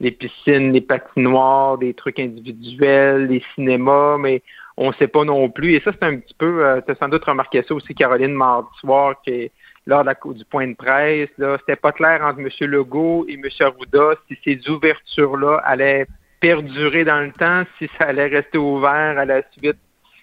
les 0.00 0.12
piscines, 0.12 0.72
les 0.72 0.80
patinoires, 0.80 1.78
des 1.78 1.94
trucs 1.94 2.20
individuels, 2.20 3.26
les 3.26 3.42
cinémas, 3.54 4.16
mais 4.18 4.42
on 4.76 4.88
ne 4.88 4.94
sait 4.94 5.08
pas 5.08 5.24
non 5.24 5.50
plus. 5.50 5.74
Et 5.74 5.80
ça, 5.80 5.90
c'est 5.92 6.04
un 6.04 6.18
petit 6.18 6.34
peu, 6.38 6.64
euh, 6.64 6.80
tu 6.86 6.92
as 6.92 6.94
sans 6.94 7.08
doute 7.08 7.24
remarqué 7.24 7.62
ça 7.66 7.74
aussi, 7.74 7.94
Caroline, 7.94 8.32
mardi 8.32 8.68
soir, 8.78 9.20
qui 9.22 9.50
lors 9.88 10.02
de 10.02 10.06
la, 10.06 10.14
du 10.34 10.44
point 10.44 10.68
de 10.68 10.74
presse, 10.74 11.30
là, 11.38 11.56
c'était 11.60 11.74
pas 11.74 11.92
clair 11.92 12.22
entre 12.22 12.40
M. 12.40 12.48
Legault 12.60 13.24
et 13.26 13.34
M. 13.34 13.42
Arruda 13.60 14.14
si 14.28 14.38
ces 14.44 14.70
ouvertures-là 14.70 15.62
allaient 15.64 16.06
perdurer 16.40 17.04
dans 17.04 17.20
le 17.20 17.32
temps 17.32 17.64
si 17.78 17.88
ça 17.98 18.06
allait 18.06 18.26
rester 18.26 18.58
ouvert 18.58 19.18
à 19.18 19.24
la 19.24 19.42
suite 19.52 19.78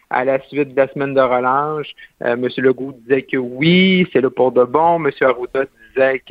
à 0.10 0.24
la 0.24 0.40
suite 0.48 0.74
de 0.74 0.78
la 0.78 0.88
semaine 0.90 1.14
de 1.14 1.22
relâche. 1.22 1.94
Euh, 2.24 2.34
M. 2.34 2.48
Legault 2.58 2.94
disait 3.02 3.24
que 3.24 3.38
oui, 3.38 4.08
c'est 4.14 4.22
le 4.22 4.30
pour 4.30 4.52
de 4.52 4.64
bon. 4.64 5.04
M. 5.04 5.12
Arruda 5.22 5.66
disait 5.90 6.22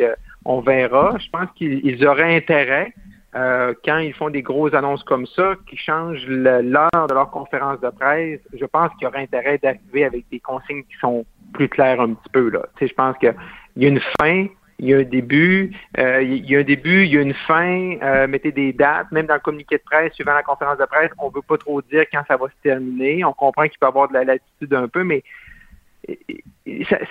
qu'on 0.44 0.60
verra. 0.60 1.16
Je 1.18 1.28
pense 1.30 1.48
qu'ils 1.56 2.06
auraient 2.06 2.36
intérêt, 2.36 2.92
euh, 3.34 3.74
quand 3.84 3.98
ils 3.98 4.14
font 4.14 4.30
des 4.30 4.42
grosses 4.42 4.74
annonces 4.74 5.02
comme 5.02 5.26
ça, 5.26 5.54
qui 5.68 5.76
changent 5.76 6.26
l'heure 6.26 7.08
de 7.08 7.14
leur 7.14 7.30
conférence 7.30 7.80
de 7.80 7.90
presse, 7.90 8.40
je 8.52 8.64
pense 8.64 8.90
qu'il 8.92 9.02
y 9.02 9.06
aurait 9.06 9.22
intérêt 9.22 9.58
d'arriver 9.58 10.04
avec 10.04 10.24
des 10.30 10.40
consignes 10.40 10.84
qui 10.84 10.96
sont 11.00 11.26
plus 11.52 11.68
claires 11.68 12.00
un 12.00 12.14
petit 12.14 12.30
peu. 12.32 12.50
Là. 12.50 12.66
Je 12.80 12.92
pense 12.94 13.18
qu'il 13.18 13.34
y 13.76 13.86
a 13.86 13.88
une 13.88 14.00
fin, 14.20 14.46
il 14.78 14.88
y 14.88 14.94
a 14.94 14.98
un 14.98 15.02
début, 15.04 15.72
euh, 15.98 16.22
il 16.22 16.48
y 16.50 16.56
a 16.56 16.60
un 16.60 16.64
début, 16.64 17.04
il 17.04 17.12
y 17.12 17.18
a 17.18 17.20
une 17.20 17.34
fin, 17.34 17.96
euh, 18.02 18.26
mettez 18.26 18.52
des 18.52 18.72
dates, 18.72 19.10
même 19.12 19.26
dans 19.26 19.34
le 19.34 19.40
communiqué 19.40 19.76
de 19.76 19.82
presse, 19.82 20.12
suivant 20.14 20.34
la 20.34 20.42
conférence 20.42 20.78
de 20.78 20.84
presse, 20.84 21.10
on 21.18 21.28
ne 21.28 21.34
veut 21.34 21.42
pas 21.46 21.58
trop 21.58 21.80
dire 21.82 22.04
quand 22.12 22.22
ça 22.26 22.36
va 22.36 22.46
se 22.46 22.62
terminer. 22.62 23.24
On 23.24 23.32
comprend 23.32 23.64
qu'il 23.64 23.78
peut 23.78 23.86
avoir 23.86 24.08
de 24.08 24.14
la 24.14 24.24
latitude 24.24 24.74
un 24.74 24.88
peu, 24.88 25.04
mais 25.04 25.22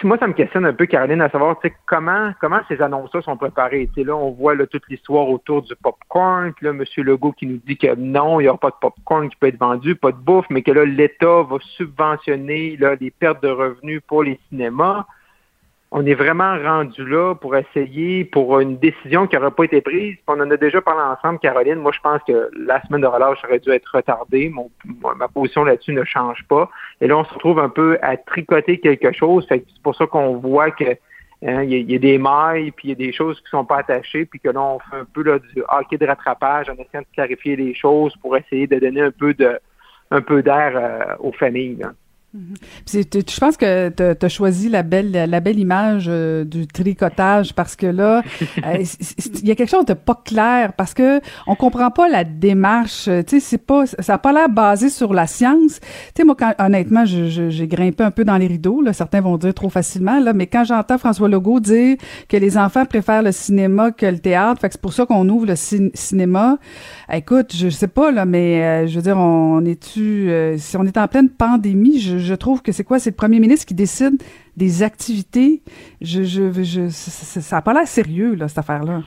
moi, 0.04 0.18
ça 0.18 0.28
me 0.28 0.34
questionne 0.34 0.66
un 0.66 0.74
peu, 0.74 0.86
Caroline, 0.86 1.22
à 1.22 1.30
savoir 1.30 1.60
comment 1.86 2.32
comment 2.40 2.60
ces 2.68 2.82
annonces-là 2.82 3.22
sont 3.22 3.38
préparées? 3.38 3.90
là, 3.96 4.16
on 4.16 4.32
voit 4.32 4.56
toute 4.68 4.88
l'histoire 4.90 5.30
autour 5.30 5.64
du 5.64 5.76
popcorn, 5.76 6.54
puis 6.54 6.66
là, 6.66 6.72
M. 6.72 6.84
Legault 6.98 7.32
qui 7.32 7.48
nous 7.48 7.60
dit 7.66 7.78
que 7.78 7.96
non, 7.96 8.40
il 8.40 8.44
n'y 8.44 8.50
aura 8.50 8.60
pas 8.60 8.70
de 8.70 8.76
popcorn 8.80 9.30
qui 9.30 9.36
peut 9.36 9.48
être 9.48 9.60
vendu, 9.60 9.96
pas 9.96 10.12
de 10.12 10.18
bouffe, 10.18 10.46
mais 10.50 10.62
que 10.62 10.72
là, 10.72 10.86
l'État 10.86 11.44
va 11.44 11.58
subventionner 11.78 12.78
les 13.00 13.12
pertes 13.12 13.42
de 13.42 13.50
revenus 13.50 14.02
pour 14.08 14.24
les 14.24 14.40
cinémas 14.50 15.06
on 15.96 16.04
est 16.08 16.16
vraiment 16.16 16.58
rendu 16.58 17.06
là 17.06 17.36
pour 17.36 17.56
essayer, 17.56 18.26
pour 18.26 18.60
une 18.60 18.78
décision 18.78 19.28
qui 19.28 19.36
n'aurait 19.36 19.52
pas 19.52 19.66
été 19.66 19.80
prise. 19.80 20.18
On 20.28 20.42
en 20.42 20.50
a 20.50 20.58
déjà 20.58 20.82
parlé 20.82 21.04
ensemble, 21.04 21.38
Caroline. 21.38 21.76
Moi, 21.76 21.92
je 21.94 22.00
pense 22.00 22.20
que 22.28 22.50
la 22.58 22.82
semaine 22.82 23.02
de 23.02 23.06
relâche 23.06 23.38
aurait 23.44 23.60
dû 23.60 23.70
être 23.70 23.88
retardée. 23.94 24.52
ma 25.16 25.28
position 25.28 25.64
là-dessus 25.64 25.94
ne 25.94 26.04
change 26.04 26.44
pas. 26.50 26.68
Et 27.00 27.06
là, 27.08 27.16
on 27.16 27.24
se 27.24 27.34
retrouve 27.36 27.60
un 27.60 27.70
peu 27.70 28.00
à 28.02 28.18
tricoter 28.18 28.80
quelque 28.80 29.12
chose. 29.12 29.46
C'est 29.48 29.64
pour 29.84 29.96
ça 29.96 30.08
qu'on 30.08 30.38
voit 30.38 30.72
que 30.72 30.98
hein, 31.46 31.62
il 31.62 31.92
y, 31.92 31.96
a 31.96 32.00
des 32.00 32.18
mailles, 32.18 32.72
puis 32.72 32.88
il 32.88 32.90
y 32.90 32.94
a 32.94 33.08
des 33.08 33.14
choses 33.14 33.40
qui 33.42 33.52
sont 33.52 33.66
pas 33.66 33.78
attachées, 33.78 34.26
puis 34.26 34.40
que 34.40 34.50
là, 34.50 34.64
on 34.64 34.80
fait 34.80 34.96
un 34.96 35.06
peu 35.06 35.22
là, 35.22 35.38
du 35.38 35.62
hockey 35.70 36.00
de 36.00 36.08
rattrapage 36.08 36.70
en 36.72 36.74
essayant 36.74 37.02
de 37.02 37.14
clarifier 37.14 37.56
les 37.56 37.76
choses 37.76 38.16
pour 38.18 38.36
essayer 38.36 38.66
de 38.66 38.80
donner 38.80 39.02
un 39.02 39.12
peu 39.12 39.36
de 39.36 39.60
un 40.10 40.22
peu 40.22 40.42
d'air 40.42 40.74
euh, 40.76 41.16
aux 41.20 41.34
familles. 41.34 41.86
Je 42.36 43.40
pense 43.40 43.58
que 43.58 43.90
tu 43.90 44.26
as 44.26 44.30
choisi 44.30 44.68
la 44.68 44.82
belle, 44.82 45.12
la 45.12 45.40
belle 45.40 45.60
image 45.60 46.06
euh, 46.08 46.44
du 46.44 46.66
tricotage 46.66 47.54
parce 47.54 47.76
que 47.76 47.86
là, 47.86 48.24
euh, 48.66 48.84
il 49.42 49.48
y 49.48 49.52
a 49.52 49.56
quelque 49.56 49.70
chose 49.70 49.86
de 49.86 49.94
pas 49.94 50.20
clair 50.26 50.74
parce 50.74 50.96
que 50.96 51.22
on 51.46 51.56
comprend 51.56 51.92
pas 51.92 52.10
la 52.10 52.24
démarche. 52.24 53.04
Tu 53.04 53.24
sais, 53.28 53.40
c'est 53.40 53.60
pas, 53.60 53.86
ça 53.86 54.16
a 54.16 54.18
pas 54.18 54.34
l'air 54.34 54.50
basé 54.50 54.90
sur 54.90 55.14
la 55.14 55.28
science. 55.28 55.80
Tu 55.80 55.88
sais, 56.18 56.24
moi, 56.24 56.36
quand, 56.38 56.54
honnêtement, 56.58 57.06
j'ai 57.06 57.68
grimpé 57.68 58.04
un 58.04 58.12
peu 58.12 58.26
dans 58.26 58.38
les 58.38 58.48
rideaux. 58.48 58.82
Là, 58.82 58.94
certains 58.94 59.22
vont 59.22 59.38
dire 59.38 59.54
trop 59.54 59.70
facilement. 59.70 60.20
Là, 60.20 60.34
mais 60.34 60.48
quand 60.48 60.64
j'entends 60.64 60.98
François 60.98 61.30
Legault 61.30 61.60
dire 61.60 61.98
que 62.30 62.38
les 62.38 62.58
enfants 62.58 62.86
préfèrent 62.86 63.24
le 63.24 63.32
cinéma 63.32 63.92
que 63.92 64.08
le 64.08 64.18
théâtre, 64.18 64.60
fait 64.60 64.70
que 64.70 64.74
c'est 64.74 64.82
pour 64.82 64.94
ça 64.94 65.06
qu'on 65.06 65.30
ouvre 65.30 65.46
le 65.46 65.56
cinéma. 65.56 66.58
Écoute, 67.12 67.56
je 67.56 67.70
sais 67.70 67.88
pas 67.88 68.12
là, 68.12 68.26
mais 68.26 68.64
euh, 68.64 68.88
je 68.88 68.96
veux 68.96 69.04
dire, 69.04 69.18
on 69.18 69.64
est-tu, 69.66 70.32
si 70.58 70.78
on 70.78 70.84
est 70.86 70.98
en 70.98 71.08
pleine 71.08 71.30
pandémie, 71.30 72.00
je 72.00 72.23
je 72.24 72.34
trouve 72.34 72.62
que 72.62 72.72
c'est 72.72 72.84
quoi? 72.84 73.00
C'est 73.00 73.12
le 73.12 73.16
premier 73.16 73.40
ministre 73.40 73.66
qui 73.66 73.74
décide 73.74 74.22
des 74.58 74.84
activités. 74.84 75.62
Je, 76.02 76.24
je, 76.24 76.90
ça 76.90 77.56
n'a 77.56 77.62
pas 77.62 77.74
l'air 77.74 77.88
sérieux, 77.88 78.36
là, 78.36 78.48
cette 78.48 78.60
affaire-là. 78.60 79.02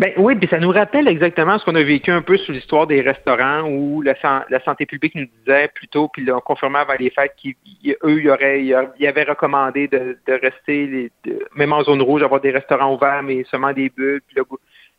Ben 0.00 0.12
oui, 0.16 0.34
puis 0.34 0.48
ça 0.48 0.58
nous 0.58 0.70
rappelle 0.70 1.08
exactement 1.08 1.58
ce 1.58 1.64
qu'on 1.66 1.74
a 1.74 1.82
vécu 1.82 2.10
un 2.10 2.22
peu 2.22 2.38
sur 2.38 2.54
l'histoire 2.54 2.86
des 2.86 3.02
restaurants 3.02 3.68
où 3.68 4.00
la, 4.00 4.14
santé 4.64 4.86
publique 4.86 5.14
nous 5.14 5.26
disait 5.44 5.68
plutôt, 5.74 6.08
puis 6.08 6.24
l'ont 6.24 6.40
confirmé 6.40 6.78
avant 6.78 6.94
les 6.98 7.10
fêtes 7.10 7.34
qu'eux, 7.42 7.52
ils, 7.82 9.06
avaient 9.06 9.24
recommandé 9.24 9.88
de, 9.88 10.16
rester, 10.26 11.12
même 11.54 11.74
en 11.74 11.82
zone 11.82 12.00
rouge, 12.00 12.22
avoir 12.22 12.40
des 12.40 12.50
restaurants 12.50 12.94
ouverts, 12.94 13.22
mais 13.22 13.44
seulement 13.50 13.74
des 13.74 13.90
bulles, 13.90 14.22
puis 14.26 14.42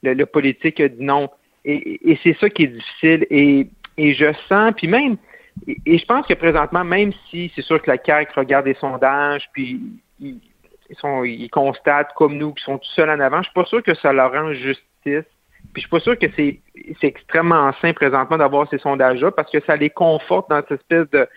le, 0.03 0.25
politique 0.27 0.79
a 0.79 0.87
dit 0.87 1.03
non. 1.03 1.31
Et, 1.65 2.19
c'est 2.21 2.37
ça 2.39 2.51
qui 2.51 2.65
est 2.65 2.67
difficile. 2.67 3.25
Et 3.31 3.67
je 3.97 4.31
sens, 4.47 4.73
puis 4.77 4.87
même, 4.87 5.17
et, 5.67 5.97
je 5.97 6.05
pense 6.05 6.25
que 6.25 6.33
présentement, 6.33 6.83
même 6.83 7.11
si 7.29 7.51
c'est 7.55 7.61
sûr 7.61 7.81
que 7.81 7.89
la 7.89 7.97
CAQ 8.03 8.31
regarde 8.35 8.65
des 8.65 8.73
sondages, 8.75 9.47
puis 9.53 9.79
ils, 10.19 11.49
constatent 11.51 12.13
comme 12.15 12.37
nous 12.37 12.53
qu'ils 12.53 12.63
sont 12.63 12.77
tout 12.77 12.89
seuls 12.95 13.09
en 13.09 13.19
avant, 13.19 13.39
je 13.39 13.49
suis 13.49 13.53
pas 13.53 13.65
sûr 13.65 13.83
que 13.83 13.93
ça 13.95 14.11
leur 14.13 14.31
rend 14.31 14.53
justice. 14.53 15.25
Puis 15.73 15.75
je 15.75 15.79
suis 15.81 15.89
pas 15.89 15.99
sûr 15.99 16.17
que 16.17 16.25
c'est 16.35 16.59
extrêmement 17.03 17.71
sain 17.81 17.93
présentement 17.93 18.37
d'avoir 18.37 18.67
ces 18.69 18.79
sondages-là 18.79 19.31
parce 19.31 19.51
que 19.51 19.59
ça 19.61 19.75
les 19.75 19.89
conforte 19.89 20.49
dans 20.49 20.61
cette 20.61 20.79
espèce 20.81 21.09
de, 21.11 21.27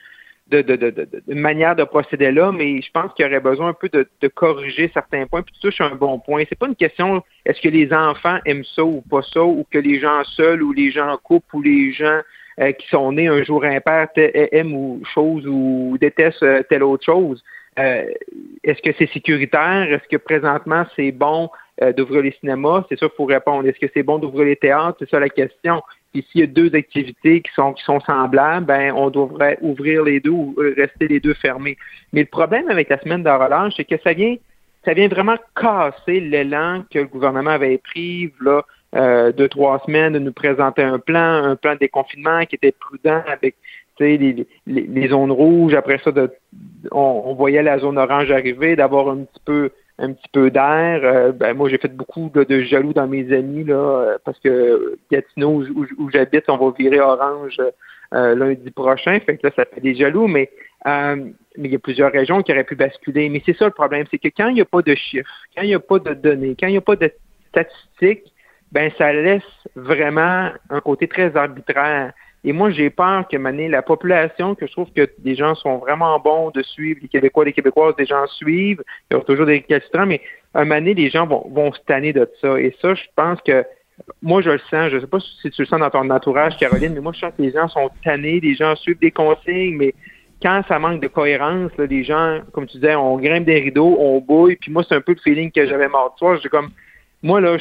de, 0.63 1.35
manière 1.35 1.77
de 1.77 1.85
procéder 1.85 2.31
là, 2.31 2.53
mais 2.53 2.81
je 2.83 2.91
pense 2.91 3.13
qu'il 3.15 3.25
y 3.25 3.29
aurait 3.29 3.41
besoin 3.41 3.69
un 3.69 3.75
peu 3.75 3.89
de, 3.89 4.29
corriger 4.29 4.91
certains 4.93 5.27
points. 5.27 5.43
Puis 5.43 5.55
tu 5.55 5.61
touches 5.61 5.81
un 5.81 5.95
bon 5.95 6.19
point. 6.19 6.45
C'est 6.49 6.59
pas 6.59 6.67
une 6.67 6.77
question 6.77 7.23
est-ce 7.45 7.61
que 7.61 7.69
les 7.69 7.93
enfants 7.93 8.39
aiment 8.45 8.65
ça 8.65 8.85
ou 8.85 9.03
pas 9.03 9.23
ça, 9.23 9.43
ou 9.43 9.67
que 9.71 9.79
les 9.79 10.01
gens 10.01 10.25
seuls 10.25 10.63
ou 10.63 10.73
les 10.73 10.91
gens 10.91 11.11
en 11.11 11.19
couple 11.19 11.57
ou 11.57 11.63
les 11.63 11.93
gens 11.93 12.21
euh, 12.61 12.71
qui 12.71 12.87
sont 12.89 13.11
nés 13.11 13.27
un 13.27 13.43
jour 13.43 13.65
impair 13.65 14.07
aiment 14.17 14.75
ou 14.75 15.03
chose 15.13 15.45
ou 15.45 15.97
détestent 16.01 16.45
euh, 16.45 16.63
telle 16.69 16.85
autre 16.85 17.05
chose. 17.05 17.43
Euh, 17.81 18.05
est-ce 18.63 18.81
que 18.81 18.95
c'est 18.97 19.13
sécuritaire? 19.13 19.93
Est-ce 19.93 20.07
que 20.09 20.17
présentement 20.17 20.85
c'est 20.95 21.11
bon 21.11 21.51
d'ouvrir 21.97 22.23
les 22.23 22.31
cinémas? 22.39 22.85
C'est 22.89 22.97
ça 22.97 23.09
qu'il 23.09 23.17
faut 23.17 23.25
répondre. 23.25 23.67
Est-ce 23.67 23.81
que 23.81 23.91
c'est 23.93 24.05
bon 24.05 24.19
d'ouvrir 24.19 24.47
les 24.47 24.55
théâtres? 24.55 24.97
C'est 25.01 25.11
ça 25.11 25.19
la 25.19 25.29
question. 25.29 25.83
Puis 26.13 26.25
s'il 26.31 26.43
y 26.43 26.45
a 26.45 26.47
deux 26.47 26.73
activités 26.77 27.41
qui 27.41 27.51
sont 27.53 27.73
qui 27.73 27.83
sont 27.83 27.99
semblables, 27.99 28.67
ben 28.67 28.93
on 28.95 29.11
devrait 29.11 29.59
ouvrir 29.61 30.05
les 30.05 30.21
deux 30.21 30.31
ou 30.31 30.55
rester 30.57 31.09
les 31.09 31.19
deux 31.19 31.35
fermés. 31.35 31.77
Mais 32.13 32.21
le 32.21 32.29
problème 32.29 32.71
avec 32.71 32.89
la 32.89 33.01
semaine 33.01 33.25
de 33.25 33.31
relâche, 33.31 33.73
c'est 33.77 33.85
que 33.85 33.99
ça 34.05 34.13
vient 34.13 34.37
ça 34.85 34.95
vient 34.95 35.09
vraiment 35.09 35.37
casser 35.61 36.21
l'élan 36.21 36.85
que 36.89 37.01
le 37.01 37.07
gouvernement 37.07 37.51
avait 37.51 37.79
pris 37.79 38.33
là 38.41 38.63
euh, 38.95 39.33
deux, 39.33 39.49
trois 39.49 39.83
semaines 39.87 40.13
de 40.13 40.19
nous 40.19 40.33
présenter 40.33 40.83
un 40.83 40.99
plan, 40.99 41.45
un 41.45 41.57
plan 41.57 41.75
de 41.75 41.79
déconfinement 41.79 42.45
qui 42.47 42.55
était 42.55 42.73
prudent 42.73 43.23
avec 43.27 43.57
les, 43.99 44.47
les, 44.67 45.09
zones 45.09 45.33
rouges. 45.33 45.75
Après 45.75 45.99
ça, 46.05 46.13
de, 46.13 46.31
on, 46.93 47.35
voyait 47.35 47.63
la 47.63 47.79
zone 47.79 47.99
orange 47.99 48.31
arriver, 48.31 48.77
d'avoir 48.77 49.09
un 49.09 49.25
petit 49.25 49.41
peu 49.45 49.71
un 49.99 50.13
petit 50.13 50.29
peu 50.33 50.51
d'air. 50.51 51.01
Euh, 51.05 51.33
ben, 51.33 51.55
moi, 51.55 51.69
j'ai 51.69 51.79
fait 51.79 51.95
beaucoup 51.95 52.31
de, 52.35 52.61
jaloux 52.63 52.93
dans 52.93 53.07
mes 53.07 53.33
amis 53.33 53.63
là, 53.65 53.75
euh, 53.75 54.19
parce 54.25 54.39
que 54.41 54.99
Gatineau, 55.11 55.63
où, 55.99 56.11
j'habite, 56.11 56.45
on 56.49 56.57
va 56.57 56.73
virer 56.77 57.01
orange 57.01 57.61
lundi 58.13 58.71
prochain. 58.71 59.19
Fait 59.21 59.37
que 59.37 59.47
là, 59.47 59.53
ça 59.57 59.65
fait 59.65 59.81
des 59.81 59.95
jaloux, 59.97 60.29
mais 60.29 60.51
mais 61.57 61.69
il 61.69 61.73
y 61.73 61.77
a 61.77 61.79
plusieurs 61.79 62.13
régions 62.13 62.43
qui 62.43 62.53
auraient 62.53 62.65
pu 62.65 62.75
basculer. 62.75 63.29
Mais 63.29 63.43
c'est 63.47 63.57
ça 63.57 63.67
le 63.67 63.71
problème, 63.71 64.07
c'est 64.11 64.19
que 64.19 64.29
quand 64.29 64.49
il 64.49 64.55
n'y 64.55 64.61
a 64.61 64.67
pas 64.67 64.83
de 64.83 64.95
chiffres, 64.95 65.29
quand 65.57 65.63
il 65.63 65.69
n'y 65.69 65.75
a 65.75 65.81
pas 65.81 65.99
de 65.99 66.15
données, 66.15 66.57
quand 66.59 66.67
il 66.67 66.73
n'y 66.73 66.79
a 66.79 66.83
pas 66.83 66.97
de 66.97 67.11
statistiques, 67.49 68.34
ben 68.75 68.91
ça 68.99 69.13
laisse 69.13 69.43
vraiment 69.77 70.51
un 70.69 70.81
côté 70.81 71.07
très 71.07 71.37
arbitraire. 71.37 72.13
Et 72.43 72.53
moi, 72.53 72.71
j'ai 72.71 72.91
peur 72.91 73.27
que 73.29 73.37
mané 73.37 73.69
la 73.69 73.83
population, 73.83 74.55
que 74.55 74.67
je 74.67 74.73
trouve 74.73 74.91
que 74.95 75.09
des 75.19 75.37
gens 75.37 75.55
sont 75.55 75.79
vraiment 75.79 76.19
bons 76.19 76.51
de 76.51 76.63
suivre, 76.63 76.99
les 77.01 77.09
Québécois, 77.09 77.45
les 77.45 77.53
Québécoises, 77.53 77.95
des 77.97 78.05
gens 78.05 78.27
suivent, 78.27 78.83
il 79.11 79.17
y 79.17 79.17
a 79.17 79.23
toujours 79.23 79.47
des 79.47 79.55
récalcitrants, 79.55 80.07
mais 80.07 80.21
un 80.55 80.65
moment 80.65 80.81
les 80.81 81.09
gens 81.09 81.27
vont, 81.27 81.49
vont 81.49 81.73
se 81.73 81.81
tanner 81.87 82.13
de 82.13 82.29
ça. 82.41 82.61
Et 82.61 82.77
ça, 82.83 82.95
je 82.95 83.05
pense 83.17 83.41
que 83.43 83.65
moi, 84.21 84.43
je 84.43 84.51
le 84.51 84.59
sens, 84.71 84.91
je 84.91 84.97
ne 84.97 85.01
sais 85.01 85.07
pas 85.07 85.21
si 85.21 85.51
tu 85.51 85.63
le 85.63 85.67
sens 85.67 85.79
dans 85.79 85.89
ton 85.89 86.11
entourage, 86.11 86.57
Caroline, 86.59 86.95
mais 86.95 87.01
moi, 87.01 87.13
je 87.15 87.21
sens 87.21 87.33
que 87.35 87.43
les 87.43 87.53
gens 87.53 87.69
sont 87.69 87.89
tannés, 88.05 88.41
les 88.41 88.57
gens 88.57 88.75
suivent 88.75 88.99
des 88.99 89.13
consignes, 89.13 89.77
mais 89.77 89.95
quand 90.43 90.63
ça 90.69 90.81
manque 90.81 91.01
de 91.01 91.07
cohérence, 91.07 91.71
les 91.79 92.03
gens, 92.03 92.41
comme 92.53 92.67
tu 92.67 92.79
disais, 92.79 92.97
on 92.97 93.17
grimpe 93.19 93.45
des 93.45 93.61
rideaux, 93.61 93.97
on 94.01 94.21
bouille, 94.21 94.57
puis 94.57 94.73
moi, 94.73 94.83
c'est 94.87 94.97
un 94.97 95.01
peu 95.01 95.13
le 95.13 95.21
feeling 95.21 95.53
que 95.53 95.65
j'avais 95.65 95.89
mort 95.89 96.13
de 96.13 96.19
soir. 96.19 96.39
J'ai 96.43 96.49
comme, 96.49 96.71
moi, 97.25 97.41
là, 97.41 97.57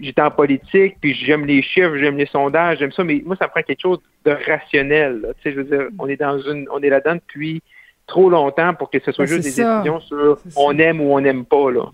j'étais 0.00 0.22
en 0.22 0.30
politique, 0.30 0.96
puis 1.00 1.12
j'aime 1.12 1.44
les 1.44 1.60
chiffres, 1.60 1.96
j'aime 1.96 2.16
les 2.16 2.26
sondages, 2.26 2.78
j'aime 2.78 2.92
ça, 2.92 3.02
mais 3.02 3.20
moi, 3.26 3.34
ça 3.36 3.48
prend 3.48 3.62
quelque 3.62 3.80
chose 3.80 3.98
de 4.24 4.30
rationnel. 4.30 5.34
Tu 5.42 5.42
sais, 5.42 5.56
je 5.56 5.60
veux 5.60 5.64
dire, 5.64 5.88
on 5.98 6.06
est 6.06 6.16
dans 6.16 6.38
une, 6.38 6.68
on 6.72 6.80
est 6.80 6.88
là-dedans 6.88 7.16
depuis 7.16 7.62
trop 8.06 8.30
longtemps 8.30 8.72
pour 8.74 8.88
que 8.88 9.00
ce 9.00 9.10
soit 9.10 9.26
juste 9.26 9.42
des 9.42 9.64
décisions 9.64 9.98
sur 9.98 10.38
on 10.54 10.78
aime 10.78 11.00
ou 11.00 11.12
on 11.12 11.20
n'aime 11.20 11.44
pas, 11.44 11.72
là. 11.72 11.90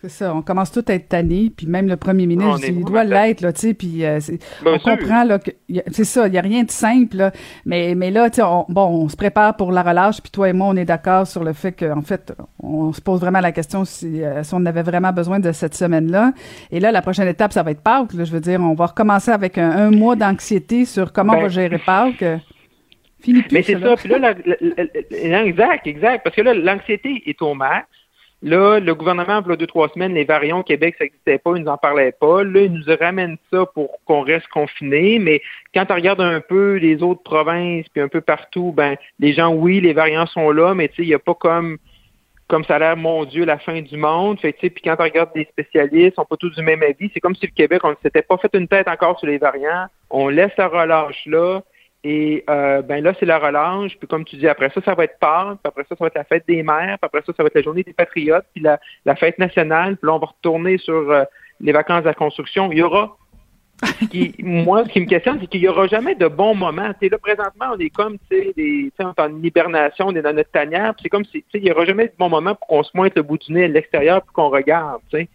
C'est 0.00 0.10
ça, 0.10 0.32
on 0.32 0.42
commence 0.42 0.70
tout 0.70 0.84
à 0.86 0.94
être 0.94 1.08
tanné, 1.08 1.50
puis 1.56 1.66
même 1.66 1.88
le 1.88 1.96
premier 1.96 2.26
ministre, 2.26 2.68
il 2.68 2.84
doit 2.84 3.02
l'être, 3.02 3.40
là, 3.40 3.52
tu 3.52 3.60
sais, 3.60 3.74
puis 3.74 4.04
euh, 4.04 4.20
on 4.64 4.78
comprend, 4.78 5.24
là, 5.24 5.40
que 5.40 5.50
c'est 5.90 6.04
ça, 6.04 6.28
il 6.28 6.30
n'y 6.30 6.38
a 6.38 6.40
rien 6.40 6.62
de 6.62 6.70
simple, 6.70 7.16
là, 7.16 7.32
mais, 7.66 7.96
mais 7.96 8.12
là, 8.12 8.30
tu 8.30 8.36
sais, 8.36 8.42
bon, 8.68 8.86
on 8.86 9.08
se 9.08 9.16
prépare 9.16 9.56
pour 9.56 9.72
la 9.72 9.82
relâche, 9.82 10.20
puis 10.20 10.30
toi 10.30 10.50
et 10.50 10.52
moi, 10.52 10.68
on 10.68 10.76
est 10.76 10.84
d'accord 10.84 11.26
sur 11.26 11.42
le 11.42 11.52
fait 11.52 11.72
qu'en 11.72 12.02
fait, 12.02 12.32
on 12.62 12.92
se 12.92 13.00
pose 13.00 13.20
vraiment 13.20 13.40
la 13.40 13.50
question 13.50 13.84
si, 13.84 14.22
euh, 14.22 14.44
si 14.44 14.54
on 14.54 14.64
avait 14.66 14.84
vraiment 14.84 15.12
besoin 15.12 15.40
de 15.40 15.50
cette 15.50 15.74
semaine-là. 15.74 16.32
Et 16.70 16.78
là, 16.78 16.92
la 16.92 17.02
prochaine 17.02 17.26
étape, 17.26 17.52
ça 17.52 17.64
va 17.64 17.72
être 17.72 17.82
Pâques, 17.82 18.12
là, 18.12 18.22
je 18.22 18.30
veux 18.30 18.40
dire, 18.40 18.60
on 18.60 18.74
va 18.74 18.86
recommencer 18.86 19.32
avec 19.32 19.58
un, 19.58 19.90
mois 19.90 20.14
d'anxiété 20.14 20.84
sur 20.84 21.12
comment 21.12 21.32
on 21.32 21.36
va 21.36 21.42
ben 21.42 21.48
gérer 21.48 21.78
Pâques. 21.78 22.24
Fini 23.20 23.42
plus, 23.42 23.52
Mais 23.52 23.62
c'est 23.64 23.80
ça, 23.80 23.96
puis 23.96 24.08
là, 24.10 24.32
exact, 25.10 25.88
exact, 25.88 26.22
parce 26.22 26.36
que 26.36 26.42
là, 26.42 26.54
l'anxiété 26.54 27.20
est 27.26 27.42
au 27.42 27.54
max, 27.54 27.88
Là, 28.40 28.78
le 28.78 28.94
gouvernement, 28.94 29.42
il 29.44 29.52
y 29.52 29.56
deux, 29.56 29.66
trois 29.66 29.88
semaines, 29.88 30.14
les 30.14 30.24
variants 30.24 30.60
au 30.60 30.62
Québec, 30.62 30.94
ça 30.96 31.04
n'existait 31.04 31.38
pas, 31.38 31.56
ils 31.56 31.64
nous 31.64 31.70
en 31.70 31.76
parlaient 31.76 32.12
pas. 32.12 32.44
Là, 32.44 32.60
ils 32.60 32.72
nous 32.72 32.84
ramènent 32.98 33.36
ça 33.52 33.66
pour 33.74 33.98
qu'on 34.04 34.20
reste 34.20 34.46
confiné. 34.48 35.18
Mais 35.18 35.42
quand 35.74 35.86
on 35.90 35.94
regarde 35.94 36.20
un 36.20 36.40
peu 36.40 36.76
les 36.76 37.02
autres 37.02 37.22
provinces, 37.22 37.88
puis 37.88 38.00
un 38.00 38.08
peu 38.08 38.20
partout, 38.20 38.72
ben, 38.76 38.96
les 39.18 39.32
gens, 39.32 39.52
oui, 39.52 39.80
les 39.80 39.92
variants 39.92 40.26
sont 40.26 40.50
là, 40.50 40.74
mais 40.74 40.88
tu 40.88 40.96
sais, 40.96 41.02
il 41.02 41.08
n'y 41.08 41.14
a 41.14 41.18
pas 41.18 41.34
comme 41.34 41.78
comme 42.48 42.64
ça 42.64 42.76
a 42.76 42.78
l'air, 42.78 42.96
mon 42.96 43.24
Dieu, 43.26 43.44
la 43.44 43.58
fin 43.58 43.82
du 43.82 43.96
monde. 43.98 44.40
Fait 44.40 44.52
puis 44.52 44.82
quand 44.82 44.96
on 44.98 45.02
regarde 45.02 45.30
des 45.34 45.44
spécialistes, 45.44 46.18
on 46.18 46.24
pas 46.24 46.36
tous 46.38 46.54
du 46.54 46.62
même 46.62 46.82
avis. 46.82 47.10
C'est 47.12 47.20
comme 47.20 47.34
si 47.34 47.46
le 47.46 47.52
Québec, 47.52 47.82
on 47.84 47.90
ne 47.90 47.96
s'était 48.02 48.22
pas 48.22 48.38
fait 48.38 48.50
une 48.54 48.66
tête 48.66 48.88
encore 48.88 49.18
sur 49.18 49.28
les 49.28 49.36
variants. 49.36 49.86
On 50.08 50.28
laisse 50.28 50.56
la 50.56 50.68
relâche 50.68 51.26
là. 51.26 51.60
Et 52.04 52.44
euh, 52.48 52.80
ben 52.82 53.02
là, 53.02 53.12
c'est 53.18 53.26
la 53.26 53.38
relâche. 53.38 53.98
Puis 53.98 54.06
comme 54.06 54.24
tu 54.24 54.36
dis, 54.36 54.48
après 54.48 54.70
ça, 54.70 54.80
ça 54.84 54.94
va 54.94 55.04
être 55.04 55.18
Pâques. 55.18 55.58
Puis 55.62 55.68
après 55.68 55.82
ça, 55.82 55.96
ça 55.96 55.96
va 56.00 56.06
être 56.06 56.14
la 56.14 56.24
fête 56.24 56.44
des 56.46 56.62
mères. 56.62 56.98
Puis 57.00 57.06
après 57.06 57.22
ça, 57.26 57.32
ça 57.36 57.42
va 57.42 57.48
être 57.48 57.54
la 57.54 57.62
journée 57.62 57.82
des 57.82 57.92
patriotes. 57.92 58.46
Puis 58.54 58.62
la, 58.62 59.16
fête 59.16 59.38
nationale. 59.38 59.96
Puis 59.96 60.06
là, 60.06 60.14
on 60.14 60.18
va 60.18 60.26
retourner 60.26 60.78
sur 60.78 61.10
euh, 61.10 61.24
les 61.60 61.72
vacances 61.72 62.02
de 62.02 62.08
la 62.08 62.14
construction. 62.14 62.70
Il 62.70 62.78
y 62.78 62.82
aura 62.82 63.16
moi, 64.42 64.84
ce 64.84 64.92
qui 64.92 65.00
me 65.00 65.06
questionne, 65.06 65.38
c'est 65.40 65.46
qu'il 65.46 65.60
n'y 65.60 65.68
aura 65.68 65.86
jamais 65.86 66.14
de 66.14 66.26
bons 66.26 66.54
moments. 66.54 66.92
T'sais, 66.94 67.08
là, 67.08 67.18
présentement, 67.18 67.66
on 67.74 67.78
est 67.78 67.90
comme, 67.90 68.16
tu 68.30 68.52
sais, 68.56 68.92
on 68.98 69.10
est 69.10 69.20
en 69.20 69.42
hibernation, 69.42 70.06
on 70.08 70.14
est 70.16 70.22
dans 70.22 70.32
notre 70.32 70.50
tanière, 70.50 70.94
c'est 71.00 71.08
comme 71.08 71.24
si, 71.24 71.44
il 71.54 71.62
n'y 71.62 71.70
aura 71.70 71.84
jamais 71.84 72.06
de 72.06 72.12
bons 72.18 72.28
moments 72.28 72.54
pour 72.54 72.66
qu'on 72.66 72.82
se 72.82 72.90
pointe 72.90 73.14
le 73.14 73.22
bout 73.22 73.38
du 73.38 73.52
nez 73.52 73.64
à 73.64 73.68
l'extérieur 73.68 74.22
pour 74.22 74.32
qu'on 74.32 74.48
regarde, 74.48 75.00
tu 75.10 75.18
sais. 75.18 75.28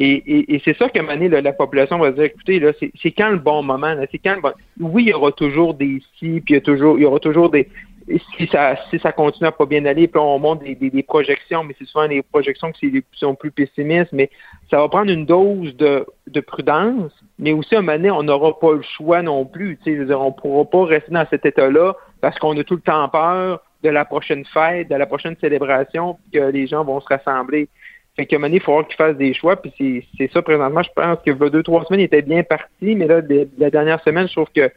Et, 0.00 0.54
et, 0.54 0.62
c'est 0.64 0.76
ça 0.76 0.86
moment 0.94 1.14
donné, 1.14 1.28
la 1.28 1.52
population 1.52 1.98
va 1.98 2.12
dire, 2.12 2.24
écoutez, 2.24 2.60
là, 2.60 2.70
c'est 2.78 3.10
quand 3.10 3.30
le 3.30 3.38
bon 3.38 3.64
moment, 3.64 3.94
c'est 4.12 4.18
quand 4.18 4.36
le 4.36 4.40
bon... 4.40 4.52
Oui, 4.80 5.04
il 5.04 5.08
y 5.08 5.12
aura 5.12 5.32
toujours 5.32 5.74
des 5.74 6.00
si, 6.18 6.40
puis 6.40 6.42
il 6.50 6.54
y, 6.54 6.56
a 6.56 6.60
toujours, 6.60 6.98
il 6.98 7.02
y 7.02 7.04
aura 7.04 7.18
toujours 7.18 7.50
des, 7.50 7.68
si 8.16 8.46
ça, 8.48 8.76
si 8.90 8.98
ça 8.98 9.12
continue 9.12 9.48
à 9.48 9.52
pas 9.52 9.66
bien 9.66 9.84
aller, 9.84 10.08
puis 10.08 10.20
on 10.20 10.38
monte 10.38 10.62
des, 10.62 10.74
des, 10.74 11.02
projections, 11.02 11.64
mais 11.64 11.74
c'est 11.78 11.84
souvent 11.84 12.08
des 12.08 12.22
projections 12.22 12.72
qui 12.72 13.04
sont 13.12 13.34
plus 13.34 13.50
pessimistes, 13.50 14.12
mais 14.12 14.30
ça 14.70 14.78
va 14.78 14.88
prendre 14.88 15.10
une 15.10 15.26
dose 15.26 15.76
de, 15.76 16.06
de 16.26 16.40
prudence, 16.40 17.12
mais 17.38 17.52
aussi 17.52 17.74
à 17.74 17.78
un 17.78 17.82
moment 17.82 17.96
donné, 17.96 18.10
on 18.10 18.22
n'aura 18.22 18.58
pas 18.58 18.72
le 18.72 18.82
choix 18.82 19.22
non 19.22 19.44
plus. 19.44 19.78
Tu 19.84 20.06
sais, 20.06 20.14
on 20.14 20.26
ne 20.26 20.30
pourra 20.30 20.64
pas 20.64 20.84
rester 20.84 21.12
dans 21.12 21.26
cet 21.28 21.44
état-là 21.44 21.94
parce 22.20 22.38
qu'on 22.38 22.56
a 22.58 22.64
tout 22.64 22.76
le 22.76 22.80
temps 22.80 23.08
peur 23.08 23.62
de 23.82 23.90
la 23.90 24.04
prochaine 24.04 24.44
fête, 24.46 24.88
de 24.88 24.96
la 24.96 25.06
prochaine 25.06 25.36
célébration, 25.40 26.18
que 26.32 26.50
les 26.50 26.66
gens 26.66 26.84
vont 26.84 27.00
se 27.00 27.06
rassembler. 27.06 27.68
Fait 28.16 28.26
qu'à 28.26 28.36
un 28.36 28.38
moment 28.40 28.48
donné, 28.48 28.56
il 28.56 28.62
faut 28.62 28.82
qu'ils 28.82 28.96
fassent 28.96 29.16
des 29.16 29.34
choix, 29.34 29.56
puis 29.56 30.04
c'est 30.16 30.32
ça 30.32 30.42
présentement. 30.42 30.82
Je 30.82 30.90
pense 30.94 31.18
que 31.24 31.48
deux, 31.48 31.62
trois 31.62 31.84
semaines, 31.84 32.00
il 32.00 32.04
était 32.04 32.22
bien 32.22 32.42
parti, 32.42 32.96
mais 32.96 33.06
là, 33.06 33.20
la 33.58 33.70
dernière 33.70 34.02
semaine, 34.02 34.26
je 34.26 34.32
trouve 34.32 34.50
que 34.54 34.70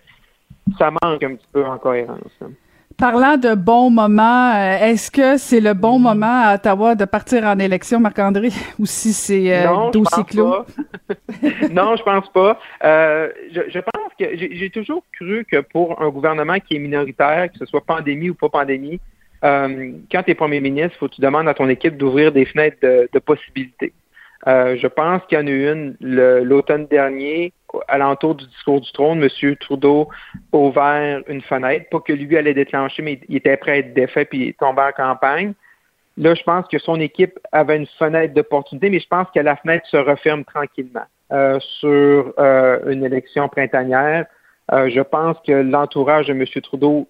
ça 0.77 0.91
manque 0.91 1.23
un 1.23 1.35
petit 1.35 1.47
peu 1.51 1.65
en 1.65 1.79
cohérence. 1.79 2.19
Parlant 3.01 3.35
de 3.35 3.55
bons 3.55 3.89
moments, 3.89 4.53
euh, 4.53 4.77
est-ce 4.77 5.09
que 5.09 5.35
c'est 5.37 5.59
le 5.59 5.73
bon 5.73 5.97
mm. 5.97 6.03
moment 6.03 6.41
à 6.43 6.53
Ottawa 6.53 6.93
de 6.93 7.05
partir 7.05 7.43
en 7.45 7.57
élection, 7.57 7.99
Marc-André, 7.99 8.49
ou 8.79 8.85
si 8.85 9.11
c'est 9.11 9.57
euh, 9.57 9.89
dossier 9.89 10.23
clos? 10.23 10.67
non, 11.71 11.95
je 11.95 12.03
pense 12.03 12.29
pas. 12.31 12.59
Euh, 12.83 13.29
je, 13.51 13.79
pense 13.79 14.13
que 14.19 14.25
j'ai 14.37 14.69
toujours 14.69 15.03
cru 15.13 15.43
que 15.49 15.61
pour 15.61 15.99
un 15.99 16.09
gouvernement 16.09 16.59
qui 16.59 16.75
est 16.75 16.79
minoritaire, 16.79 17.51
que 17.51 17.57
ce 17.57 17.65
soit 17.65 17.81
pandémie 17.83 18.29
ou 18.29 18.35
pas 18.35 18.49
pandémie, 18.49 18.99
quand 19.41 20.23
tu 20.23 20.31
es 20.31 20.35
premier 20.35 20.61
ministre, 20.61 20.91
il 20.97 20.99
faut 20.99 21.07
que 21.07 21.15
tu 21.15 21.21
demandes 21.21 21.47
à 21.47 21.55
ton 21.55 21.69
équipe 21.69 21.97
d'ouvrir 21.97 22.31
des 22.31 22.45
fenêtres 22.45 22.77
de 23.11 23.19
possibilités. 23.19 23.93
Euh, 24.47 24.75
je 24.77 24.87
pense 24.87 25.21
qu'il 25.27 25.37
y 25.37 25.41
en 25.41 25.47
a 25.47 25.49
une 25.49 25.95
l'automne 25.99 26.87
dernier, 26.87 27.53
à 27.87 27.97
l'entour 27.97 28.35
du 28.35 28.45
discours 28.47 28.81
du 28.81 28.91
trône, 28.91 29.23
M. 29.23 29.55
Trudeau 29.57 30.09
a 30.51 30.57
ouvert 30.57 31.21
une 31.27 31.41
fenêtre, 31.41 31.85
pas 31.89 31.99
que 31.99 32.13
lui 32.13 32.37
allait 32.37 32.53
déclencher, 32.53 33.01
mais 33.01 33.19
il 33.29 33.37
était 33.37 33.57
prêt 33.57 33.71
à 33.71 33.77
être 33.77 33.93
défait 33.93 34.25
puis 34.25 34.53
tomber 34.55 34.81
en 34.81 34.91
campagne. 34.91 35.53
Là, 36.17 36.35
je 36.35 36.43
pense 36.43 36.67
que 36.67 36.77
son 36.79 36.99
équipe 36.99 37.39
avait 37.51 37.77
une 37.77 37.87
fenêtre 37.97 38.33
d'opportunité, 38.33 38.89
mais 38.89 38.99
je 38.99 39.07
pense 39.07 39.27
que 39.33 39.39
la 39.39 39.55
fenêtre 39.55 39.85
se 39.87 39.97
referme 39.97 40.43
tranquillement 40.43 41.05
euh, 41.31 41.57
sur 41.79 42.33
euh, 42.37 42.91
une 42.91 43.05
élection 43.05 43.47
printanière. 43.47 44.25
je 44.71 45.01
pense 45.01 45.37
que 45.45 45.53
l'entourage 45.53 46.27
de 46.27 46.33
M. 46.33 46.45
Trudeau, 46.63 47.07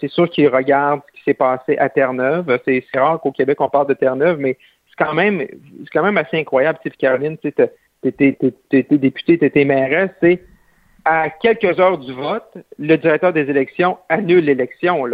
c'est 0.00 0.08
sûr 0.08 0.28
qu'il 0.28 0.48
regarde 0.48 1.00
ce 1.06 1.12
qui 1.18 1.22
s'est 1.24 1.34
passé 1.34 1.78
à 1.78 1.88
Terre-Neuve. 1.88 2.58
C'est 2.64 2.84
rare 2.94 3.20
qu'au 3.20 3.32
Québec, 3.32 3.60
on 3.60 3.68
parle 3.68 3.86
de 3.86 3.94
Terre-Neuve, 3.94 4.38
mais 4.38 4.58
quand 4.98 5.14
même, 5.14 5.40
c'est 5.40 5.90
quand 5.92 6.02
même 6.02 6.18
assez 6.18 6.38
incroyable, 6.38 6.78
tu 6.82 6.90
Caroline, 6.90 7.38
tu 7.38 7.48
étais 7.48 8.36
députée, 8.90 9.38
tu 9.38 9.44
étais 9.44 9.64
mairesse, 9.64 10.10
c'est 10.20 10.42
à 11.04 11.30
quelques 11.30 11.78
heures 11.78 11.98
du 11.98 12.12
vote, 12.12 12.58
le 12.78 12.96
directeur 12.96 13.32
des 13.32 13.48
élections 13.48 13.98
annule 14.08 14.44
l'élection. 14.44 15.04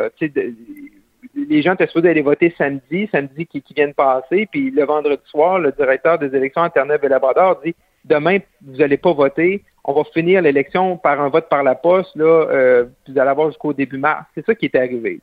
Les 1.35 1.63
gens 1.63 1.75
étaient 1.75 1.87
supposés 1.87 2.11
aller 2.11 2.23
voter 2.23 2.55
samedi, 2.57 3.09
samedi 3.13 3.47
qui, 3.47 3.61
qui 3.61 3.75
vient 3.75 3.89
de 3.89 3.93
passer, 3.93 4.47
puis 4.51 4.71
le 4.71 4.85
vendredi 4.85 5.23
soir, 5.27 5.59
le 5.59 5.73
directeur 5.73 6.19
des 6.19 6.35
élections 6.35 6.63
Internet 6.63 7.03
et 7.05 7.09
Labrador 7.09 7.61
dit 7.63 7.75
demain, 8.05 8.39
vous 8.65 8.77
n'allez 8.79 8.97
pas 8.97 9.13
voter, 9.13 9.65
on 9.85 9.93
va 9.93 10.05
finir 10.05 10.43
l'élection 10.43 10.97
par 10.97 11.21
un 11.21 11.29
vote 11.29 11.49
par 11.49 11.63
la 11.63 11.75
poste, 11.75 12.15
là, 12.17 12.25
euh, 12.25 12.85
vous 13.07 13.19
allez 13.19 13.31
avoir 13.31 13.49
jusqu'au 13.49 13.73
début 13.73 13.99
mars. 13.99 14.25
C'est 14.35 14.47
ça 14.47 14.55
qui 14.55 14.67
est 14.67 14.75
arrivé. 14.75 15.21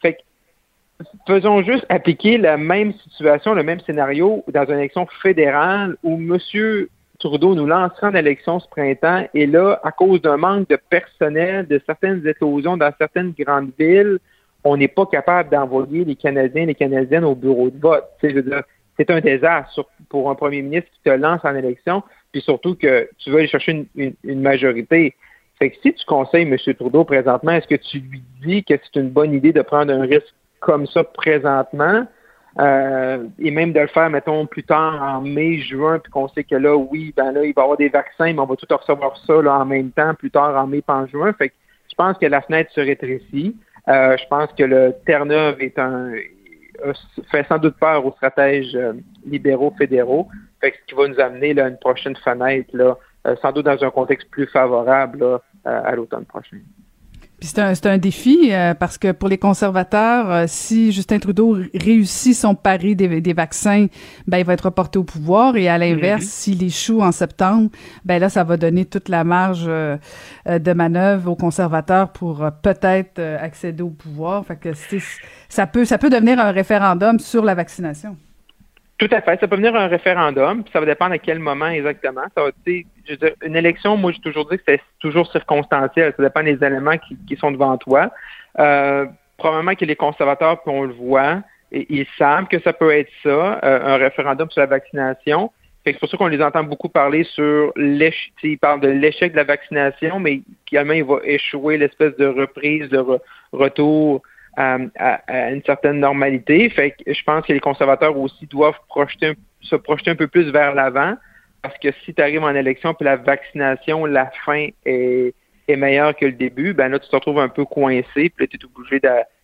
Fait 0.00 0.12
que 0.14 0.18
faisons 1.26 1.62
juste 1.62 1.84
appliquer 1.88 2.38
la 2.38 2.56
même 2.56 2.92
situation, 2.94 3.54
le 3.54 3.62
même 3.62 3.80
scénario 3.80 4.44
dans 4.48 4.64
une 4.64 4.78
élection 4.78 5.06
fédérale 5.22 5.96
où 6.02 6.14
M. 6.14 6.38
Trudeau 7.18 7.54
nous 7.54 7.66
lancera 7.66 8.08
en 8.08 8.14
élection 8.14 8.60
ce 8.60 8.68
printemps 8.68 9.26
et 9.32 9.46
là, 9.46 9.80
à 9.82 9.90
cause 9.90 10.20
d'un 10.20 10.36
manque 10.36 10.68
de 10.68 10.78
personnel, 10.90 11.66
de 11.66 11.80
certaines 11.86 12.26
éclosions 12.26 12.76
dans 12.76 12.92
certaines 12.98 13.32
grandes 13.38 13.70
villes, 13.78 14.18
on 14.64 14.76
n'est 14.76 14.88
pas 14.88 15.06
capable 15.06 15.50
d'envoyer 15.50 16.04
les 16.04 16.16
Canadiens 16.16 16.64
et 16.64 16.66
les 16.66 16.74
Canadiennes 16.74 17.24
au 17.24 17.34
bureau 17.34 17.70
de 17.70 17.78
vote. 17.78 18.04
C'est 18.20 19.10
un 19.10 19.20
désastre 19.20 19.86
pour 20.08 20.30
un 20.30 20.34
premier 20.34 20.62
ministre 20.62 20.90
qui 20.92 21.00
te 21.04 21.10
lance 21.10 21.40
en 21.44 21.54
élection, 21.54 22.02
puis 22.32 22.42
surtout 22.42 22.74
que 22.74 23.08
tu 23.18 23.30
veux 23.30 23.38
aller 23.38 23.48
chercher 23.48 23.86
une, 23.94 24.14
une 24.24 24.40
majorité. 24.40 25.14
Fait 25.58 25.70
que 25.70 25.76
si 25.82 25.94
tu 25.94 26.04
conseilles 26.04 26.42
M. 26.42 26.56
Trudeau 26.74 27.04
présentement, 27.04 27.52
est-ce 27.52 27.68
que 27.68 27.76
tu 27.76 27.98
lui 28.00 28.22
dis 28.44 28.64
que 28.64 28.74
c'est 28.74 29.00
une 29.00 29.10
bonne 29.10 29.32
idée 29.32 29.52
de 29.52 29.62
prendre 29.62 29.92
un 29.92 30.02
risque 30.02 30.34
comme 30.60 30.86
ça 30.86 31.04
présentement. 31.04 32.06
Euh, 32.58 33.26
et 33.38 33.50
même 33.50 33.72
de 33.72 33.80
le 33.80 33.86
faire, 33.88 34.08
mettons, 34.08 34.46
plus 34.46 34.62
tard 34.62 35.02
en 35.02 35.20
mai, 35.20 35.58
juin, 35.58 35.98
puis 35.98 36.10
qu'on 36.10 36.28
sait 36.28 36.44
que 36.44 36.54
là, 36.54 36.74
oui, 36.74 37.12
ben 37.14 37.32
là, 37.32 37.44
il 37.44 37.52
va 37.52 37.62
y 37.62 37.64
avoir 37.64 37.76
des 37.76 37.90
vaccins, 37.90 38.32
mais 38.32 38.38
on 38.38 38.46
va 38.46 38.56
tout 38.56 38.66
recevoir 38.74 39.16
ça 39.26 39.42
là, 39.42 39.58
en 39.58 39.66
même 39.66 39.90
temps, 39.90 40.14
plus 40.14 40.30
tard 40.30 40.56
en 40.56 40.66
mai, 40.66 40.80
pas 40.80 40.94
en 40.94 41.06
juin. 41.06 41.32
Fait 41.34 41.50
que 41.50 41.54
je 41.90 41.94
pense 41.94 42.16
que 42.16 42.26
la 42.26 42.40
fenêtre 42.40 42.72
se 42.72 42.80
rétrécit. 42.80 43.56
Euh, 43.88 44.16
je 44.16 44.26
pense 44.28 44.50
que 44.54 44.64
le 44.64 44.94
Terre-Neuve 45.04 45.60
est 45.60 45.78
un 45.78 46.12
fait 47.30 47.46
sans 47.48 47.58
doute 47.58 47.76
peur 47.78 48.04
aux 48.04 48.12
stratèges 48.12 48.74
euh, 48.74 48.92
libéraux 49.24 49.74
fédéraux. 49.78 50.28
Fait 50.60 50.72
que 50.72 50.76
ce 50.78 50.84
qui 50.86 50.94
va 50.94 51.08
nous 51.08 51.20
amener 51.20 51.54
là, 51.54 51.68
une 51.68 51.78
prochaine 51.78 52.16
fenêtre, 52.16 52.70
là, 52.72 52.96
sans 53.42 53.52
doute 53.52 53.66
dans 53.66 53.82
un 53.82 53.90
contexte 53.90 54.30
plus 54.30 54.46
favorable 54.46 55.40
à 55.64 55.96
l'automne 55.96 56.24
prochain. 56.26 56.58
Puis 57.38 57.50
c'est 57.54 57.58
un, 57.60 57.92
un, 57.92 57.98
défi 57.98 58.48
euh, 58.50 58.72
parce 58.72 58.96
que 58.96 59.12
pour 59.12 59.28
les 59.28 59.36
conservateurs, 59.36 60.30
euh, 60.30 60.44
si 60.48 60.90
Justin 60.90 61.18
Trudeau 61.18 61.58
réussit 61.74 62.34
son 62.34 62.54
pari 62.54 62.96
des, 62.96 63.20
des, 63.20 63.32
vaccins, 63.34 63.86
ben 64.26 64.38
il 64.38 64.44
va 64.44 64.54
être 64.54 64.66
reporté 64.66 64.98
au 64.98 65.04
pouvoir 65.04 65.56
et 65.56 65.68
à 65.68 65.76
l'inverse, 65.76 66.24
mm-hmm. 66.24 66.28
s'il 66.28 66.62
échoue 66.62 67.02
en 67.02 67.12
septembre, 67.12 67.70
ben 68.06 68.18
là 68.18 68.30
ça 68.30 68.42
va 68.42 68.56
donner 68.56 68.86
toute 68.86 69.10
la 69.10 69.22
marge 69.22 69.66
euh, 69.68 69.98
de 70.46 70.72
manœuvre 70.72 71.30
aux 71.30 71.36
conservateurs 71.36 72.10
pour 72.10 72.48
peut-être 72.62 73.20
accéder 73.20 73.82
au 73.82 73.90
pouvoir. 73.90 74.46
Fait 74.46 74.56
que 74.56 74.70
ça 75.48 75.66
peut 75.66 75.84
ça 75.84 75.98
peut 75.98 76.10
devenir 76.10 76.40
un 76.40 76.52
référendum 76.52 77.18
sur 77.18 77.44
la 77.44 77.54
vaccination. 77.54 78.16
Tout 78.98 79.08
à 79.10 79.20
fait. 79.20 79.38
Ça 79.40 79.46
peut 79.46 79.56
venir 79.56 79.76
un 79.76 79.88
référendum, 79.88 80.62
puis 80.62 80.72
ça 80.72 80.80
va 80.80 80.86
dépendre 80.86 81.12
à 81.12 81.18
quel 81.18 81.38
moment 81.38 81.66
exactement. 81.66 82.22
Ça 82.34 82.44
va, 82.44 82.50
je 82.66 82.82
veux 83.10 83.16
dire, 83.16 83.32
une 83.42 83.56
élection, 83.56 83.96
moi, 83.96 84.10
j'ai 84.12 84.20
toujours 84.20 84.48
dit 84.48 84.56
que 84.56 84.62
c'est 84.66 84.80
toujours 85.00 85.30
circonstanciel. 85.30 86.14
Ça 86.16 86.22
dépend 86.22 86.42
des 86.42 86.64
éléments 86.64 86.96
qui, 86.98 87.36
sont 87.36 87.50
devant 87.50 87.76
toi. 87.76 88.10
Euh, 88.58 89.04
probablement 89.36 89.74
que 89.74 89.84
les 89.84 89.96
conservateurs, 89.96 90.62
puis 90.62 90.72
on 90.74 90.84
le 90.84 90.94
voit, 90.94 91.42
ils 91.72 92.06
savent 92.16 92.46
que 92.46 92.58
ça 92.60 92.72
peut 92.72 92.90
être 92.90 93.10
ça, 93.22 93.60
euh, 93.62 93.94
un 93.94 93.96
référendum 93.96 94.50
sur 94.50 94.60
la 94.60 94.66
vaccination. 94.66 95.52
C'est 95.84 95.98
pour 95.98 96.08
ça 96.08 96.16
qu'on 96.16 96.28
les 96.28 96.42
entend 96.42 96.64
beaucoup 96.64 96.88
parler 96.88 97.22
sur 97.24 97.72
l'échec. 97.76 98.32
Ils 98.42 98.58
parlent 98.58 98.80
de 98.80 98.88
l'échec 98.88 99.32
de 99.32 99.36
la 99.36 99.44
vaccination, 99.44 100.18
mais 100.18 100.40
également, 100.70 100.94
il 100.94 101.04
va 101.04 101.18
échouer 101.22 101.76
l'espèce 101.76 102.16
de 102.16 102.26
reprise, 102.26 102.88
de 102.88 103.04
retour 103.52 104.22
à, 104.56 105.50
une 105.50 105.62
certaine 105.64 106.00
normalité. 106.00 106.68
Fait 106.70 106.92
que 106.92 107.12
je 107.12 107.22
pense 107.22 107.44
que 107.46 107.52
les 107.52 107.60
conservateurs 107.60 108.16
aussi 108.16 108.46
doivent 108.46 108.78
projeter, 108.88 109.34
se 109.60 109.76
projeter 109.76 110.10
un 110.10 110.16
peu 110.16 110.28
plus 110.28 110.50
vers 110.50 110.74
l'avant 110.74 111.16
parce 111.62 111.78
que 111.78 111.88
si 112.04 112.14
tu 112.14 112.22
arrives 112.22 112.44
en 112.44 112.54
élection 112.54 112.94
puis 112.94 113.04
la 113.04 113.16
vaccination, 113.16 114.06
la 114.06 114.30
fin 114.44 114.68
est, 114.84 115.34
est 115.68 115.76
meilleure 115.76 116.14
que 116.14 116.26
le 116.26 116.32
début, 116.32 116.74
ben 116.74 116.88
là, 116.88 116.98
tu 116.98 117.08
te 117.08 117.16
retrouves 117.16 117.40
un 117.40 117.48
peu 117.48 117.64
coincé, 117.64 118.04
puis 118.14 118.32
là, 118.40 118.46
tu 118.46 118.56
es 118.56 118.64
obligé 118.64 119.00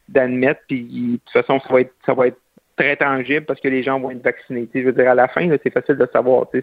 d'admettre, 0.08 0.60
puis 0.68 0.82
de 0.82 1.16
toute 1.16 1.32
façon, 1.32 1.60
ça 1.60 1.72
va 1.72 1.80
être, 1.80 1.92
ça 2.06 2.14
va 2.14 2.28
être 2.28 2.38
très 2.82 2.96
tangible 2.96 3.46
parce 3.46 3.60
que 3.60 3.68
les 3.68 3.82
gens 3.82 4.00
vont 4.00 4.10
être 4.10 4.24
vaccinés. 4.24 4.68
je 4.74 4.80
veux 4.80 4.92
dire, 4.92 5.10
à 5.10 5.14
la 5.14 5.28
fin, 5.28 5.48
c'est 5.62 5.72
facile 5.72 5.96
de 5.96 6.08
savoir. 6.12 6.46
Si, 6.52 6.60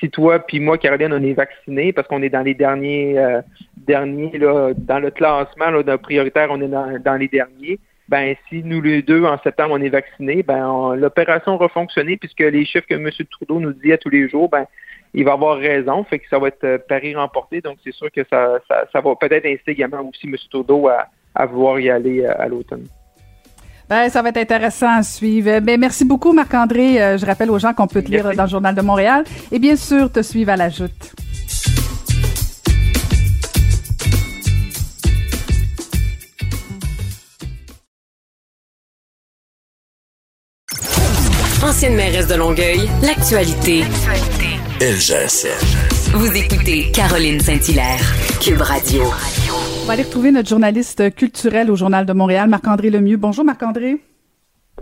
si 0.00 0.10
toi 0.10 0.38
puis 0.38 0.60
moi, 0.60 0.78
Caroline, 0.78 1.12
on 1.12 1.22
est 1.22 1.34
vaccinés 1.34 1.92
parce 1.92 2.08
qu'on 2.08 2.22
est 2.22 2.30
dans 2.30 2.42
les 2.42 2.54
derniers, 2.54 3.18
euh, 3.18 3.42
derniers 3.76 4.38
là, 4.38 4.72
dans 4.76 4.98
le 4.98 5.10
classement 5.10 5.70
là, 5.70 5.98
prioritaire, 5.98 6.48
on 6.50 6.60
est 6.60 6.68
dans, 6.68 7.16
les 7.16 7.28
derniers. 7.28 7.78
Ben, 8.08 8.34
si 8.48 8.62
nous 8.64 8.80
les 8.80 9.02
deux, 9.02 9.24
en 9.24 9.38
septembre, 9.38 9.74
on 9.74 9.82
est 9.82 9.88
vaccinés, 9.88 10.42
ben 10.42 10.94
l'opération 10.94 11.56
va 11.56 11.68
fonctionner 11.68 12.16
puisque 12.16 12.40
les 12.40 12.64
chiffres 12.64 12.86
que 12.88 12.94
M. 12.94 13.10
Trudeau 13.30 13.60
nous 13.60 13.72
dit 13.72 13.92
à 13.92 13.98
tous 13.98 14.10
les 14.10 14.28
jours, 14.28 14.48
ben 14.48 14.64
il 15.12 15.24
va 15.24 15.32
avoir 15.32 15.58
raison, 15.58 16.04
fait 16.04 16.20
que 16.20 16.28
ça 16.28 16.38
va 16.38 16.48
être 16.48 16.64
euh, 16.64 16.78
pari 16.78 17.14
remporté, 17.14 17.60
donc 17.60 17.78
c'est 17.82 17.92
sûr 17.92 18.10
que 18.12 18.22
ça, 18.30 18.58
ça, 18.68 19.00
va 19.00 19.16
peut-être 19.16 19.46
inciter 19.46 19.72
également 19.72 20.02
aussi 20.08 20.28
M. 20.28 20.36
Trudeau 20.50 20.88
à, 20.88 21.06
à 21.34 21.46
vouloir 21.46 21.80
y 21.80 21.90
aller 21.90 22.22
euh, 22.22 22.32
à 22.38 22.46
l'automne. 22.46 22.86
Ben, 23.88 24.10
ça 24.10 24.20
va 24.22 24.30
être 24.30 24.38
intéressant 24.38 24.98
à 24.98 25.02
suivre. 25.02 25.60
Ben, 25.60 25.78
merci 25.78 26.04
beaucoup, 26.04 26.32
Marc-André. 26.32 27.00
Euh, 27.00 27.18
je 27.18 27.26
rappelle 27.26 27.50
aux 27.50 27.58
gens 27.58 27.72
qu'on 27.72 27.86
peut 27.86 28.02
te 28.02 28.10
lire 28.10 28.34
dans 28.34 28.44
le 28.44 28.48
Journal 28.48 28.74
de 28.74 28.82
Montréal 28.82 29.24
et 29.52 29.58
bien 29.58 29.76
sûr 29.76 30.10
te 30.10 30.22
suivre 30.22 30.50
à 30.52 30.56
la 30.56 30.70
joute. 30.70 31.14
Ancienne 41.62 41.96
mairesse 41.96 42.28
de 42.28 42.34
Longueuil, 42.36 42.88
l'actualité. 43.02 43.84
ça. 45.28 45.48
Vous 46.12 46.32
écoutez 46.32 46.90
Caroline 46.92 47.40
Saint-Hilaire, 47.40 48.14
Cube 48.40 48.60
Radio. 48.60 49.02
On 49.86 49.88
va 49.88 49.92
aller 49.92 50.02
retrouver 50.02 50.32
notre 50.32 50.48
journaliste 50.48 51.14
culturel 51.14 51.70
au 51.70 51.76
Journal 51.76 52.04
de 52.04 52.12
Montréal, 52.12 52.48
Marc-André 52.48 52.90
Lemieux. 52.90 53.18
Bonjour 53.18 53.44
Marc-André. 53.44 53.98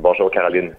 Bonjour 0.00 0.30
Caroline. 0.30 0.74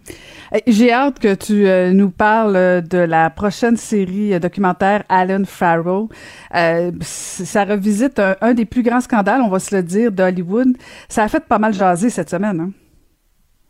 J'ai 0.65 0.91
hâte 0.91 1.19
que 1.19 1.35
tu 1.35 1.67
euh, 1.67 1.91
nous 1.91 2.09
parles 2.09 2.55
euh, 2.55 2.81
de 2.81 2.97
la 2.97 3.29
prochaine 3.29 3.77
série 3.77 4.33
euh, 4.33 4.39
documentaire 4.39 5.03
Alan 5.09 5.43
Farrow. 5.45 6.09
ça 6.51 7.65
revisite 7.65 8.19
un, 8.41 8.55
des 8.55 8.65
plus 8.65 8.81
grands 8.81 9.01
scandales, 9.01 9.41
on 9.41 9.47
va 9.47 9.59
se 9.59 9.75
le 9.75 9.83
dire, 9.83 10.11
d'Hollywood. 10.11 10.69
Ça 11.07 11.21
a 11.21 11.27
fait 11.27 11.45
pas 11.47 11.59
mal 11.59 11.73
jaser 11.73 12.09
cette 12.09 12.31
semaine. 12.31 12.59
Hein? 12.59 12.71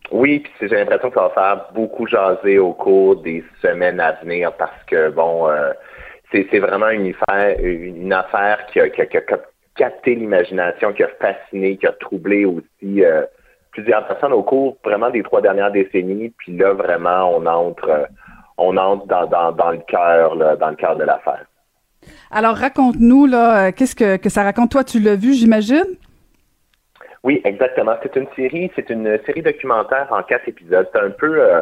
Oui, 0.09 0.39
puis 0.39 0.69
j'ai 0.69 0.77
l'impression 0.77 1.09
que 1.09 1.15
ça 1.15 1.23
va 1.23 1.29
faire 1.31 1.65
beaucoup 1.73 2.07
jaser 2.07 2.59
au 2.59 2.71
cours 2.71 3.17
des 3.17 3.43
semaines 3.61 3.99
à 3.99 4.13
venir 4.23 4.53
parce 4.53 4.81
que, 4.87 5.09
bon, 5.09 5.49
c'est 6.31 6.59
vraiment 6.59 6.91
une 6.91 7.13
affaire, 7.13 7.59
une 7.59 8.13
affaire 8.13 8.65
qui 8.71 8.79
a, 8.79 8.87
qui 8.87 9.01
a 9.01 9.05
capté 9.75 10.15
l'imagination, 10.15 10.93
qui 10.93 11.03
a 11.03 11.09
fasciné, 11.19 11.77
qui 11.77 11.87
a 11.87 11.91
troublé 11.91 12.45
aussi 12.45 13.03
plusieurs 13.71 14.07
personnes 14.07 14.31
au 14.31 14.41
cours 14.41 14.77
vraiment 14.85 15.09
des 15.09 15.21
trois 15.21 15.41
dernières 15.41 15.71
décennies. 15.71 16.33
Puis 16.37 16.55
là, 16.55 16.71
vraiment, 16.71 17.35
on 17.35 17.45
entre, 17.45 17.89
euh, 17.89 18.05
on 18.57 18.77
entre 18.77 19.05
dans, 19.07 19.25
dans, 19.27 19.51
dans 19.51 19.71
le 19.71 19.79
cœur, 19.79 20.37
dans 20.57 20.69
le 20.69 20.75
cœur 20.77 20.95
de 20.95 21.03
l'affaire. 21.03 21.45
Alors, 22.31 22.55
raconte-nous, 22.55 23.25
là, 23.25 23.67
euh, 23.67 23.71
qu'est-ce 23.75 23.95
que, 23.95 24.15
que 24.15 24.29
ça 24.29 24.43
raconte? 24.43 24.71
Toi, 24.71 24.85
tu 24.85 24.99
l'as 24.99 25.17
vu, 25.17 25.33
j'imagine? 25.33 25.97
Oui, 27.23 27.41
exactement. 27.43 27.95
C'est 28.01 28.15
une 28.15 28.27
série, 28.35 28.71
c'est 28.75 28.89
une 28.89 29.19
série 29.25 29.41
documentaire 29.41 30.07
en 30.09 30.23
quatre 30.23 30.47
épisodes. 30.47 30.87
C'est 30.93 31.01
un 31.01 31.09
peu, 31.09 31.41
euh, 31.41 31.61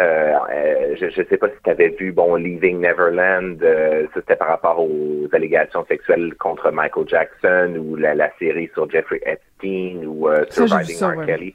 euh, 0.00 0.32
euh, 0.50 0.96
je 0.98 1.20
ne 1.20 1.26
sais 1.26 1.36
pas 1.36 1.48
si 1.48 1.56
tu 1.62 1.70
avais 1.70 1.88
vu, 1.90 2.12
bon, 2.12 2.34
Leaving 2.36 2.80
Neverland, 2.80 3.62
euh, 3.62 4.06
c'était 4.14 4.36
par 4.36 4.48
rapport 4.48 4.80
aux 4.80 5.28
allégations 5.32 5.84
sexuelles 5.86 6.34
contre 6.36 6.70
Michael 6.70 7.08
Jackson 7.08 7.76
ou 7.78 7.96
la, 7.96 8.30
série 8.38 8.70
sur 8.74 8.90
Jeffrey 8.90 9.20
Epstein 9.26 10.06
ou 10.06 10.28
Surviving 10.50 11.02
R. 11.02 11.26
Kelly. 11.26 11.54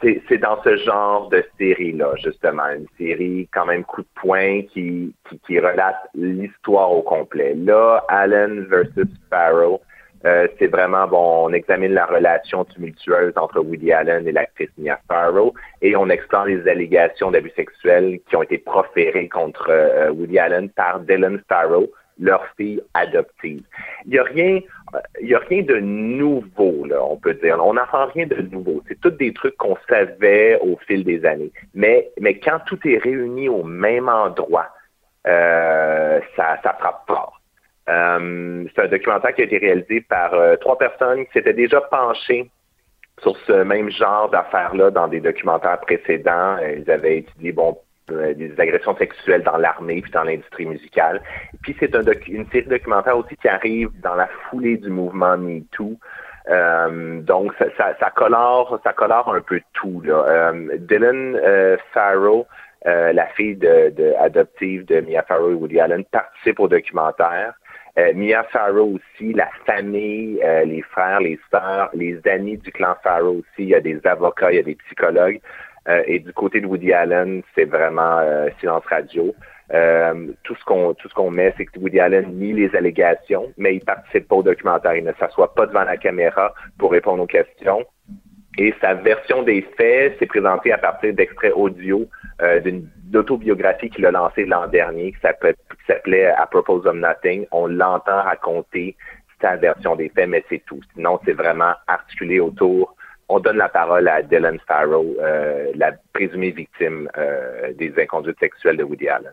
C'est 0.00 0.38
dans 0.38 0.62
ce 0.62 0.76
genre 0.78 1.28
de 1.28 1.44
série-là, 1.58 2.14
justement, 2.22 2.70
une 2.74 2.86
série 2.96 3.48
quand 3.52 3.66
même 3.66 3.84
coup 3.84 4.00
de 4.00 4.08
poing 4.14 4.62
qui, 4.72 5.14
qui, 5.28 5.38
qui 5.46 5.58
relate 5.58 6.08
l'histoire 6.14 6.90
au 6.90 7.02
complet. 7.02 7.54
Là, 7.54 8.02
Allen 8.08 8.64
versus 8.70 9.08
Farrell, 9.28 9.78
euh, 10.26 10.48
c'est 10.58 10.68
vraiment, 10.68 11.06
bon, 11.06 11.46
on 11.48 11.52
examine 11.52 11.92
la 11.92 12.06
relation 12.06 12.64
tumultueuse 12.64 13.34
entre 13.36 13.60
Woody 13.60 13.92
Allen 13.92 14.26
et 14.26 14.32
l'actrice 14.32 14.70
Mia 14.78 14.98
Farrow 15.06 15.52
et 15.82 15.94
on 15.96 16.08
explore 16.08 16.46
les 16.46 16.66
allégations 16.66 17.30
d'abus 17.30 17.52
sexuels 17.54 18.20
qui 18.28 18.36
ont 18.36 18.42
été 18.42 18.58
proférées 18.58 19.28
contre 19.28 19.66
euh, 19.68 20.10
Woody 20.12 20.38
Allen 20.38 20.70
par 20.70 21.00
Dylan 21.00 21.42
Farrow, 21.48 21.90
leur 22.18 22.46
fille 22.56 22.80
adoptive. 22.94 23.62
Il 24.06 24.12
n'y 24.12 24.18
a 24.18 24.22
rien, 24.22 24.60
a 24.94 25.38
rien 25.48 25.62
de 25.62 25.76
nouveau, 25.80 26.86
là, 26.86 27.04
on 27.04 27.16
peut 27.16 27.34
dire. 27.34 27.58
On 27.62 27.74
n'apprend 27.74 28.06
rien 28.06 28.26
de 28.26 28.40
nouveau. 28.50 28.82
C'est 28.88 29.00
tous 29.00 29.10
des 29.10 29.34
trucs 29.34 29.56
qu'on 29.56 29.76
savait 29.88 30.58
au 30.62 30.78
fil 30.86 31.04
des 31.04 31.26
années. 31.26 31.52
Mais, 31.74 32.10
mais 32.18 32.38
quand 32.38 32.60
tout 32.66 32.78
est 32.86 32.98
réuni 32.98 33.48
au 33.48 33.62
même 33.62 34.08
endroit, 34.08 34.68
euh, 35.26 36.20
ça, 36.36 36.58
ça 36.62 36.76
frappe 36.78 37.02
fort. 37.06 37.33
Euh, 37.88 38.64
c'est 38.74 38.82
un 38.82 38.88
documentaire 38.88 39.34
qui 39.34 39.42
a 39.42 39.44
été 39.44 39.58
réalisé 39.58 40.00
par 40.00 40.32
euh, 40.32 40.56
trois 40.56 40.78
personnes 40.78 41.26
qui 41.26 41.32
s'étaient 41.32 41.52
déjà 41.52 41.80
penchées 41.82 42.50
sur 43.20 43.36
ce 43.46 43.52
même 43.52 43.90
genre 43.90 44.30
d'affaires-là 44.30 44.90
dans 44.90 45.06
des 45.06 45.20
documentaires 45.20 45.80
précédents. 45.80 46.56
Euh, 46.62 46.76
ils 46.78 46.90
avaient 46.90 47.18
étudié 47.18 47.52
bon, 47.52 47.78
des 48.08 48.52
agressions 48.58 48.96
sexuelles 48.96 49.42
dans 49.42 49.58
l'armée 49.58 50.00
puis 50.00 50.10
dans 50.12 50.24
l'industrie 50.24 50.66
musicale. 50.66 51.22
puis 51.62 51.76
c'est 51.78 51.94
un 51.94 52.02
une 52.28 52.46
série 52.50 52.66
documentaire 52.66 53.18
aussi 53.18 53.36
qui 53.36 53.48
arrive 53.48 53.90
dans 54.02 54.14
la 54.14 54.28
foulée 54.48 54.78
du 54.78 54.88
mouvement 54.88 55.36
MeToo. 55.36 55.98
Euh, 56.48 57.20
donc 57.22 57.52
ça, 57.58 57.94
ça, 57.98 58.10
colore, 58.10 58.78
ça 58.82 58.92
colore 58.92 59.34
un 59.34 59.40
peu 59.40 59.60
tout. 59.74 60.02
Dylan 60.78 61.38
Farrow, 61.92 62.46
la 62.84 63.26
fille 63.28 63.56
de, 63.56 64.14
adoptive 64.18 64.84
de 64.86 65.00
Mia 65.00 65.22
Farrow 65.22 65.50
et 65.50 65.54
Woody 65.54 65.80
Allen, 65.80 66.04
participe 66.04 66.60
au 66.60 66.68
documentaire. 66.68 67.54
Euh, 67.96 68.12
Mia 68.14 68.42
Farrow 68.44 68.96
aussi, 68.96 69.32
la 69.34 69.48
famille, 69.66 70.40
euh, 70.42 70.64
les 70.64 70.82
frères, 70.82 71.20
les 71.20 71.38
sœurs, 71.50 71.90
les 71.94 72.18
amis 72.26 72.58
du 72.58 72.72
clan 72.72 72.96
Farrow 73.02 73.36
aussi. 73.38 73.44
Il 73.58 73.68
y 73.68 73.74
a 73.74 73.80
des 73.80 74.00
avocats, 74.04 74.50
il 74.50 74.56
y 74.56 74.58
a 74.58 74.64
des 74.64 74.74
psychologues. 74.74 75.40
Euh, 75.88 76.02
et 76.06 76.18
du 76.18 76.32
côté 76.32 76.60
de 76.60 76.66
Woody 76.66 76.92
Allen, 76.92 77.42
c'est 77.54 77.66
vraiment 77.66 78.20
silence 78.58 78.84
radio. 78.86 79.34
tout 80.42 80.54
ce 80.56 80.64
qu'on 80.64 80.94
tout 80.94 81.08
ce 81.08 81.14
qu'on 81.14 81.30
met, 81.30 81.54
c'est 81.56 81.66
que 81.66 81.78
Woody 81.78 82.00
Allen 82.00 82.32
nie 82.32 82.52
les 82.52 82.74
allégations, 82.74 83.52
mais 83.58 83.76
il 83.76 83.84
participe 83.84 84.26
pas 84.28 84.36
au 84.36 84.42
documentaire. 84.42 84.96
Il 84.96 85.04
ne 85.04 85.12
s'assoit 85.12 85.54
pas 85.54 85.66
devant 85.66 85.84
la 85.84 85.96
caméra 85.96 86.52
pour 86.78 86.90
répondre 86.90 87.22
aux 87.22 87.26
questions. 87.26 87.84
Et 88.58 88.72
sa 88.80 88.94
version 88.94 89.42
des 89.42 89.62
faits 89.76 90.18
s'est 90.18 90.26
présentée 90.26 90.72
à 90.72 90.78
partir 90.78 91.12
d'extraits 91.12 91.52
audio 91.54 92.08
euh, 92.40 92.60
d'une 92.60 92.88
autobiographie 93.14 93.90
qu'il 93.90 94.06
a 94.06 94.10
lancée 94.10 94.44
l'an 94.44 94.68
dernier 94.68 95.12
qui 95.12 95.18
s'appelait 95.20 96.26
A 96.26 96.46
Propose 96.46 96.86
of 96.86 96.94
Nothing. 96.94 97.46
On 97.50 97.66
l'entend 97.66 98.22
raconter 98.22 98.96
sa 99.40 99.56
version 99.56 99.96
des 99.96 100.08
faits, 100.08 100.28
mais 100.28 100.44
c'est 100.48 100.64
tout. 100.66 100.80
Sinon, 100.94 101.18
c'est 101.24 101.32
vraiment 101.32 101.74
articulé 101.86 102.38
autour. 102.40 102.94
On 103.28 103.40
donne 103.40 103.56
la 103.56 103.68
parole 103.68 104.06
à 104.06 104.22
Dylan 104.22 104.58
Farrow, 104.66 105.16
euh, 105.18 105.72
la 105.74 105.92
présumée 106.12 106.50
victime 106.50 107.08
euh, 107.16 107.72
des 107.72 107.92
inconduites 107.98 108.38
sexuelles 108.38 108.76
de 108.76 108.84
Woody 108.84 109.08
Allen. 109.08 109.32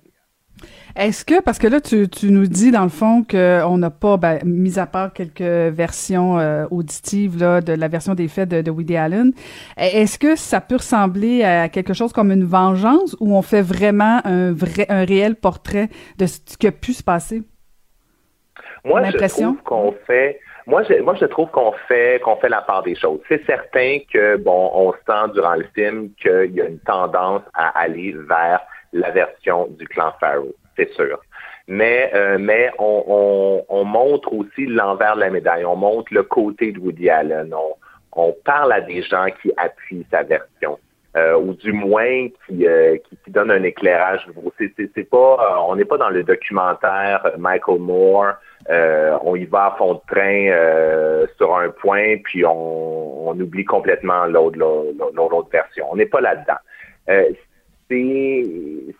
Est-ce 0.95 1.24
que, 1.24 1.41
parce 1.41 1.57
que 1.57 1.68
là, 1.68 1.80
tu, 1.80 2.07
nous 2.24 2.47
dis 2.47 2.72
dans 2.72 2.84
le 2.84 2.89
fond 2.89 3.24
qu'on 3.24 3.78
n'a 3.78 3.89
pas, 3.89 4.18
ben, 4.18 4.39
mis 4.43 4.78
à 4.80 4.86
part 4.86 5.14
quelques 5.14 5.41
versions 5.41 6.38
euh, 6.39 6.66
auditives 6.70 7.39
là, 7.39 7.62
de 7.62 7.74
la 7.74 7.88
version 7.88 8.14
des 8.14 8.28
faits 8.28 8.49
de, 8.49 8.62
de 8.62 8.72
Woody 8.72 8.97
Allen, 8.97 9.32
est-ce 9.78 10.20
que 10.20 10.36
ça 10.36 10.62
peut 10.62 10.76
ressembler 10.76 11.43
à 11.43 11.70
quelque 11.70 11.93
chose 11.93 12.12
comme 12.14 12.32
une 12.32 12.43
vengeance 12.43 13.16
ou 13.20 13.36
on 13.36 13.41
fait 13.41 13.62
vraiment 13.62 14.20
un 14.26 14.51
vrai, 14.51 14.86
un 14.89 15.05
réel 15.05 15.36
portrait 15.36 15.89
de 16.18 16.26
ce 16.26 16.39
qui 16.57 16.68
a 16.68 16.72
pu 16.72 16.93
se 16.93 17.03
passer? 17.03 17.43
Moi, 18.84 19.03
je 19.03 19.18
trouve 19.28 19.62
qu'on 19.64 19.93
fait, 20.07 20.39
moi, 20.66 20.84
je, 20.84 21.01
moi, 21.01 21.16
je 21.20 21.26
trouve 21.26 21.49
qu'on 21.49 21.74
fait, 21.88 22.20
qu'on 22.24 22.36
fait 22.38 22.49
la 22.49 22.62
part 22.62 22.84
des 22.84 22.95
choses. 22.95 23.20
C'est 23.28 23.45
certain 23.45 23.99
que, 24.12 24.38
bon, 24.38 24.72
on 24.74 24.91
sent 24.91 25.34
durant 25.34 25.55
le 25.55 25.66
film 25.76 26.09
qu'il 26.22 26.51
y 26.53 26.62
a 26.62 26.66
une 26.66 26.80
tendance 26.80 27.43
à 27.53 27.80
aller 27.80 28.16
vers 28.28 28.62
la 28.93 29.11
version 29.11 29.67
du 29.77 29.87
clan 29.87 30.13
Pharaoh, 30.19 30.55
c'est 30.75 30.91
sûr. 30.93 31.19
Mais, 31.67 32.11
euh, 32.13 32.37
mais 32.39 32.71
on, 32.79 33.63
on, 33.69 33.85
montre 33.85 34.33
aussi 34.33 34.65
l'envers 34.65 35.15
de 35.15 35.21
la 35.21 35.29
médaille. 35.29 35.65
On 35.65 35.75
montre 35.75 36.13
le 36.13 36.23
côté 36.23 36.71
de 36.71 36.79
Woody 36.79 37.09
Allen. 37.09 37.53
On, 37.53 37.75
on 38.13 38.35
parle 38.43 38.73
à 38.73 38.81
des 38.81 39.01
gens 39.03 39.27
qui 39.41 39.51
appuient 39.57 40.05
sa 40.11 40.23
version. 40.23 40.79
Euh, 41.17 41.37
ou 41.37 41.53
du 41.53 41.73
moins 41.73 42.29
qui, 42.47 42.65
euh, 42.65 42.95
qui, 42.97 43.17
qui, 43.23 43.31
donne 43.31 43.51
un 43.51 43.63
éclairage. 43.63 44.25
C'est, 44.57 45.09
pas, 45.09 45.65
on 45.67 45.75
n'est 45.75 45.85
pas 45.85 45.97
dans 45.97 46.09
le 46.09 46.23
documentaire 46.23 47.31
Michael 47.37 47.79
Moore. 47.79 48.33
on 48.69 49.35
y 49.35 49.43
va 49.45 49.65
à 49.67 49.75
fond 49.77 49.95
de 49.95 50.01
train 50.07 51.27
sur 51.37 51.53
un 51.55 51.69
point, 51.69 52.15
puis 52.23 52.45
on, 52.45 53.27
on 53.27 53.39
oublie 53.39 53.65
complètement 53.65 54.25
l'autre, 54.25 54.57
l'autre, 54.57 55.49
version. 55.51 55.87
On 55.91 55.97
n'est 55.97 56.05
pas 56.05 56.21
là-dedans 56.21 56.59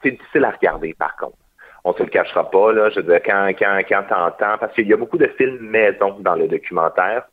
c'est 0.04 0.12
difficile 0.12 0.46
à 0.46 0.52
regarder, 0.52 0.94
par 0.94 1.16
contre. 1.16 1.38
On 1.84 1.94
se 1.94 2.04
le 2.04 2.10
cachera 2.10 2.50
pas, 2.50 2.72
là. 2.74 2.90
Je 2.90 3.00
veux 3.00 3.04
dire, 3.04 3.22
quand, 3.26 3.50
quand, 3.58 3.80
quand 3.88 4.04
t'entends, 4.08 4.58
parce 4.60 4.74
qu'il 4.74 4.88
y 4.88 4.94
a 4.94 4.98
beaucoup 4.98 5.18
de 5.18 5.28
films 5.38 5.60
maison 5.60 6.18
dans 6.20 6.36
le 6.36 6.48
documentaire 6.48 7.24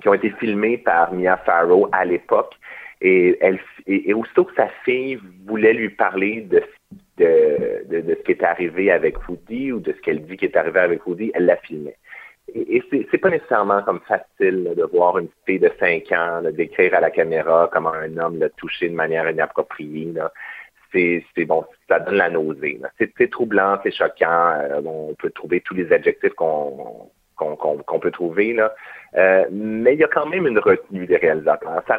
qui 0.00 0.08
ont 0.08 0.14
été 0.14 0.30
filmés 0.30 0.78
par 0.78 1.12
Mia 1.12 1.36
Farrow 1.38 1.88
à 1.92 2.04
l'époque. 2.04 2.54
Et, 3.04 3.36
aussitôt 4.14 4.44
que 4.44 4.54
sa 4.54 4.68
fille 4.84 5.18
voulait 5.46 5.72
lui 5.72 5.90
parler 5.90 6.42
de, 6.42 6.62
ce 7.18 8.22
qui 8.22 8.30
est 8.30 8.44
arrivé 8.44 8.92
avec 8.92 9.28
Woody 9.28 9.72
ou 9.72 9.80
de 9.80 9.92
ce 9.92 10.00
qu'elle 10.00 10.24
dit 10.24 10.36
qui 10.36 10.44
est 10.44 10.56
arrivé 10.56 10.80
avec 10.80 11.06
Woody, 11.06 11.32
elle 11.34 11.46
la 11.46 11.56
filmait. 11.56 11.96
Et, 12.54 12.76
et 12.76 13.06
c'est 13.10 13.18
pas 13.18 13.30
nécessairement 13.30 13.82
comme 13.82 14.00
facile 14.00 14.72
de 14.76 14.84
voir 14.84 15.18
une 15.18 15.28
fille 15.46 15.58
de 15.58 15.70
5 15.80 16.12
ans 16.12 16.42
décrire 16.52 16.94
à 16.94 17.00
la 17.00 17.10
caméra 17.10 17.68
comment 17.72 17.92
un 17.92 18.16
homme 18.18 18.38
l'a 18.38 18.50
touché 18.50 18.88
de 18.88 18.94
manière 18.94 19.28
inappropriée. 19.28 20.12
C'est 20.92 21.44
bon, 21.44 21.64
ça 21.88 22.00
donne 22.00 22.16
la 22.16 22.30
nausée. 22.30 22.80
C'est 22.98 23.30
troublant, 23.30 23.78
c'est 23.82 23.92
choquant. 23.92 24.54
Euh, 24.56 24.80
on 24.84 25.14
peut 25.14 25.30
trouver 25.30 25.60
tous 25.60 25.74
les 25.74 25.92
adjectifs 25.92 26.34
qu'on 26.34 27.10
peut 28.00 28.10
trouver 28.10 28.52
là. 28.52 28.74
Euh, 29.14 29.44
mais 29.50 29.94
il 29.94 30.00
y 30.00 30.04
a 30.04 30.08
quand 30.08 30.26
même 30.26 30.46
une 30.46 30.58
retenue 30.58 31.06
des 31.06 31.16
réalisateurs. 31.16 31.82
Ça, 31.86 31.98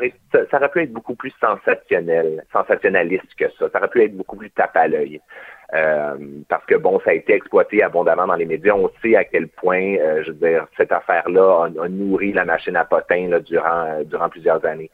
ça, 0.50 0.58
aurait 0.58 0.70
pu 0.70 0.82
être 0.82 0.94
beaucoup 0.94 1.16
plus 1.16 1.34
sensationnel, 1.40 2.44
sensationnaliste 2.52 3.36
que 3.38 3.46
ça. 3.60 3.70
Ça 3.70 3.78
aurait 3.78 3.90
pu 3.90 4.04
être 4.04 4.18
beaucoup 4.18 4.36
plus 4.36 4.50
tape 4.50 4.76
à 4.76 4.88
l'œil. 4.88 5.22
Euh, 5.74 6.18
parce 6.50 6.66
que 6.66 6.76
bon, 6.76 7.00
ça 7.04 7.12
a 7.12 7.14
été 7.14 7.34
exploité 7.34 7.82
abondamment 7.82 8.28
dans 8.28 8.36
les 8.36 8.46
médias. 8.46 8.76
On 8.76 8.92
sait 9.02 9.16
à 9.16 9.24
quel 9.24 9.48
point, 9.48 9.96
euh, 9.96 10.22
je 10.24 10.32
veux 10.32 10.38
dire, 10.38 10.68
cette 10.78 10.92
affaire-là 10.92 11.68
a, 11.82 11.90
nourri 11.90 12.32
la 12.32 12.46
machine 12.46 12.76
à 12.76 12.86
potins 12.86 13.28
là, 13.28 13.40
durant 13.40 13.86
euh, 13.88 14.04
durant 14.04 14.30
plusieurs 14.30 14.64
années. 14.66 14.92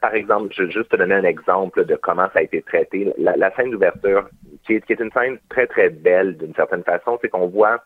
par 0.00 0.14
exemple, 0.14 0.52
je 0.52 0.64
vais 0.64 0.70
juste 0.70 0.90
te 0.90 0.96
donner 0.96 1.14
un 1.14 1.24
exemple 1.24 1.84
de 1.84 1.94
comment 1.94 2.28
ça 2.32 2.40
a 2.40 2.42
été 2.42 2.62
traité. 2.62 3.12
La, 3.18 3.54
scène 3.54 3.70
d'ouverture 3.70 4.28
qui 4.64 4.74
est, 4.74 4.80
qui 4.80 4.92
est 4.94 5.00
une 5.00 5.12
scène 5.12 5.38
très, 5.48 5.66
très 5.66 5.90
belle 5.90 6.36
d'une 6.36 6.54
certaine 6.54 6.82
façon, 6.82 7.18
c'est 7.22 7.28
qu'on 7.28 7.46
voit 7.46 7.84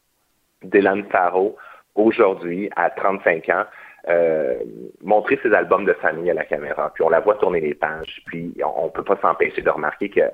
Dylan 0.62 1.04
Farrow 1.10 1.56
aujourd'hui, 1.94 2.70
à 2.76 2.90
35 2.90 3.48
ans, 3.50 3.64
euh, 4.08 4.54
montrer 5.02 5.38
ses 5.42 5.52
albums 5.52 5.84
de 5.84 5.92
famille 5.94 6.30
à 6.30 6.34
la 6.34 6.44
caméra. 6.44 6.90
Puis 6.94 7.02
on 7.02 7.10
la 7.10 7.20
voit 7.20 7.34
tourner 7.34 7.60
les 7.60 7.74
pages. 7.74 8.22
Puis 8.26 8.54
on, 8.64 8.86
ne 8.86 8.90
peut 8.90 9.02
pas 9.02 9.18
s'empêcher 9.20 9.60
de 9.60 9.68
remarquer 9.68 10.08
qu'elle 10.08 10.30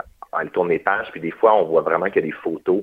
tourne 0.52 0.68
les 0.68 0.78
pages. 0.78 1.10
Puis 1.10 1.20
des 1.20 1.30
fois, 1.30 1.54
on 1.54 1.64
voit 1.64 1.82
vraiment 1.82 2.06
qu'il 2.06 2.16
y 2.16 2.18
a 2.18 2.22
des 2.22 2.32
photos. 2.32 2.82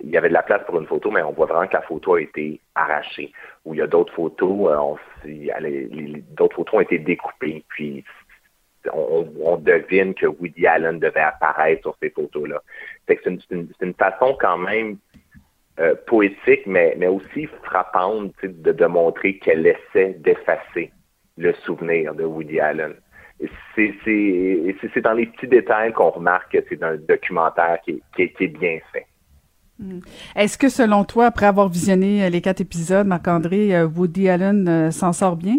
Il 0.00 0.10
y 0.10 0.16
avait 0.16 0.28
de 0.28 0.34
la 0.34 0.42
place 0.42 0.62
pour 0.66 0.78
une 0.78 0.86
photo, 0.86 1.10
mais 1.10 1.22
on 1.22 1.32
voit 1.32 1.46
vraiment 1.46 1.66
que 1.66 1.74
la 1.74 1.82
photo 1.82 2.14
a 2.14 2.20
été 2.20 2.60
arrachée. 2.74 3.32
Ou 3.64 3.74
il 3.74 3.78
y 3.78 3.82
a 3.82 3.86
d'autres 3.86 4.12
photos, 4.12 4.98
euh, 5.24 6.16
d'autres 6.36 6.56
photos 6.56 6.74
ont 6.74 6.80
été 6.80 6.98
découpées. 6.98 7.64
Puis 7.68 8.04
on, 8.92 9.56
devine 9.56 10.14
que 10.14 10.26
Woody 10.26 10.66
Allen 10.66 10.98
devait 10.98 11.20
apparaître 11.20 11.82
sur 11.82 11.96
ces 12.00 12.10
photos-là. 12.10 12.62
C'est 13.08 13.24
une, 13.26 13.40
une, 13.80 13.94
façon 13.94 14.36
quand 14.38 14.58
même 14.58 14.98
euh, 15.80 15.94
poétique, 16.06 16.66
mais, 16.66 17.06
aussi 17.06 17.46
frappante 17.64 18.32
de 18.42 18.86
montrer 18.86 19.38
qu'elle 19.38 19.66
essaie 19.66 20.14
d'effacer 20.20 20.92
le 21.36 21.52
souvenir 21.64 22.14
de 22.14 22.24
Woody 22.24 22.60
Allen. 22.60 22.94
C'est 23.74 25.00
dans 25.02 25.12
les 25.12 25.26
petits 25.26 25.48
détails 25.48 25.92
qu'on 25.92 26.10
remarque 26.10 26.52
que 26.52 26.58
c'est 26.68 26.82
un 26.82 26.96
documentaire 26.96 27.78
qui, 27.84 28.02
qui, 28.16 28.32
qui 28.32 28.44
est 28.44 28.48
bien 28.48 28.78
fait. 28.92 29.06
Hmm. 29.78 30.00
Est-ce 30.34 30.56
que 30.56 30.70
selon 30.70 31.04
toi, 31.04 31.26
après 31.26 31.46
avoir 31.46 31.68
visionné 31.68 32.30
les 32.30 32.40
quatre 32.40 32.62
épisodes, 32.62 33.06
Marc-André, 33.06 33.76
euh, 33.76 33.86
Woody 33.86 34.30
Allen 34.30 34.66
euh, 34.66 34.90
s'en 34.90 35.12
sort 35.12 35.36
bien? 35.36 35.56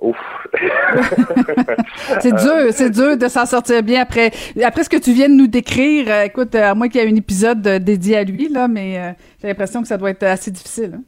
Ouf. 0.00 0.16
c'est 2.20 2.34
dur, 2.34 2.72
c'est 2.72 2.90
dur 2.90 3.16
de 3.16 3.28
s'en 3.28 3.46
sortir 3.46 3.82
bien 3.82 4.02
après 4.02 4.30
après 4.62 4.84
ce 4.84 4.90
que 4.90 4.96
tu 4.96 5.12
viens 5.12 5.28
de 5.28 5.34
nous 5.34 5.46
décrire. 5.46 6.06
Euh, 6.08 6.24
écoute, 6.24 6.54
à 6.54 6.74
moins 6.74 6.88
qu'il 6.88 7.00
y 7.00 7.04
ait 7.04 7.10
un 7.10 7.16
épisode 7.16 7.66
euh, 7.66 7.78
dédié 7.78 8.16
à 8.18 8.24
lui 8.24 8.48
là, 8.48 8.68
mais 8.68 8.98
euh, 8.98 9.12
j'ai 9.40 9.48
l'impression 9.48 9.82
que 9.82 9.88
ça 9.88 9.96
doit 9.96 10.10
être 10.10 10.22
assez 10.22 10.50
difficile. 10.50 10.92
Hein. 10.96 11.02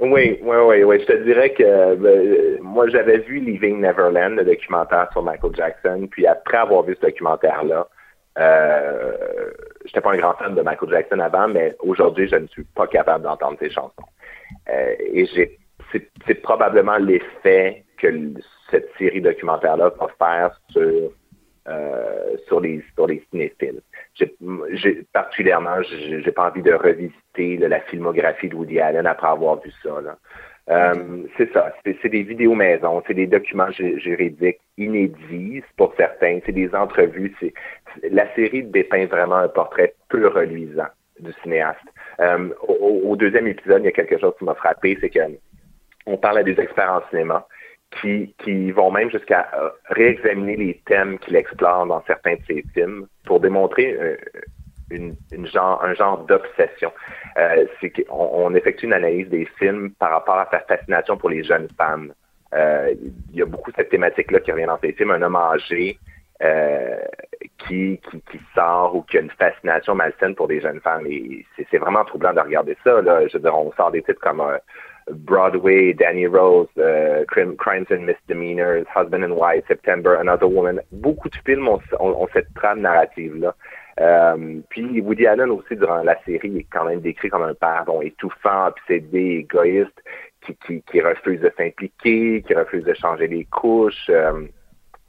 Oui, 0.00 0.38
oui, 0.42 0.56
oui, 0.68 0.82
oui. 0.84 1.00
Je 1.00 1.06
te 1.06 1.24
dirais 1.24 1.52
que 1.52 1.94
ben, 1.96 2.62
moi 2.62 2.88
j'avais 2.88 3.18
vu 3.18 3.40
Leaving 3.40 3.80
Neverland, 3.80 4.36
le 4.36 4.44
documentaire 4.44 5.08
sur 5.12 5.22
Michael 5.22 5.56
Jackson, 5.56 6.06
puis 6.10 6.26
après 6.26 6.58
avoir 6.58 6.84
vu 6.84 6.94
ce 6.94 7.06
documentaire-là, 7.06 7.88
euh, 8.38 9.50
j'étais 9.84 10.00
pas 10.00 10.12
un 10.12 10.18
grand 10.18 10.34
fan 10.34 10.54
de 10.54 10.62
Michael 10.62 10.90
Jackson 10.90 11.18
avant, 11.18 11.48
mais 11.48 11.74
aujourd'hui 11.80 12.28
je 12.28 12.36
ne 12.36 12.46
suis 12.46 12.62
pas 12.62 12.86
capable 12.86 13.24
d'entendre 13.24 13.58
ses 13.58 13.70
chansons. 13.70 14.06
et 14.68 15.26
j'ai 15.34 15.58
c'est 16.26 16.34
probablement 16.42 16.98
l'effet 16.98 17.84
que 17.98 18.32
cette 18.70 18.88
série 18.98 19.20
documentaire-là 19.20 19.92
va 19.98 20.08
faire 20.18 20.60
sur, 20.70 21.10
euh, 21.68 22.36
sur, 22.46 22.60
les, 22.60 22.82
sur 22.94 23.06
les 23.06 23.24
cinéphiles. 23.30 23.80
J'ai, 24.72 25.06
particulièrement, 25.12 25.82
j'ai 25.82 26.32
pas 26.32 26.48
envie 26.48 26.62
de 26.62 26.72
revisiter 26.72 27.56
la 27.56 27.80
filmographie 27.80 28.48
de 28.48 28.54
Woody 28.54 28.80
Allen 28.80 29.06
après 29.06 29.28
avoir 29.28 29.60
vu 29.60 29.72
ça. 29.82 29.90
Euh, 30.70 31.22
c'est 31.38 31.50
ça, 31.52 31.72
c'est, 31.82 32.08
des 32.10 32.22
vidéos 32.22 32.54
maison, 32.54 33.02
c'est 33.06 33.14
des 33.14 33.26
documents 33.26 33.70
juridiques 33.70 34.60
inédits 34.76 35.62
pour 35.78 35.94
certains, 35.96 36.40
c'est 36.44 36.52
des 36.52 36.74
entrevues. 36.74 37.34
C'est, 37.40 37.54
la 38.10 38.32
série 38.34 38.64
dépeint 38.64 39.06
vraiment 39.06 39.36
un 39.36 39.48
portrait 39.48 39.94
peu 40.10 40.28
reluisant 40.28 40.88
du 41.20 41.32
cinéaste. 41.42 41.80
Euh, 42.20 42.50
au, 42.66 43.00
au, 43.04 43.16
deuxième 43.16 43.46
épisode, 43.46 43.82
il 43.82 43.86
y 43.86 43.88
a 43.88 43.92
quelque 43.92 44.18
chose 44.18 44.34
qui 44.38 44.44
m'a 44.44 44.54
frappé, 44.54 44.98
c'est 45.00 45.08
que 45.08 45.20
on 46.06 46.18
parle 46.18 46.38
à 46.38 46.42
des 46.42 46.58
experts 46.60 46.92
en 46.92 47.08
cinéma 47.10 47.46
qui, 47.90 48.34
qui 48.38 48.70
vont 48.70 48.90
même 48.90 49.10
jusqu'à 49.10 49.48
euh, 49.54 49.70
réexaminer 49.90 50.56
les 50.56 50.82
thèmes 50.86 51.18
qu'il 51.18 51.36
explore 51.36 51.86
dans 51.86 52.02
certains 52.06 52.34
de 52.34 52.40
ses 52.46 52.64
films 52.74 53.06
pour 53.24 53.40
démontrer 53.40 53.96
euh, 53.98 54.16
une, 54.90 55.16
une, 55.32 55.46
genre, 55.46 55.82
un 55.82 55.94
genre 55.94 56.18
d'obsession. 56.26 56.92
Euh, 57.38 57.66
c'est 57.80 57.90
qu'on 57.90 58.30
on 58.32 58.54
effectue 58.54 58.86
une 58.86 58.92
analyse 58.92 59.28
des 59.28 59.46
films 59.58 59.90
par 59.98 60.10
rapport 60.10 60.36
à 60.36 60.48
sa 60.50 60.60
fascination 60.60 61.16
pour 61.16 61.30
les 61.30 61.42
jeunes 61.44 61.68
femmes. 61.76 62.12
Euh, 62.54 62.94
il 63.30 63.38
y 63.38 63.42
a 63.42 63.46
beaucoup 63.46 63.70
cette 63.76 63.90
thématique-là 63.90 64.40
qui 64.40 64.52
revient 64.52 64.66
dans 64.66 64.78
ses 64.78 64.92
films, 64.92 65.10
un 65.10 65.22
homme 65.22 65.36
âgé 65.36 65.98
qui, 67.66 68.00
qui, 68.10 68.22
qui, 68.30 68.40
sort 68.54 68.94
ou 68.94 69.02
qui 69.02 69.18
a 69.18 69.20
une 69.22 69.30
fascination 69.30 69.96
malsaine 69.96 70.36
pour 70.36 70.46
des 70.46 70.60
jeunes 70.60 70.80
femmes. 70.80 71.04
C'est 71.70 71.78
vraiment 71.78 72.04
troublant 72.04 72.32
de 72.32 72.38
regarder 72.38 72.76
ça. 72.84 73.02
Là. 73.02 73.26
Je 73.26 73.36
veux 73.36 73.42
dire, 73.42 73.58
on 73.58 73.72
sort 73.72 73.90
des 73.90 74.02
titres 74.02 74.20
comme 74.20 74.40
Broadway, 75.12 75.92
Danny 75.92 76.26
Rose, 76.26 76.68
uh, 76.76 77.24
Crimes 77.26 77.86
and 77.90 78.06
Misdemeanors, 78.06 78.86
Husband 78.94 79.24
and 79.24 79.36
Wife, 79.36 79.64
September, 79.66 80.14
Another 80.14 80.48
Woman. 80.48 80.80
Beaucoup 80.92 81.28
de 81.28 81.36
films 81.44 81.68
ont, 81.68 82.28
cette 82.32 82.52
trame 82.54 82.80
narrative-là. 82.80 83.54
Euh, 84.00 84.60
puis 84.68 85.00
Woody 85.00 85.26
Allen 85.26 85.50
aussi, 85.50 85.76
durant 85.76 86.02
la 86.02 86.16
série, 86.24 86.58
est 86.58 86.66
quand 86.70 86.84
même 86.84 87.00
décrit 87.00 87.30
comme 87.30 87.42
un 87.42 87.54
père 87.54 87.84
bon, 87.86 88.00
étouffant, 88.00 88.68
obsédé, 88.68 89.44
égoïste, 89.44 90.02
qui, 90.42 90.56
qui, 90.66 90.82
qui 90.82 91.00
refuse 91.00 91.40
de 91.40 91.52
s'impliquer, 91.56 92.42
qui 92.46 92.54
refuse 92.54 92.84
de 92.84 92.94
changer 92.94 93.26
les 93.26 93.44
couches. 93.44 94.08
Euh, 94.08 94.46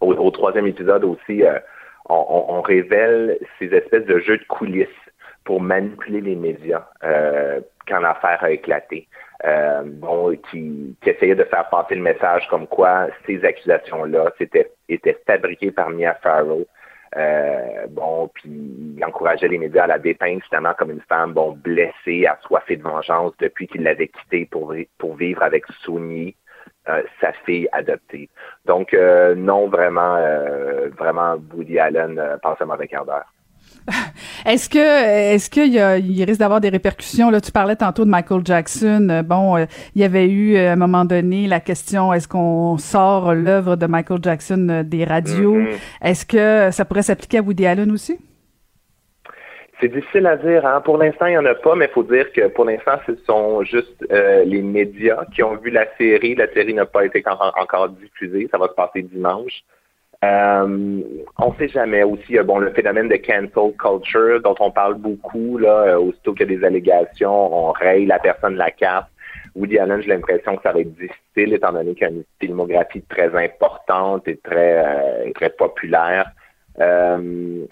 au, 0.02 0.32
troisième 0.32 0.66
épisode 0.66 1.04
aussi, 1.04 1.44
euh, 1.44 1.60
on, 2.08 2.62
révèle 2.62 3.38
ces 3.60 3.68
espèces 3.68 4.06
de 4.06 4.20
jeux 4.20 4.38
de 4.38 4.46
coulisses 4.46 4.88
pour 5.44 5.62
manipuler 5.62 6.22
les 6.22 6.36
médias 6.36 6.88
quand 7.88 8.00
l'affaire 8.00 8.44
a 8.44 8.52
éclaté 8.52 9.08
euh, 9.46 9.84
bon, 9.86 10.36
qui, 10.50 10.96
qui, 11.02 11.10
essayait 11.10 11.36
de 11.36 11.44
faire 11.46 11.70
passer 11.70 11.96
le 11.96 12.02
message 12.02 12.48
comme 12.50 12.68
quoi 12.68 13.08
ces 13.26 13.44
accusations-là 13.44 14.32
étaient, 14.40 14.72
étaient 14.88 15.18
fabriquées 15.26 15.72
par 15.72 15.90
Mia 15.90 16.14
Farrow. 16.16 16.66
Euh, 17.18 17.88
bon, 17.90 18.30
puis 18.34 18.52
il 18.98 19.04
encourageait 19.04 19.48
les 19.48 19.58
médias 19.58 19.86
à 19.86 19.88
la 19.88 20.00
dépeindre 20.00 20.42
justement 20.42 20.74
comme 20.78 20.92
une 20.92 21.02
femme 21.02 21.34
bon 21.34 21.54
blessée, 21.54 22.28
assoiffée 22.28 22.78
de 22.78 22.84
vengeance 22.84 23.34
depuis 23.40 23.68
qu'il 23.68 23.84
l'avait 23.84 24.10
quittée 24.10 24.46
pour, 24.46 24.76
pour 25.00 25.16
vivre 25.16 25.42
avec 25.42 25.66
Souni, 25.82 26.36
euh, 26.88 27.04
sa 27.22 27.34
fille 27.46 27.68
adoptée. 27.72 28.30
Donc 28.66 28.94
euh, 28.94 29.36
non, 29.36 29.68
vraiment, 29.68 30.16
euh, 30.16 30.90
vraiment 30.98 31.36
Woody 31.54 31.78
Allen 31.78 32.20
passe 32.42 32.60
un 32.62 32.66
mauvais 32.66 32.88
quart. 32.88 33.06
Est-ce 34.46 34.70
que 34.70 35.34
est-ce 35.34 35.50
qu'il 35.50 35.74
il 35.74 36.24
risque 36.24 36.40
d'avoir 36.40 36.62
des 36.62 36.70
répercussions? 36.70 37.30
Là 37.30 37.42
Tu 37.42 37.52
parlais 37.52 37.76
tantôt 37.76 38.06
de 38.06 38.10
Michael 38.10 38.42
Jackson. 38.46 39.08
Euh, 39.10 39.24
bon, 39.24 39.58
euh, 39.58 39.66
il 39.96 40.02
y 40.02 40.06
avait 40.06 40.28
eu 40.28 40.56
euh, 40.56 40.70
à 40.70 40.74
un 40.74 40.76
moment 40.76 41.06
donné 41.06 41.48
la 41.48 41.60
question 41.60 42.14
est-ce 42.14 42.28
qu'on 42.28 42.78
sort 42.78 43.34
l'œuvre 43.34 43.76
de 43.76 43.86
Michael 43.86 44.20
Jackson 44.22 44.84
des 44.86 45.04
radios? 45.04 45.58
Mm-hmm. 45.58 45.78
Est-ce 46.04 46.26
que 46.26 46.72
ça 46.72 46.86
pourrait 46.86 47.04
s'appliquer 47.04 47.40
à 47.40 47.42
Woody 47.42 47.66
Allen 47.66 47.92
aussi? 47.92 48.20
C'est 49.82 49.88
difficile 49.88 50.28
à 50.28 50.36
dire. 50.36 50.66
Hein? 50.66 50.82
Pour 50.82 50.98
l'instant, 50.98 51.28
il 51.28 51.32
n'y 51.32 51.38
en 51.38 51.46
a 51.46 51.56
pas, 51.56 51.74
mais 51.76 51.86
il 51.86 51.92
faut 51.94 52.04
dire 52.04 52.32
que 52.34 52.48
pour 52.50 52.66
l'instant, 52.66 53.00
ce 53.08 53.16
sont 53.26 53.64
juste 53.64 54.06
les 54.10 54.62
médias 54.62 55.24
qui 55.34 55.42
ont 55.42 55.56
vu 55.56 55.70
la 55.70 55.86
série. 55.98 56.36
La 56.36 56.52
série 56.52 56.74
n'a 56.74 56.86
pas 56.86 57.06
été 57.06 57.24
encore 57.28 57.88
diffusée. 57.90 58.50
Ça 58.52 58.58
va 58.58 58.68
se 58.68 58.74
passer 58.74 59.04
dimanche. 59.04 59.64
Euh, 60.26 61.02
on 61.38 61.54
sait 61.54 61.70
jamais 61.70 62.04
aussi, 62.04 62.38
bon, 62.40 62.60
le 62.60 62.72
phénomène 62.72 63.08
de 63.08 63.16
cancel 63.16 63.74
culture 63.78 64.42
dont 64.42 64.56
on 64.60 64.70
parle 64.70 64.96
beaucoup, 64.96 65.58
là, 65.58 65.94
euh, 65.94 66.00
aussitôt 66.00 66.34
qu'il 66.34 66.52
y 66.52 66.56
a 66.56 66.58
des 66.58 66.66
allégations, 66.66 67.68
on 67.70 67.72
raye 67.72 68.06
la 68.06 68.20
personne 68.20 68.54
de 68.54 68.58
la 68.60 68.72
carte. 68.72 69.08
Woody 69.56 69.80
Allen, 69.80 70.02
j'ai 70.02 70.10
l'impression 70.10 70.58
que 70.58 70.64
ça 70.64 70.74
va 70.74 70.80
être 70.82 70.94
difficile 70.94 71.54
étant 71.54 71.72
donné 71.72 71.94
qu'il 71.94 72.04
y 72.04 72.06
a 72.06 72.14
une 72.14 72.24
filmographie 72.40 73.02
très 73.04 73.34
importante 73.36 74.28
et 74.28 74.38
très, 74.38 74.84
euh, 74.86 75.32
très 75.34 75.50
populaire. 75.52 76.32
Euh, 76.80 77.66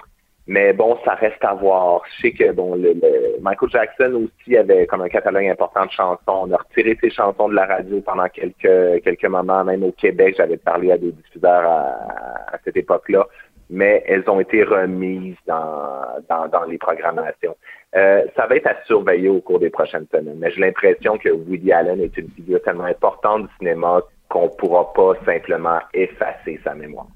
mais 0.48 0.72
bon, 0.74 0.98
ça 1.04 1.14
reste 1.16 1.44
à 1.44 1.54
voir. 1.54 2.02
Je 2.16 2.22
sais 2.22 2.32
que 2.32 2.52
bon, 2.54 2.76
le, 2.76 2.94
Michael 3.42 3.70
Jackson 3.70 4.28
aussi 4.28 4.58
avait 4.58 4.88
comme 4.88 5.02
un 5.02 5.10
catalogue 5.10 5.48
important 5.48 5.86
de 5.86 5.92
chansons. 5.92 6.20
On 6.28 6.52
a 6.52 6.58
retiré 6.58 6.98
ses 7.02 7.10
chansons 7.10 7.50
de 7.50 7.56
la 7.56 7.66
radio 7.66 8.02
pendant 8.02 8.28
quelques 8.30 9.04
quelques 9.04 9.26
moments, 9.26 9.64
même 9.66 9.84
au 9.84 9.92
Québec, 9.92 10.36
j'avais 10.38 10.58
parlé 10.58 10.92
à 10.92 10.98
des 10.98 11.12
diffuseurs 11.12 11.66
à, 11.66 12.54
à 12.54 12.58
cette 12.64 12.78
époque-là, 12.78 13.28
mais 13.70 14.04
elles 14.08 14.30
ont 14.30 14.40
été 14.40 14.64
remises 14.64 15.36
dans, 15.46 16.02
dans, 16.30 16.48
dans 16.48 16.64
les 16.64 16.78
programmations. 16.78 17.56
Euh, 17.96 18.24
ça 18.36 18.48
va 18.48 18.56
être 18.56 18.68
à 18.68 18.76
surveiller 18.86 19.30
au 19.30 19.42
cours 19.42 19.60
des 19.60 19.70
prochaines 19.70 20.08
semaines. 20.12 20.38
Mais 20.38 20.52
j'ai 20.52 20.62
l'impression 20.62 21.18
que 21.18 21.30
Woody 21.30 21.72
Allen 21.72 22.02
est 22.02 22.16
une 22.18 22.30
figure 22.32 22.62
tellement 22.62 22.86
importante 22.86 23.44
du 23.44 23.50
cinéma 23.58 24.02
qu'on 24.30 24.44
ne 24.44 24.50
pourra 24.50 24.94
pas 24.94 25.14
simplement 25.26 25.80
effacer 25.94 26.60
sa 26.64 26.74
mémoire. 26.76 27.08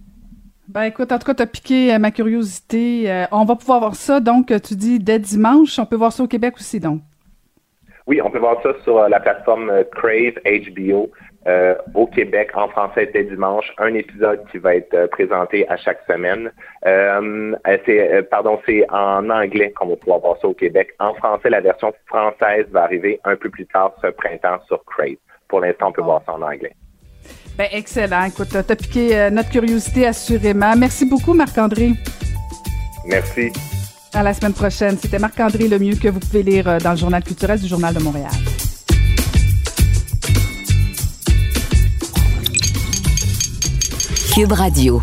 Ben 0.73 0.83
écoute, 0.83 1.11
en 1.11 1.19
tout 1.19 1.25
cas, 1.25 1.33
t'as 1.33 1.47
piqué 1.47 1.93
euh, 1.93 1.99
ma 1.99 2.11
curiosité. 2.11 3.11
Euh, 3.11 3.25
on 3.33 3.43
va 3.43 3.57
pouvoir 3.57 3.81
voir 3.81 3.95
ça, 3.95 4.21
donc, 4.21 4.53
tu 4.63 4.75
dis 4.75 4.99
dès 4.99 5.19
dimanche. 5.19 5.77
On 5.79 5.85
peut 5.85 5.97
voir 5.97 6.13
ça 6.13 6.23
au 6.23 6.27
Québec 6.27 6.53
aussi, 6.55 6.79
donc. 6.79 7.01
Oui, 8.07 8.21
on 8.21 8.31
peut 8.31 8.39
voir 8.39 8.55
ça 8.63 8.69
sur 8.85 8.97
euh, 8.97 9.09
la 9.09 9.19
plateforme 9.19 9.69
Crave 9.91 10.35
HBO 10.45 11.11
au 11.93 12.07
Québec 12.07 12.51
en 12.53 12.69
français 12.69 13.09
dès 13.13 13.25
dimanche. 13.25 13.73
Un 13.79 13.95
épisode 13.95 14.45
qui 14.49 14.59
va 14.59 14.75
être 14.75 15.07
présenté 15.07 15.67
à 15.67 15.75
chaque 15.75 15.99
semaine. 16.07 16.51
c'est, 16.85 18.29
pardon, 18.29 18.59
c'est 18.65 18.85
en 18.91 19.29
anglais 19.29 19.71
qu'on 19.71 19.87
va 19.87 19.95
pouvoir 19.97 20.19
voir 20.19 20.37
ça 20.39 20.47
au 20.47 20.53
Québec. 20.53 20.93
En 20.99 21.15
français, 21.15 21.49
la 21.49 21.59
version 21.59 21.91
française 22.05 22.67
va 22.69 22.83
arriver 22.83 23.19
un 23.25 23.35
peu 23.35 23.49
plus 23.49 23.65
tard 23.65 23.93
ce 24.01 24.07
printemps 24.07 24.59
sur 24.67 24.85
Crave. 24.85 25.17
Pour 25.49 25.61
l'instant, 25.61 25.89
on 25.89 25.91
peut 25.93 26.03
voir 26.03 26.21
ça 26.25 26.33
en 26.33 26.43
anglais. 26.43 26.75
Ben, 27.57 27.67
excellent. 27.71 28.23
Écoute, 28.25 28.49
t'as 28.49 28.75
piqué 28.75 29.17
euh, 29.17 29.29
notre 29.29 29.49
curiosité 29.49 30.07
assurément. 30.07 30.75
Merci 30.75 31.05
beaucoup, 31.05 31.33
Marc-André. 31.33 31.93
Merci. 33.05 33.51
À 34.13 34.23
la 34.23 34.33
semaine 34.33 34.53
prochaine. 34.53 34.97
C'était 35.01 35.19
Marc-André 35.19 35.67
Lemieux 35.67 35.95
que 35.95 36.07
vous 36.07 36.19
pouvez 36.19 36.43
lire 36.43 36.67
euh, 36.67 36.79
dans 36.79 36.91
le 36.91 36.97
Journal 36.97 37.23
culturel 37.23 37.59
du 37.59 37.67
Journal 37.67 37.93
de 37.93 37.99
Montréal. 38.01 38.31
Cube 44.33 44.51
Radio. 44.53 45.01